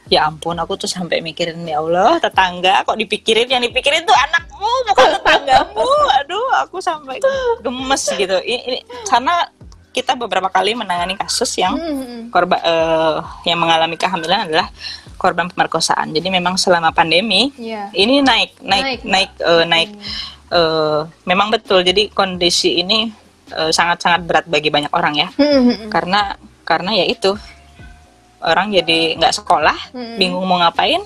Ya 0.08 0.24
ampun 0.24 0.56
aku 0.56 0.78
tuh 0.78 0.88
sampai 0.88 1.20
mikirin 1.20 1.60
ya 1.68 1.82
Allah 1.82 2.16
tetangga 2.22 2.86
kok 2.86 2.96
dipikirin? 2.96 3.50
Yang 3.50 3.74
dipikirin 3.74 4.06
tuh 4.06 4.14
anakmu 4.14 4.70
bukan 4.88 5.08
tetanggamu. 5.20 5.90
Aduh 6.22 6.48
aku 6.62 6.78
sampai 6.80 7.18
gemes 7.60 8.02
gitu. 8.14 8.38
Ini, 8.40 8.62
ini 8.64 8.78
karena 9.10 9.50
kita 9.92 10.14
beberapa 10.14 10.46
kali 10.48 10.78
menangani 10.78 11.18
kasus 11.18 11.50
yang 11.58 11.74
korban 12.30 12.62
eh, 12.62 13.18
yang 13.50 13.58
mengalami 13.58 13.98
kehamilan 13.98 14.46
adalah 14.46 14.70
korban 15.18 15.50
pemerkosaan. 15.50 16.14
Jadi 16.14 16.30
memang 16.30 16.54
selama 16.54 16.94
pandemi 16.94 17.50
Iya. 17.58 17.90
ini 17.92 18.22
naik 18.22 18.62
naik 18.62 18.84
Naik, 18.86 19.00
naik 19.04 19.30
eh, 19.42 19.64
naik 19.66 19.90
eh, 20.54 21.00
memang 21.26 21.50
betul. 21.50 21.82
Jadi 21.82 22.08
kondisi 22.14 22.78
ini 22.80 23.10
eh, 23.52 23.70
sangat-sangat 23.74 24.22
berat 24.24 24.46
bagi 24.46 24.70
banyak 24.70 24.94
orang 24.94 25.14
ya. 25.18 25.28
Mm-mm. 25.34 25.90
Karena 25.90 26.38
karena 26.62 26.94
ya 26.94 27.04
itu 27.10 27.34
orang 28.38 28.70
jadi 28.70 29.18
nggak 29.18 29.34
sekolah, 29.42 29.90
bingung 30.14 30.46
mau 30.46 30.62
ngapain. 30.62 31.02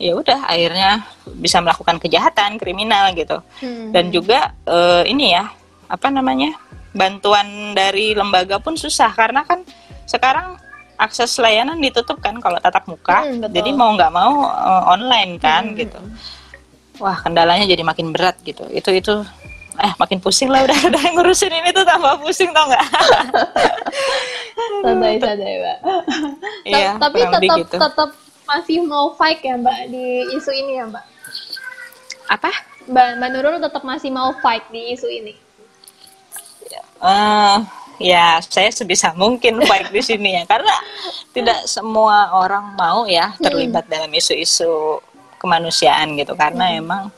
Ya 0.00 0.16
udah 0.16 0.48
akhirnya 0.48 1.04
bisa 1.36 1.60
melakukan 1.60 2.00
kejahatan, 2.00 2.56
kriminal 2.56 3.12
gitu. 3.12 3.44
Mm. 3.60 3.92
Dan 3.92 4.04
juga 4.08 4.56
eh, 4.64 5.04
ini 5.12 5.36
ya, 5.36 5.52
apa 5.86 6.08
namanya? 6.08 6.56
bantuan 6.90 7.70
dari 7.70 8.18
lembaga 8.18 8.58
pun 8.58 8.74
susah 8.74 9.14
karena 9.14 9.46
kan 9.46 9.62
sekarang 10.10 10.58
akses 11.00 11.32
layanan 11.40 11.80
ditutup 11.80 12.20
kan 12.20 12.36
kalau 12.44 12.60
tatap 12.60 12.84
muka. 12.84 13.24
Hmm, 13.24 13.40
betul. 13.40 13.56
jadi 13.56 13.70
mau 13.72 13.96
nggak 13.96 14.12
mau 14.12 14.44
eh, 14.44 14.82
online 14.92 15.40
kan 15.40 15.72
gitu. 15.72 15.96
Wah, 17.00 17.16
kendalanya 17.24 17.64
jadi 17.64 17.80
makin 17.80 18.12
berat 18.12 18.36
gitu. 18.44 18.68
Itu 18.68 18.92
itu 18.92 19.24
eh 19.80 19.92
makin 19.96 20.20
pusing 20.20 20.52
lah 20.52 20.60
udah 20.68 20.76
udah 20.92 21.02
ngurusin 21.16 21.48
ini 21.48 21.72
tuh 21.72 21.88
tambah 21.88 22.20
pusing 22.20 22.52
tau 22.52 22.68
nggak? 22.68 22.84
santai 24.84 25.16
santai 25.16 25.54
mbak 25.60 25.78
Iya, 26.68 26.90
tapi 27.00 27.18
tetap 27.24 27.58
gitu. 27.64 27.76
tetap 27.80 28.10
masih 28.44 28.78
mau 28.84 29.16
fight 29.16 29.40
ya 29.40 29.56
mbak 29.56 29.88
di 29.88 30.28
isu 30.36 30.52
ini 30.52 30.72
ya 30.80 30.84
mbak 30.90 31.04
Apa? 32.28 32.50
mbak 32.90 33.06
mbak 33.20 33.28
Nurul 33.32 33.56
tetap 33.62 33.82
masih 33.86 34.10
mau 34.12 34.34
fight 34.42 34.64
di 34.68 34.92
isu 34.92 35.08
ini 35.08 35.32
eh 37.00 37.56
ya 38.00 38.40
saya 38.40 38.72
sebisa 38.72 39.12
mungkin 39.12 39.60
baik 39.60 39.92
di 39.92 40.00
sini 40.00 40.40
ya. 40.40 40.42
Karena 40.48 40.72
tidak 41.36 41.68
semua 41.68 42.32
orang 42.32 42.72
mau 42.74 43.04
ya 43.04 43.36
terlibat 43.36 43.86
dalam 43.86 44.08
isu-isu 44.10 44.98
kemanusiaan 45.36 46.16
gitu. 46.16 46.32
Karena 46.32 46.72
emang 46.72 47.12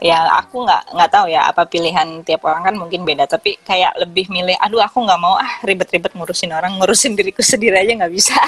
ya 0.00 0.24
aku 0.40 0.64
nggak 0.64 0.96
nggak 0.96 1.10
tahu 1.12 1.26
ya 1.28 1.52
apa 1.52 1.68
pilihan 1.68 2.24
tiap 2.24 2.48
orang. 2.48 2.72
Kan 2.72 2.74
mungkin 2.80 3.04
beda. 3.04 3.28
Tapi 3.28 3.60
kayak 3.60 4.00
lebih 4.00 4.32
milih 4.32 4.56
aduh 4.56 4.80
aku 4.80 5.04
nggak 5.04 5.20
mau. 5.20 5.36
Ah 5.36 5.60
ribet-ribet 5.60 6.16
ngurusin 6.16 6.50
orang 6.56 6.80
ngurusin 6.80 7.12
diriku 7.12 7.44
sendiri 7.44 7.76
aja 7.76 7.92
nggak 8.00 8.12
bisa. 8.16 8.40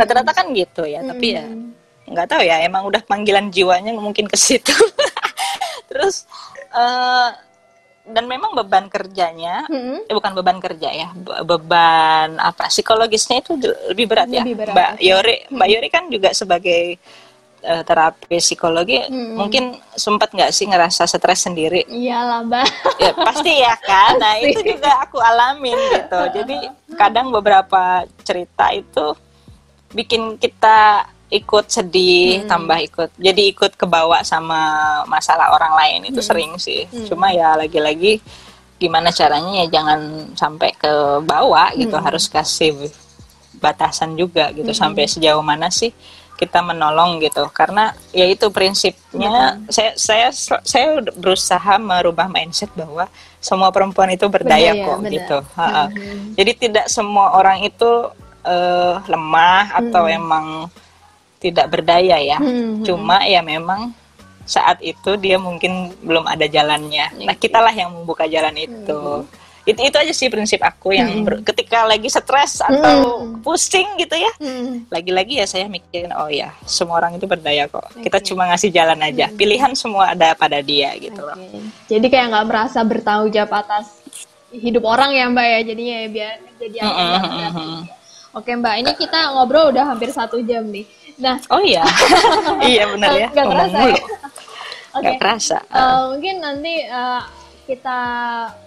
Rata-rata 0.00 0.32
kan 0.32 0.48
gitu 0.56 0.88
ya. 0.88 1.04
Tapi 1.04 1.26
ya 1.36 1.44
nggak 2.08 2.26
tahu 2.26 2.42
ya. 2.42 2.64
Emang 2.64 2.88
udah 2.88 3.04
panggilan 3.04 3.52
jiwanya 3.52 3.92
mungkin 3.92 4.24
ke 4.24 4.40
situ. 4.40 4.72
Terus 5.92 6.24
eh, 6.72 7.28
dan 8.04 8.28
memang 8.28 8.52
beban 8.52 8.84
kerjanya 8.92 9.64
Mm-mm. 9.64 10.04
eh, 10.04 10.12
bukan 10.12 10.36
beban 10.36 10.60
kerja 10.60 10.92
ya 10.92 11.08
be- 11.16 11.40
beban 11.42 12.36
apa 12.36 12.68
psikologisnya 12.68 13.40
itu 13.40 13.56
lebih 13.88 14.04
berat 14.04 14.28
ya. 14.28 14.44
Lebih 14.44 14.56
berat, 14.60 14.74
mbak 14.76 14.90
oke. 14.92 15.00
Yori 15.00 15.36
mbak 15.48 15.68
Yori 15.72 15.88
kan 15.88 16.04
juga 16.12 16.28
sebagai 16.36 17.00
eh, 17.64 17.82
terapi 17.88 18.36
psikologi 18.36 19.00
mungkin 19.08 19.80
sempat 19.96 20.36
nggak 20.36 20.52
sih 20.52 20.68
ngerasa 20.68 21.08
stres 21.08 21.48
sendiri? 21.48 21.88
Iyalah 21.88 22.44
mbak. 22.44 22.66
Ya 23.00 23.12
pasti 23.16 23.52
ya 23.56 23.74
kan? 23.80 24.12
Nah 24.22 24.36
itu 24.36 24.60
juga 24.60 25.00
aku 25.00 25.16
alamin 25.16 25.78
gitu. 25.88 26.20
Jadi 26.36 26.56
kadang 27.00 27.32
beberapa 27.32 28.04
cerita 28.20 28.68
itu 28.68 29.16
bikin 29.96 30.36
kita 30.36 31.08
ikut 31.34 31.66
sedih 31.66 32.46
tambah 32.46 32.78
ikut 32.78 33.10
jadi 33.18 33.42
ikut 33.50 33.74
kebawa 33.74 34.22
sama 34.22 34.60
masalah 35.10 35.50
orang 35.50 35.74
lain 35.74 36.00
itu 36.14 36.22
sering 36.22 36.54
sih. 36.62 36.86
Cuma 37.10 37.34
ya 37.34 37.58
lagi-lagi 37.58 38.22
gimana 38.78 39.10
caranya 39.10 39.64
ya 39.64 39.66
jangan 39.80 40.30
sampai 40.38 40.70
ke 40.78 40.92
bawah 41.26 41.74
gitu 41.74 41.94
harus 41.98 42.30
kasih 42.30 42.90
batasan 43.58 44.14
juga 44.14 44.50
gitu 44.54 44.70
sampai 44.76 45.08
sejauh 45.10 45.42
mana 45.42 45.70
sih 45.74 45.90
kita 46.38 46.62
menolong 46.62 47.18
gitu. 47.22 47.46
Karena 47.50 47.90
ya 48.14 48.26
itu 48.30 48.46
prinsipnya 48.54 49.58
saya 49.70 49.94
saya 49.98 50.28
saya 50.62 51.02
berusaha 51.18 51.74
merubah 51.82 52.30
mindset 52.30 52.70
bahwa 52.78 53.10
semua 53.42 53.68
perempuan 53.74 54.08
itu 54.14 54.24
berdaya, 54.30 54.72
Berdaya, 54.72 54.86
kok 54.86 54.98
benar. 55.02 55.12
gitu. 55.12 55.38
Ha-ha. 55.58 55.84
jadi 56.38 56.52
tidak 56.56 56.86
semua 56.88 57.36
orang 57.36 57.60
itu 57.66 57.90
eh, 58.46 58.94
lemah 59.10 59.82
atau 59.82 60.04
emang 60.08 60.46
tidak 61.44 61.68
berdaya 61.68 62.16
ya. 62.16 62.40
Hmm, 62.40 62.80
cuma 62.80 63.20
ya 63.22 63.44
memang 63.44 63.92
saat 64.44 64.80
itu 64.80 65.16
dia 65.16 65.36
mungkin 65.36 65.92
belum 66.00 66.24
ada 66.24 66.44
jalannya. 66.46 67.20
Nah 67.20 67.32
kitalah 67.34 67.70
yang 67.70 67.92
membuka 67.92 68.24
jalan 68.24 68.56
itu. 68.56 69.28
Itu 69.64 69.80
itu 69.80 69.96
aja 69.96 70.12
sih 70.12 70.28
prinsip 70.28 70.60
aku 70.60 70.92
yang 70.92 71.24
ber- 71.24 71.40
ketika 71.40 71.84
lagi 71.84 72.04
stres 72.06 72.60
atau 72.60 73.24
pusing 73.40 73.96
gitu 73.96 74.12
ya 74.12 74.28
Hmm. 74.36 74.84
lagi-lagi 74.92 75.40
ya 75.40 75.48
saya 75.48 75.64
mikirin 75.66 76.12
oh 76.12 76.28
ya 76.28 76.52
semua 76.64 77.00
orang 77.00 77.16
itu 77.16 77.24
berdaya 77.24 77.64
kok. 77.64 77.88
Kita 77.96 78.20
cuma 78.22 78.44
ngasih 78.46 78.68
jalan 78.68 79.00
aja. 79.00 79.32
Pilihan 79.32 79.72
semua 79.72 80.12
ada 80.12 80.36
pada 80.36 80.60
dia 80.60 80.92
gitu 80.96 81.16
loh. 81.16 81.32
Oke. 81.32 81.64
Jadi 81.88 82.06
kayak 82.08 82.26
nggak 82.28 82.44
merasa 82.44 82.84
bertanggung 82.84 83.32
jawab 83.32 83.56
atas 83.58 84.04
hidup 84.52 84.84
orang 84.84 85.10
ya 85.10 85.24
Mbak 85.26 85.46
ya, 85.48 85.58
jadinya 85.64 85.94
ya 85.96 86.08
biar 86.08 86.34
jadi 86.54 86.76
nggak 86.76 86.94
berarti. 86.94 87.68
Oke 88.34 88.50
Mbak, 88.52 88.74
ini 88.82 88.92
kita 88.98 89.18
ngobrol 89.30 89.70
udah 89.70 89.84
hampir 89.86 90.10
satu 90.10 90.42
jam 90.42 90.66
nih. 90.68 90.84
Nah, 91.18 91.36
oh 91.50 91.62
iya. 91.62 91.84
Iya 92.70 92.90
benar 92.90 93.10
ya. 93.14 93.28
Ngomong 93.30 93.52
terasa 93.54 93.78
ya. 93.90 94.02
Oke, 94.94 95.02
nggak 95.02 95.18
kerasa. 95.18 95.58
Eh, 95.70 96.00
mungkin 96.14 96.34
nanti 96.42 96.74
eh, 96.86 97.22
kita 97.66 97.98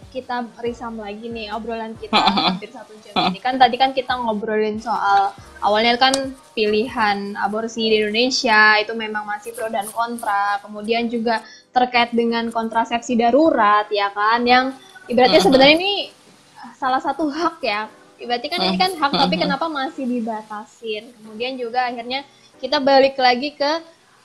kita 0.08 0.50
risam 0.64 0.98
lagi 0.98 1.30
nih 1.30 1.52
obrolan 1.54 1.94
kita 2.00 2.16
hampir 2.18 2.72
satu 2.72 2.96
jam 3.04 3.30
ini. 3.30 3.40
Kan 3.44 3.60
tadi 3.60 3.76
kan 3.78 3.92
kita 3.92 4.18
ngobrolin 4.18 4.80
soal 4.80 5.36
awalnya 5.62 6.00
kan 6.00 6.16
pilihan 6.56 7.36
aborsi 7.38 7.92
di 7.92 8.02
Indonesia 8.02 8.80
itu 8.82 8.96
memang 8.96 9.28
masih 9.28 9.54
pro 9.54 9.68
dan 9.70 9.86
kontra. 9.92 10.58
Kemudian 10.64 11.12
juga 11.12 11.44
terkait 11.76 12.16
dengan 12.16 12.50
kontrasepsi 12.50 13.14
darurat 13.20 13.86
ya 13.94 14.10
kan 14.16 14.42
yang 14.48 14.74
ibaratnya 15.06 15.44
sebenarnya 15.44 15.76
ini 15.78 15.94
salah 16.80 17.04
satu 17.04 17.28
hak 17.30 17.62
ya. 17.62 17.86
Ibaratnya 18.18 18.50
kan 18.50 18.62
ini 18.66 18.78
kan 18.80 18.92
hak 18.98 19.12
tapi 19.14 19.36
kenapa 19.38 19.70
masih 19.70 20.10
dibatasin? 20.10 21.14
Kemudian 21.22 21.54
juga 21.60 21.86
akhirnya 21.94 22.26
kita 22.58 22.82
balik 22.82 23.18
lagi 23.18 23.54
ke 23.54 23.82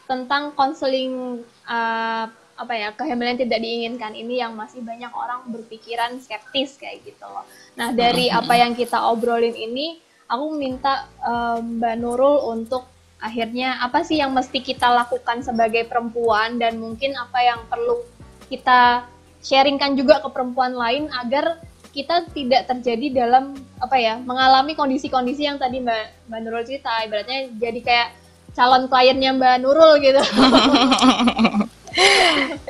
tentang 0.09 0.53
konseling 0.53 1.41
uh, 1.65 2.27
apa 2.53 2.73
ya 2.77 2.89
kehamilan 2.93 3.41
tidak 3.41 3.59
diinginkan. 3.59 4.13
Ini 4.13 4.47
yang 4.47 4.53
masih 4.55 4.85
banyak 4.85 5.11
orang 5.11 5.49
berpikiran 5.49 6.21
skeptis 6.21 6.77
kayak 6.77 7.03
gitu 7.03 7.25
loh. 7.25 7.45
Nah 7.75 7.91
dari 7.97 8.29
apa 8.29 8.55
yang 8.55 8.77
kita 8.77 9.01
obrolin 9.09 9.57
ini, 9.57 9.99
aku 10.29 10.55
minta 10.55 11.09
um, 11.25 11.81
Mbak 11.81 11.97
Nurul 11.99 12.53
untuk 12.53 12.87
akhirnya 13.23 13.79
apa 13.79 14.03
sih 14.03 14.19
yang 14.19 14.35
mesti 14.35 14.59
kita 14.59 14.91
lakukan 14.91 15.47
sebagai 15.47 15.87
perempuan 15.87 16.59
dan 16.59 16.79
mungkin 16.83 17.15
apa 17.15 17.39
yang 17.39 17.61
perlu 17.71 18.03
kita 18.51 19.07
sharingkan 19.43 19.95
juga 19.95 20.19
ke 20.23 20.29
perempuan 20.31 20.75
lain 20.75 21.07
agar 21.23 21.63
kita 21.93 22.25
tidak 22.33 22.67
terjadi 22.67 23.27
dalam 23.27 23.53
apa 23.77 24.01
ya 24.01 24.17
mengalami 24.17 24.73
kondisi-kondisi 24.73 25.45
yang 25.45 25.61
tadi 25.61 25.83
Mbak 25.83 26.31
Mbak 26.31 26.41
Nurul 26.41 26.65
cerita. 26.65 27.05
Ibaratnya 27.05 27.53
jadi 27.61 27.81
kayak 27.85 28.09
calon 28.53 28.85
kliennya 28.89 29.33
Mbak 29.37 29.57
Nurul 29.65 29.93
gitu. 30.01 30.23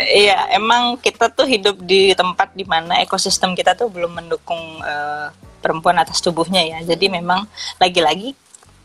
Iya, 0.02 0.50
emang 0.58 0.98
kita 0.98 1.30
tuh 1.30 1.46
hidup 1.46 1.78
di 1.86 2.10
tempat 2.10 2.50
di 2.58 2.66
mana 2.66 2.98
ekosistem 2.98 3.54
kita 3.54 3.78
tuh 3.78 3.86
belum 3.86 4.18
mendukung 4.18 4.58
eh, 4.82 5.30
perempuan 5.62 5.94
atas 6.02 6.18
tubuhnya 6.18 6.58
ya. 6.58 6.78
Jadi 6.82 7.06
memang 7.06 7.46
lagi-lagi 7.78 8.34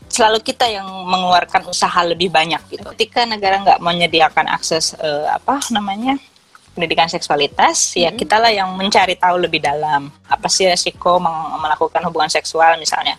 selalu 0.08 0.40
kita 0.40 0.70
yang 0.70 0.86
mengeluarkan 0.86 1.66
usaha 1.66 2.00
lebih 2.06 2.30
banyak 2.30 2.62
gitu. 2.70 2.86
Ketika 2.94 3.26
negara 3.26 3.60
nggak 3.60 3.82
menyediakan 3.82 4.46
akses 4.46 4.94
eh, 4.94 5.26
apa 5.26 5.58
namanya 5.74 6.16
pendidikan 6.72 7.10
seksualitas, 7.10 7.98
ya 7.98 8.14
kitalah 8.14 8.54
yang 8.54 8.70
mencari 8.78 9.18
tahu 9.18 9.42
lebih 9.42 9.58
dalam 9.58 10.14
apa 10.30 10.46
sih 10.46 10.70
resiko 10.70 11.18
melakukan 11.58 11.98
hubungan 12.06 12.30
seksual 12.30 12.78
misalnya. 12.78 13.18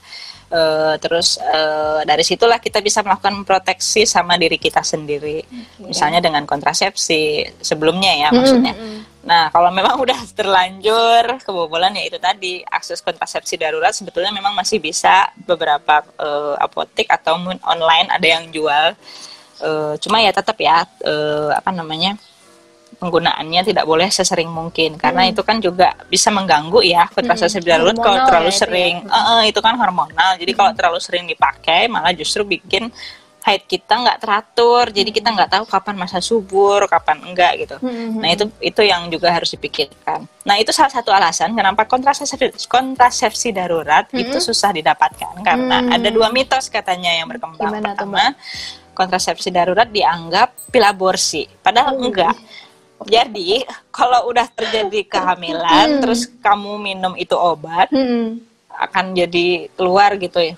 Eh, 0.49 0.95
terus 0.97 1.37
eh, 1.37 2.01
dari 2.09 2.25
situlah 2.25 2.57
kita 2.57 2.81
bisa 2.81 3.05
melakukan 3.05 3.45
proteksi 3.45 4.01
sama 4.09 4.33
diri 4.33 4.57
kita 4.57 4.81
sendiri, 4.81 5.45
misalnya 5.77 6.25
dengan 6.25 6.41
kontrasepsi 6.49 7.45
sebelumnya 7.61 8.17
ya 8.17 8.29
maksudnya. 8.33 8.73
Nah 9.29 9.53
kalau 9.53 9.69
memang 9.69 9.93
udah 10.09 10.17
terlanjur 10.33 11.37
kebobolan 11.45 11.93
ya 11.93 12.09
itu 12.09 12.17
tadi 12.17 12.65
akses 12.65 13.05
kontrasepsi 13.05 13.61
darurat 13.61 13.93
sebetulnya 13.93 14.33
memang 14.33 14.57
masih 14.57 14.81
bisa 14.81 15.29
beberapa 15.45 16.01
eh, 16.17 16.55
apotek 16.57 17.05
atau 17.13 17.37
online 17.69 18.09
ada 18.09 18.25
yang 18.25 18.49
jual. 18.49 18.97
Eh, 19.61 19.93
cuma 20.01 20.17
ya 20.17 20.33
tetap 20.33 20.57
ya 20.57 20.81
eh, 21.05 21.53
apa 21.53 21.69
namanya 21.69 22.17
penggunaannya 22.97 23.61
tidak 23.61 23.85
boleh 23.85 24.09
sesering 24.09 24.49
mungkin. 24.49 24.97
Karena 24.97 25.29
itu 25.29 25.45
kan 25.45 25.61
juga 25.61 25.93
bisa 26.09 26.33
mengganggu 26.33 26.81
ya 26.81 27.05
kontrasepsi 27.11 27.61
darurat 27.61 27.95
kalau 27.99 28.25
terlalu 28.25 28.49
ya 28.49 28.55
itu 28.55 28.61
sering. 28.65 28.95
Eh, 29.05 29.15
eh, 29.15 29.41
itu 29.53 29.59
kan 29.61 29.77
hormonal. 29.77 30.35
Jadi 30.39 30.51
kalau 30.57 30.71
terlalu 30.73 30.99
sering 30.99 31.29
dipakai 31.29 31.85
malah 31.85 32.11
justru 32.15 32.41
bikin 32.41 32.89
haid 33.39 33.63
kita 33.69 33.93
nggak 33.93 34.19
teratur. 34.19 34.91
Jadi 34.91 35.09
kita 35.15 35.29
nggak 35.31 35.49
tahu 35.53 35.63
kapan 35.69 35.95
masa 35.95 36.19
subur 36.19 36.83
kapan 36.91 37.23
enggak 37.23 37.51
gitu. 37.63 37.75
Nah 38.19 38.29
itu 38.33 38.49
itu 38.59 38.81
yang 38.83 39.07
juga 39.07 39.31
harus 39.31 39.53
dipikirkan. 39.53 40.27
Nah 40.43 40.55
itu 40.59 40.73
salah 40.75 40.91
satu 40.91 41.13
alasan 41.13 41.55
kenapa 41.55 41.87
kontrasepsi 41.87 42.35
kontrasepsi 42.67 43.55
darurat 43.55 44.09
itu 44.11 44.37
susah 44.41 44.75
didapatkan. 44.75 45.39
Karena 45.45 45.87
ada 45.87 46.09
dua 46.11 46.33
mitos 46.33 46.67
katanya 46.67 47.15
yang 47.15 47.31
berkembang. 47.31 47.69
Gimana 47.69 47.95
pertama 47.95 48.35
kontrasepsi 48.99 49.47
darurat 49.55 49.87
dianggap 49.87 50.51
pil 50.67 50.83
aborsi 50.83 51.47
padahal 51.63 51.95
enggak 51.95 52.35
jadi 53.07 53.63
kalau 53.93 54.27
udah 54.27 54.47
terjadi 54.51 55.07
kehamilan 55.07 56.03
terus 56.03 56.27
kamu 56.43 56.75
minum 56.79 57.13
itu 57.15 57.35
obat 57.35 57.87
Hmm. 57.91 58.43
akan 58.79 59.11
jadi 59.11 59.67
keluar 59.75 60.15
gitu 60.15 60.39
ya 60.39 60.55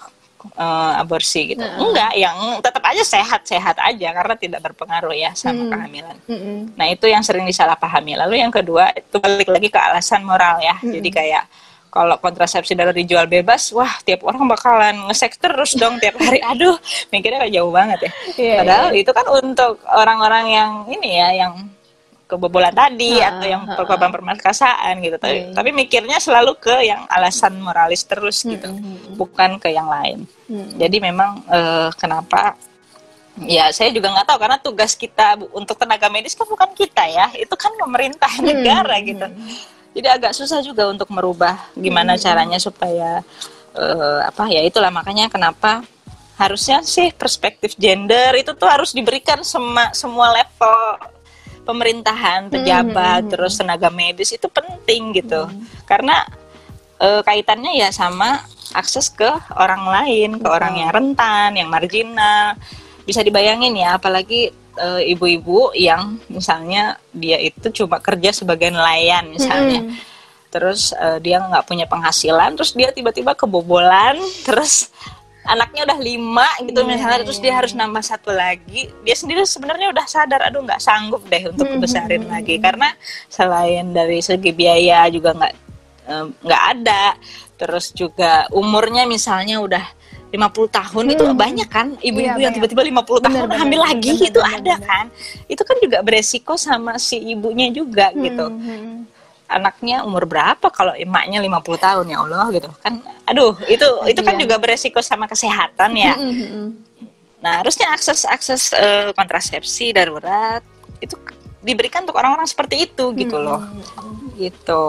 eh, 0.57 0.93
aborsi 0.97 1.53
gitu. 1.53 1.61
Enggak, 1.61 2.17
yang 2.17 2.57
tetap 2.65 2.81
aja 2.81 3.05
sehat-sehat 3.05 3.77
aja 3.77 4.07
karena 4.09 4.35
tidak 4.37 4.61
berpengaruh 4.65 5.13
ya 5.13 5.33
sama 5.37 5.69
kehamilan. 5.69 6.17
Mm-mm. 6.25 6.73
Nah, 6.73 6.89
itu 6.89 7.05
yang 7.05 7.21
sering 7.21 7.45
disalahpahami. 7.45 8.17
Lalu 8.17 8.41
yang 8.41 8.49
kedua 8.49 8.89
itu 8.93 9.21
balik 9.21 9.49
lagi 9.49 9.69
ke 9.69 9.77
alasan 9.77 10.25
moral 10.25 10.57
ya. 10.61 10.77
Jadi 10.81 11.09
kayak 11.13 11.45
kalau 11.91 12.15
kontrasepsi 12.17 12.71
darurat 12.71 12.95
dijual 12.95 13.27
bebas, 13.27 13.69
wah 13.75 13.91
tiap 14.07 14.23
orang 14.23 14.47
bakalan 14.47 14.95
ngesek 15.11 15.35
terus 15.37 15.75
dong 15.75 15.99
tiap 15.99 16.15
hari. 16.17 16.39
Aduh, 16.55 16.79
mikirnya 17.11 17.45
kayak 17.45 17.53
jauh 17.53 17.69
banget 17.69 17.99
ya. 18.07 18.11
Iya, 18.39 18.55
Padahal 18.63 18.87
itu 18.95 19.11
kan 19.11 19.25
untuk 19.43 19.73
orang-orang 19.91 20.45
yang 20.49 20.71
ini 20.87 21.09
ya, 21.19 21.29
yang 21.45 21.53
kebobolan 22.31 22.71
tadi 22.71 23.19
Ha, 23.19 23.35
atau 23.35 23.45
yang 23.45 23.63
korban 23.75 24.07
permasalahan 24.07 24.95
gitu. 25.03 25.19
Tapi, 25.19 25.51
tapi 25.51 25.69
mikirnya 25.75 26.17
selalu 26.23 26.55
ke 26.55 26.87
yang 26.87 27.03
alasan 27.11 27.59
moralis 27.59 28.07
terus 28.07 28.47
gitu, 28.47 28.71
bukan 29.19 29.59
ke 29.59 29.67
yang 29.75 29.91
lain. 29.91 30.23
Jadi 30.79 30.97
memang 31.03 31.43
eh, 31.51 31.89
kenapa? 31.99 32.55
Ya, 33.47 33.71
saya 33.71 33.91
juga 33.95 34.11
nggak 34.11 34.27
tahu 34.27 34.37
karena 34.43 34.57
tugas 34.59 34.91
kita 34.95 35.39
untuk 35.55 35.79
tenaga 35.79 36.11
medis 36.11 36.35
kan 36.35 36.47
bukan 36.47 36.71
kita 36.75 37.03
ya, 37.07 37.27
itu 37.35 37.55
kan 37.55 37.71
pemerintah 37.75 38.31
negara 38.39 38.95
gitu. 39.03 39.27
Jadi 39.91 40.07
agak 40.07 40.31
susah 40.31 40.63
juga 40.63 40.87
untuk 40.87 41.11
merubah 41.11 41.59
gimana 41.75 42.15
caranya 42.15 42.59
supaya 42.59 43.19
eh, 43.75 44.19
apa 44.23 44.47
ya 44.51 44.63
itulah 44.63 44.91
makanya 44.91 45.27
kenapa 45.27 45.83
harusnya 46.39 46.81
sih 46.81 47.13
perspektif 47.13 47.77
gender 47.77 48.33
itu 48.33 48.51
tuh 48.57 48.65
harus 48.65 48.95
diberikan 48.97 49.45
semua 49.45 49.93
semua 49.93 50.33
level 50.33 50.79
pemerintahan, 51.63 52.49
pejabat, 52.49 53.31
terus 53.31 53.57
tenaga 53.57 53.89
medis 53.93 54.33
itu 54.33 54.47
penting 54.49 55.15
gitu. 55.15 55.47
Karena 55.85 56.25
eh, 57.01 57.21
kaitannya 57.21 57.77
ya 57.77 57.89
sama 57.93 58.41
akses 58.71 59.11
ke 59.11 59.27
orang 59.55 59.83
lain, 59.83 60.29
ke 60.39 60.47
orang 60.47 60.73
yang 60.79 60.89
rentan, 60.91 61.57
yang 61.57 61.69
marginal. 61.69 62.55
Bisa 63.05 63.25
dibayangin 63.25 63.75
ya, 63.75 63.97
apalagi 63.97 64.53
eh, 64.77 65.01
ibu-ibu 65.11 65.75
yang 65.75 66.19
misalnya 66.31 66.97
dia 67.11 67.37
itu 67.41 67.83
cuma 67.83 67.99
kerja 67.99 68.31
sebagai 68.31 68.71
nelayan 68.71 69.29
misalnya. 69.31 69.91
Terus 70.51 70.91
eh, 70.95 71.19
dia 71.23 71.39
nggak 71.41 71.65
punya 71.67 71.85
penghasilan, 71.87 72.55
terus 72.59 72.75
dia 72.75 72.91
tiba-tiba 72.91 73.35
kebobolan, 73.35 74.19
terus 74.47 74.91
anaknya 75.45 75.89
udah 75.89 75.99
lima 75.99 76.47
gitu 76.61 76.81
misalnya, 76.85 77.25
terus 77.25 77.41
dia 77.41 77.53
harus 77.57 77.73
nambah 77.73 78.03
satu 78.05 78.29
lagi. 78.29 78.89
Dia 79.01 79.15
sendiri 79.17 79.41
sebenarnya 79.45 79.89
udah 79.89 80.05
sadar, 80.05 80.45
aduh 80.45 80.61
nggak 80.61 80.81
sanggup 80.81 81.25
deh 81.27 81.49
untuk 81.49 81.67
besarin 81.81 82.25
lagi. 82.29 82.61
Karena 82.61 82.93
selain 83.29 83.89
dari 83.93 84.21
segi 84.21 84.53
biaya 84.53 85.09
juga 85.09 85.33
nggak 85.33 85.53
nggak 86.43 86.63
ada 86.77 87.15
terus 87.61 87.93
juga 87.93 88.49
umurnya 88.49 89.05
misalnya 89.05 89.61
udah 89.61 89.85
50 90.31 90.71
tahun 90.71 91.05
itu 91.11 91.23
banyak 91.35 91.67
kan 91.67 91.87
ibu-ibu 91.99 92.39
Iya, 92.39 92.47
yang 92.47 92.53
tiba-tiba 92.55 92.87
50 92.87 93.19
tahun 93.19 93.47
benar, 93.51 93.59
hamil 93.59 93.83
benar, 93.83 93.89
lagi 93.91 94.11
benar, 94.15 94.29
itu 94.31 94.39
benar, 94.39 94.57
ada 94.63 94.75
kan? 94.79 95.05
Itu 95.51 95.61
kan 95.67 95.77
juga 95.83 95.97
beresiko 95.99 96.55
sama 96.55 96.95
si 96.95 97.19
ibunya 97.19 97.67
juga 97.67 98.15
gitu. 98.15 98.47
Hmm. 98.47 99.10
Anaknya 99.51 100.07
umur 100.07 100.23
berapa 100.23 100.67
kalau 100.71 100.95
emaknya 100.95 101.43
50 101.43 101.51
tahun 101.77 102.05
ya 102.07 102.17
Allah 102.23 102.47
gitu 102.55 102.69
kan 102.79 103.03
aduh 103.27 103.53
itu 103.67 103.87
itu 104.07 104.21
kan 104.23 104.39
Iya. 104.39 104.41
juga 104.47 104.55
beresiko 104.57 105.03
sama 105.03 105.27
kesehatan 105.27 105.91
ya. 105.93 106.15
Nah, 107.41 107.57
harusnya 107.59 107.89
akses 107.89 108.23
akses 108.23 108.69
eh, 108.71 109.09
kontrasepsi 109.11 109.91
darurat 109.91 110.61
itu 111.01 111.17
diberikan 111.61 112.01
untuk 112.05 112.17
orang-orang 112.17 112.45
seperti 112.45 112.89
itu 112.89 113.13
gitu 113.13 113.37
loh. 113.37 113.61
Gitu. 114.33 114.85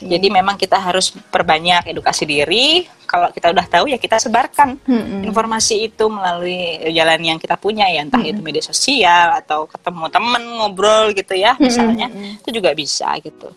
Jadi 0.00 0.26
memang 0.28 0.56
kita 0.56 0.80
harus 0.80 1.12
perbanyak 1.12 1.88
edukasi 1.88 2.24
diri. 2.24 2.84
Kalau 3.04 3.32
kita 3.32 3.52
udah 3.52 3.64
tahu 3.64 3.88
ya 3.88 3.96
kita 3.96 4.20
sebarkan 4.20 4.80
informasi 5.24 5.88
itu 5.88 6.08
melalui 6.08 6.76
jalan 6.92 7.20
yang 7.20 7.38
kita 7.40 7.56
punya 7.56 7.88
ya, 7.88 8.04
entah 8.04 8.20
itu 8.20 8.40
media 8.40 8.60
sosial 8.60 9.36
atau 9.36 9.64
ketemu 9.64 10.08
temen 10.08 10.42
ngobrol 10.60 11.12
gitu 11.12 11.32
ya, 11.32 11.56
misalnya. 11.60 12.08
Itu 12.40 12.52
juga 12.52 12.72
bisa 12.72 13.12
gitu. 13.20 13.48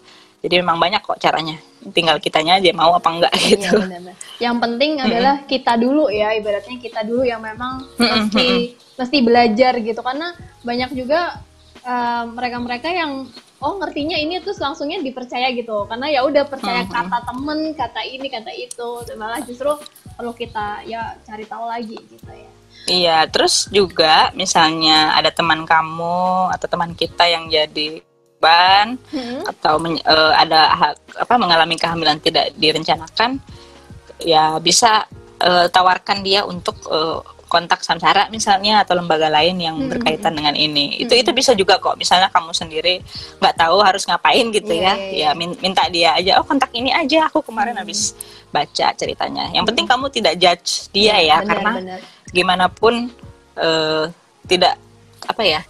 Jadi 0.41 0.65
memang 0.65 0.81
banyak 0.81 1.05
kok 1.05 1.21
caranya. 1.21 1.61
Tinggal 1.93 2.17
kitanya 2.17 2.57
aja 2.57 2.73
mau 2.73 2.97
apa 2.97 3.09
enggak 3.13 3.33
Iya, 3.37 3.57
gitu. 3.57 3.77
benar-benar. 3.77 4.15
Yang 4.41 4.55
penting 4.57 4.91
adalah 4.97 5.35
kita 5.45 5.73
dulu 5.77 6.09
ya, 6.09 6.33
ibaratnya 6.33 6.77
kita 6.81 7.01
dulu 7.05 7.21
yang 7.21 7.41
memang 7.41 7.85
mesti 7.97 8.73
mesti 8.97 9.17
belajar 9.21 9.77
gitu. 9.77 10.01
Karena 10.01 10.33
banyak 10.65 10.97
juga 10.97 11.37
eh, 11.85 12.23
mereka-mereka 12.25 12.89
yang 12.89 13.29
oh 13.61 13.77
ngertinya 13.77 14.17
ini 14.17 14.41
terus 14.41 14.57
langsungnya 14.57 14.97
dipercaya 15.05 15.53
gitu. 15.53 15.85
Karena 15.85 16.09
ya 16.09 16.25
udah 16.25 16.49
percaya 16.49 16.89
kata 16.89 17.21
temen, 17.21 17.77
kata 17.77 18.01
ini, 18.01 18.27
kata 18.29 18.49
itu, 18.49 18.89
malah 19.13 19.41
justru 19.45 19.69
perlu 20.17 20.33
kita 20.33 20.85
ya 20.89 21.17
cari 21.21 21.45
tahu 21.45 21.65
lagi 21.69 21.97
gitu 21.97 22.29
ya. 22.29 22.51
Iya, 22.89 23.17
terus 23.29 23.69
juga 23.69 24.33
misalnya 24.33 25.13
ada 25.13 25.29
teman 25.29 25.69
kamu 25.69 26.49
atau 26.49 26.65
teman 26.65 26.97
kita 26.97 27.29
yang 27.29 27.45
jadi 27.45 28.01
ban 28.41 28.97
Hmm. 29.13 29.45
atau 29.45 29.77
men- 29.77 30.01
eh, 30.01 30.33
ada 30.33 30.61
ha- 30.73 30.97
apa 31.15 31.33
mengalami 31.37 31.77
kehamilan 31.77 32.17
tidak 32.17 32.49
direncanakan, 32.57 33.37
ya 34.19 34.57
bisa 34.57 35.05
eh, 35.41 35.65
tawarkan 35.69 36.21
dia 36.21 36.41
untuk 36.43 36.77
eh, 36.89 37.17
kontak 37.51 37.83
samsara 37.83 38.31
misalnya 38.31 38.79
atau 38.79 38.95
lembaga 38.95 39.27
lain 39.27 39.59
yang 39.59 39.75
Hmm, 39.75 39.91
berkaitan 39.91 40.31
dengan 40.31 40.55
ini. 40.55 40.95
Itu 40.97 41.11
itu 41.11 41.35
bisa 41.35 41.51
juga 41.51 41.75
kok. 41.77 41.99
Misalnya 41.99 42.31
kamu 42.31 42.55
sendiri 42.55 43.03
nggak 43.37 43.55
tahu 43.59 43.83
harus 43.83 44.07
ngapain 44.07 44.47
gitu 44.49 44.71
ya, 44.71 44.95
iya, 44.95 45.27
ya 45.27 45.29
min- 45.35 45.59
minta 45.59 45.83
dia 45.91 46.15
aja. 46.15 46.39
Oh 46.39 46.47
kontak 46.47 46.71
ini 46.71 46.95
aja. 46.95 47.27
Aku 47.27 47.43
kemarin 47.43 47.75
habis 47.75 48.15
baca 48.49 48.95
ceritanya. 48.95 49.51
Yang 49.51 49.65
penting 49.67 49.83
kamu 49.85 50.05
tidak 50.09 50.33
judge 50.39 50.87
dia 50.89 51.19
ya, 51.19 51.37
benar, 51.43 51.49
karena 51.51 51.71
benar. 51.75 51.99
gimana 52.31 52.65
pun 52.71 53.11
eh, 53.59 54.05
tidak 54.47 54.79
apa 55.27 55.43
ya 55.43 55.61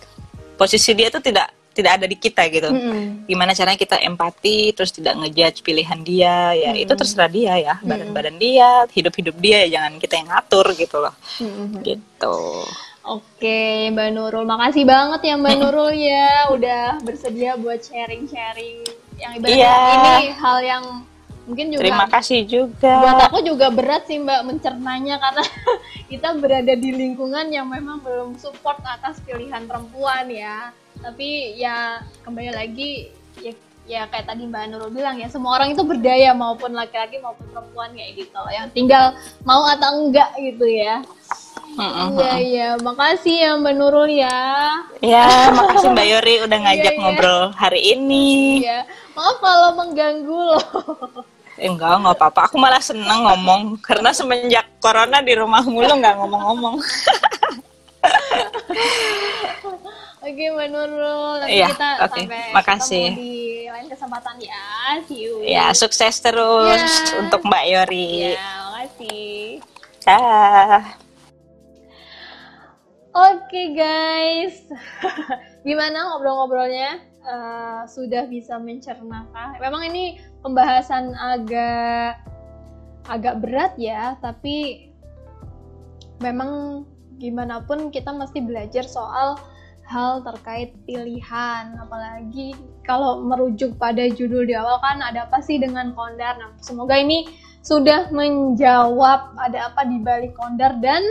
posisi 0.53 0.93
dia 0.93 1.09
itu 1.09 1.17
tidak 1.17 1.49
tidak 1.71 1.91
ada 1.99 2.05
di 2.05 2.17
kita 2.19 2.43
gitu 2.51 2.67
Mm-mm. 2.67 3.25
gimana 3.25 3.55
caranya 3.55 3.79
kita 3.79 3.95
empati 4.03 4.75
terus 4.75 4.91
tidak 4.91 5.15
ngejudge 5.15 5.63
pilihan 5.63 5.99
dia 6.03 6.51
ya 6.51 6.71
itu 6.75 6.91
terserah 6.91 7.31
dia 7.31 7.55
ya 7.55 7.75
badan 7.79 8.11
badan 8.11 8.35
dia 8.35 8.83
hidup 8.91 9.15
hidup 9.15 9.35
dia 9.39 9.63
ya 9.65 9.79
jangan 9.79 9.95
kita 9.97 10.13
yang 10.19 10.27
ngatur 10.29 10.65
gitu 10.75 10.97
loh 10.99 11.15
Mm-mm. 11.39 11.79
gitu 11.81 12.37
Oke, 13.01 13.89
Mbak 13.89 14.13
Nurul, 14.13 14.45
makasih 14.45 14.85
banget 14.85 15.25
ya 15.25 15.33
Mbak 15.33 15.55
Nurul 15.57 15.89
ya 15.97 16.53
udah 16.53 17.01
bersedia 17.01 17.57
buat 17.57 17.81
sharing-sharing 17.81 18.85
yang 19.17 19.31
ibaratnya 19.41 19.57
Iya. 19.57 19.75
ini 19.97 20.25
hal 20.37 20.57
yang 20.61 20.83
mungkin 21.49 21.73
juga 21.73 21.81
terima 21.81 22.05
kasih 22.05 22.45
buat 22.45 22.53
juga 22.53 22.93
aku 23.25 23.41
juga 23.41 23.67
berat 23.73 24.05
sih 24.05 24.21
Mbak 24.21 24.41
mencernanya 24.45 25.17
karena 25.17 25.43
kita 26.13 26.29
berada 26.37 26.73
di 26.77 26.89
lingkungan 26.93 27.49
yang 27.49 27.65
memang 27.65 28.05
belum 28.05 28.37
support 28.37 28.77
atas 28.85 29.17
pilihan 29.25 29.65
perempuan 29.65 30.29
ya. 30.29 30.69
Tapi 31.01 31.57
ya 31.57 31.99
kembali 32.21 32.51
lagi 32.53 33.09
ya 33.41 33.53
ya 33.89 34.05
kayak 34.07 34.29
tadi 34.29 34.45
Mbak 34.45 34.65
Nurul 34.71 34.93
bilang 34.93 35.17
ya 35.17 35.27
semua 35.27 35.57
orang 35.57 35.73
itu 35.73 35.81
berdaya 35.81 36.31
maupun 36.37 36.71
laki-laki 36.71 37.17
maupun 37.17 37.49
perempuan 37.49 37.89
kayak 37.97 38.13
gitu 38.23 38.39
yang 38.53 38.69
tinggal 38.71 39.11
mau 39.41 39.65
atau 39.65 39.89
enggak 40.05 40.29
gitu 40.37 40.63
ya. 40.69 41.01
Iya 41.71 42.33
iya, 42.43 42.67
makasih 42.83 43.35
ya 43.47 43.51
Mbak 43.55 43.73
Nurul 43.79 44.11
ya. 44.11 44.37
ya 44.99 45.49
makasih 45.55 45.87
mbak 45.95 46.03
Yori 46.07 46.35
udah 46.43 46.59
ngajak 46.67 46.83
Iya, 46.83 46.91
iya. 46.91 46.99
ngobrol 46.99 47.41
hari 47.55 47.81
ini 47.95 48.27
Iya, 48.59 48.79
maaf 49.15 49.39
kalau 49.39 49.69
mengganggu 49.79 50.39
loh. 50.51 50.61
Eh, 51.55 51.67
enggak 51.71 51.95
nggak 52.03 52.15
apa-apa 52.19 52.51
aku 52.51 52.55
malah 52.59 52.83
seneng 52.83 53.23
ngomong 53.23 53.79
karena 53.79 54.11
semenjak 54.11 54.67
corona 54.83 55.23
di 55.23 55.31
rumah 55.31 55.63
mulu 55.63 55.93
nggak 55.93 56.15
ngomong-ngomong 56.19 56.75
Oke 60.21 60.43
Mbak 60.47 60.67
Nurul, 60.69 61.41
nanti 61.41 61.57
Iya, 61.57 61.67
kita 61.73 61.89
oke. 61.97 62.21
sampai 62.21 62.41
Makasih. 62.53 63.07
ketemu 63.09 63.17
di 63.17 63.33
lain 63.65 63.87
kesempatan 63.89 64.35
ya. 64.37 64.63
See 65.03 65.19
you. 65.19 65.33
ya 65.41 65.65
sukses 65.73 66.13
terus 66.21 66.77
Ya. 66.77 67.17
untuk 67.17 67.41
mbak 67.41 67.63
Yori 67.65 68.37
Ya, 68.37 68.49
makasih. 68.63 69.65
Dah. 70.01 70.81
Oke 73.11 73.75
guys, 73.75 74.55
gimana 75.67 75.97
ngobrol-ngobrolnya? 76.07 76.91
Eh, 77.21 77.81
sudah 77.85 78.23
bisa 78.25 78.55
mencernakah? 78.55 79.57
Memang 79.57 79.83
ini 79.85 80.15
pembahasan 80.39 81.11
agak 81.13 82.17
agak 83.05 83.41
berat 83.41 83.73
ya, 83.75 84.15
tapi 84.17 84.87
memang 86.17 86.85
gimana 87.17 87.61
pun 87.61 87.89
kita 87.89 88.09
mesti 88.09 88.39
belajar 88.39 88.85
soal 88.85 89.35
hal 89.91 90.23
terkait 90.23 90.71
pilihan, 90.87 91.75
apalagi 91.75 92.55
kalau 92.87 93.27
merujuk 93.27 93.75
pada 93.75 94.07
judul 94.07 94.47
di 94.47 94.55
awal 94.55 94.79
kan 94.79 95.03
ada 95.03 95.27
apa 95.27 95.43
sih 95.43 95.59
dengan 95.59 95.91
kondar. 95.91 96.39
Nah, 96.39 96.55
semoga 96.63 96.95
ini 96.95 97.27
sudah 97.61 98.07
menjawab 98.09 99.35
ada 99.35 99.67
apa 99.67 99.83
di 99.85 99.99
balik 99.99 100.31
kondar 100.39 100.79
dan 100.79 101.03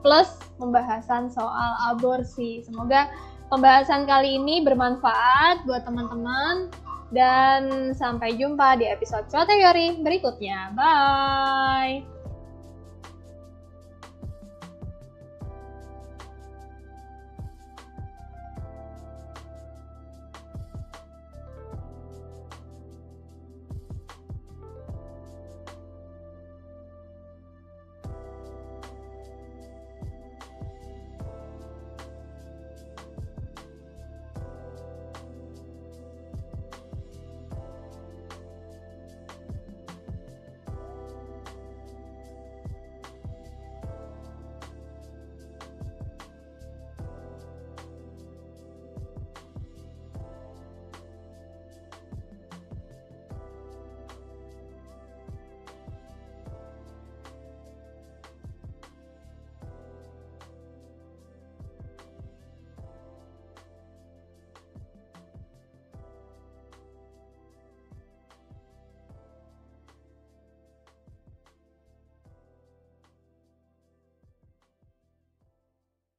plus 0.00 0.40
pembahasan 0.56 1.28
soal 1.28 1.72
aborsi. 1.92 2.64
Semoga 2.64 3.12
pembahasan 3.52 4.08
kali 4.08 4.40
ini 4.40 4.64
bermanfaat 4.64 5.68
buat 5.68 5.84
teman-teman 5.84 6.72
dan 7.12 7.92
sampai 7.92 8.34
jumpa 8.40 8.80
di 8.80 8.88
episode 8.88 9.28
Teori 9.28 10.00
berikutnya. 10.00 10.72
Bye. 10.72 12.21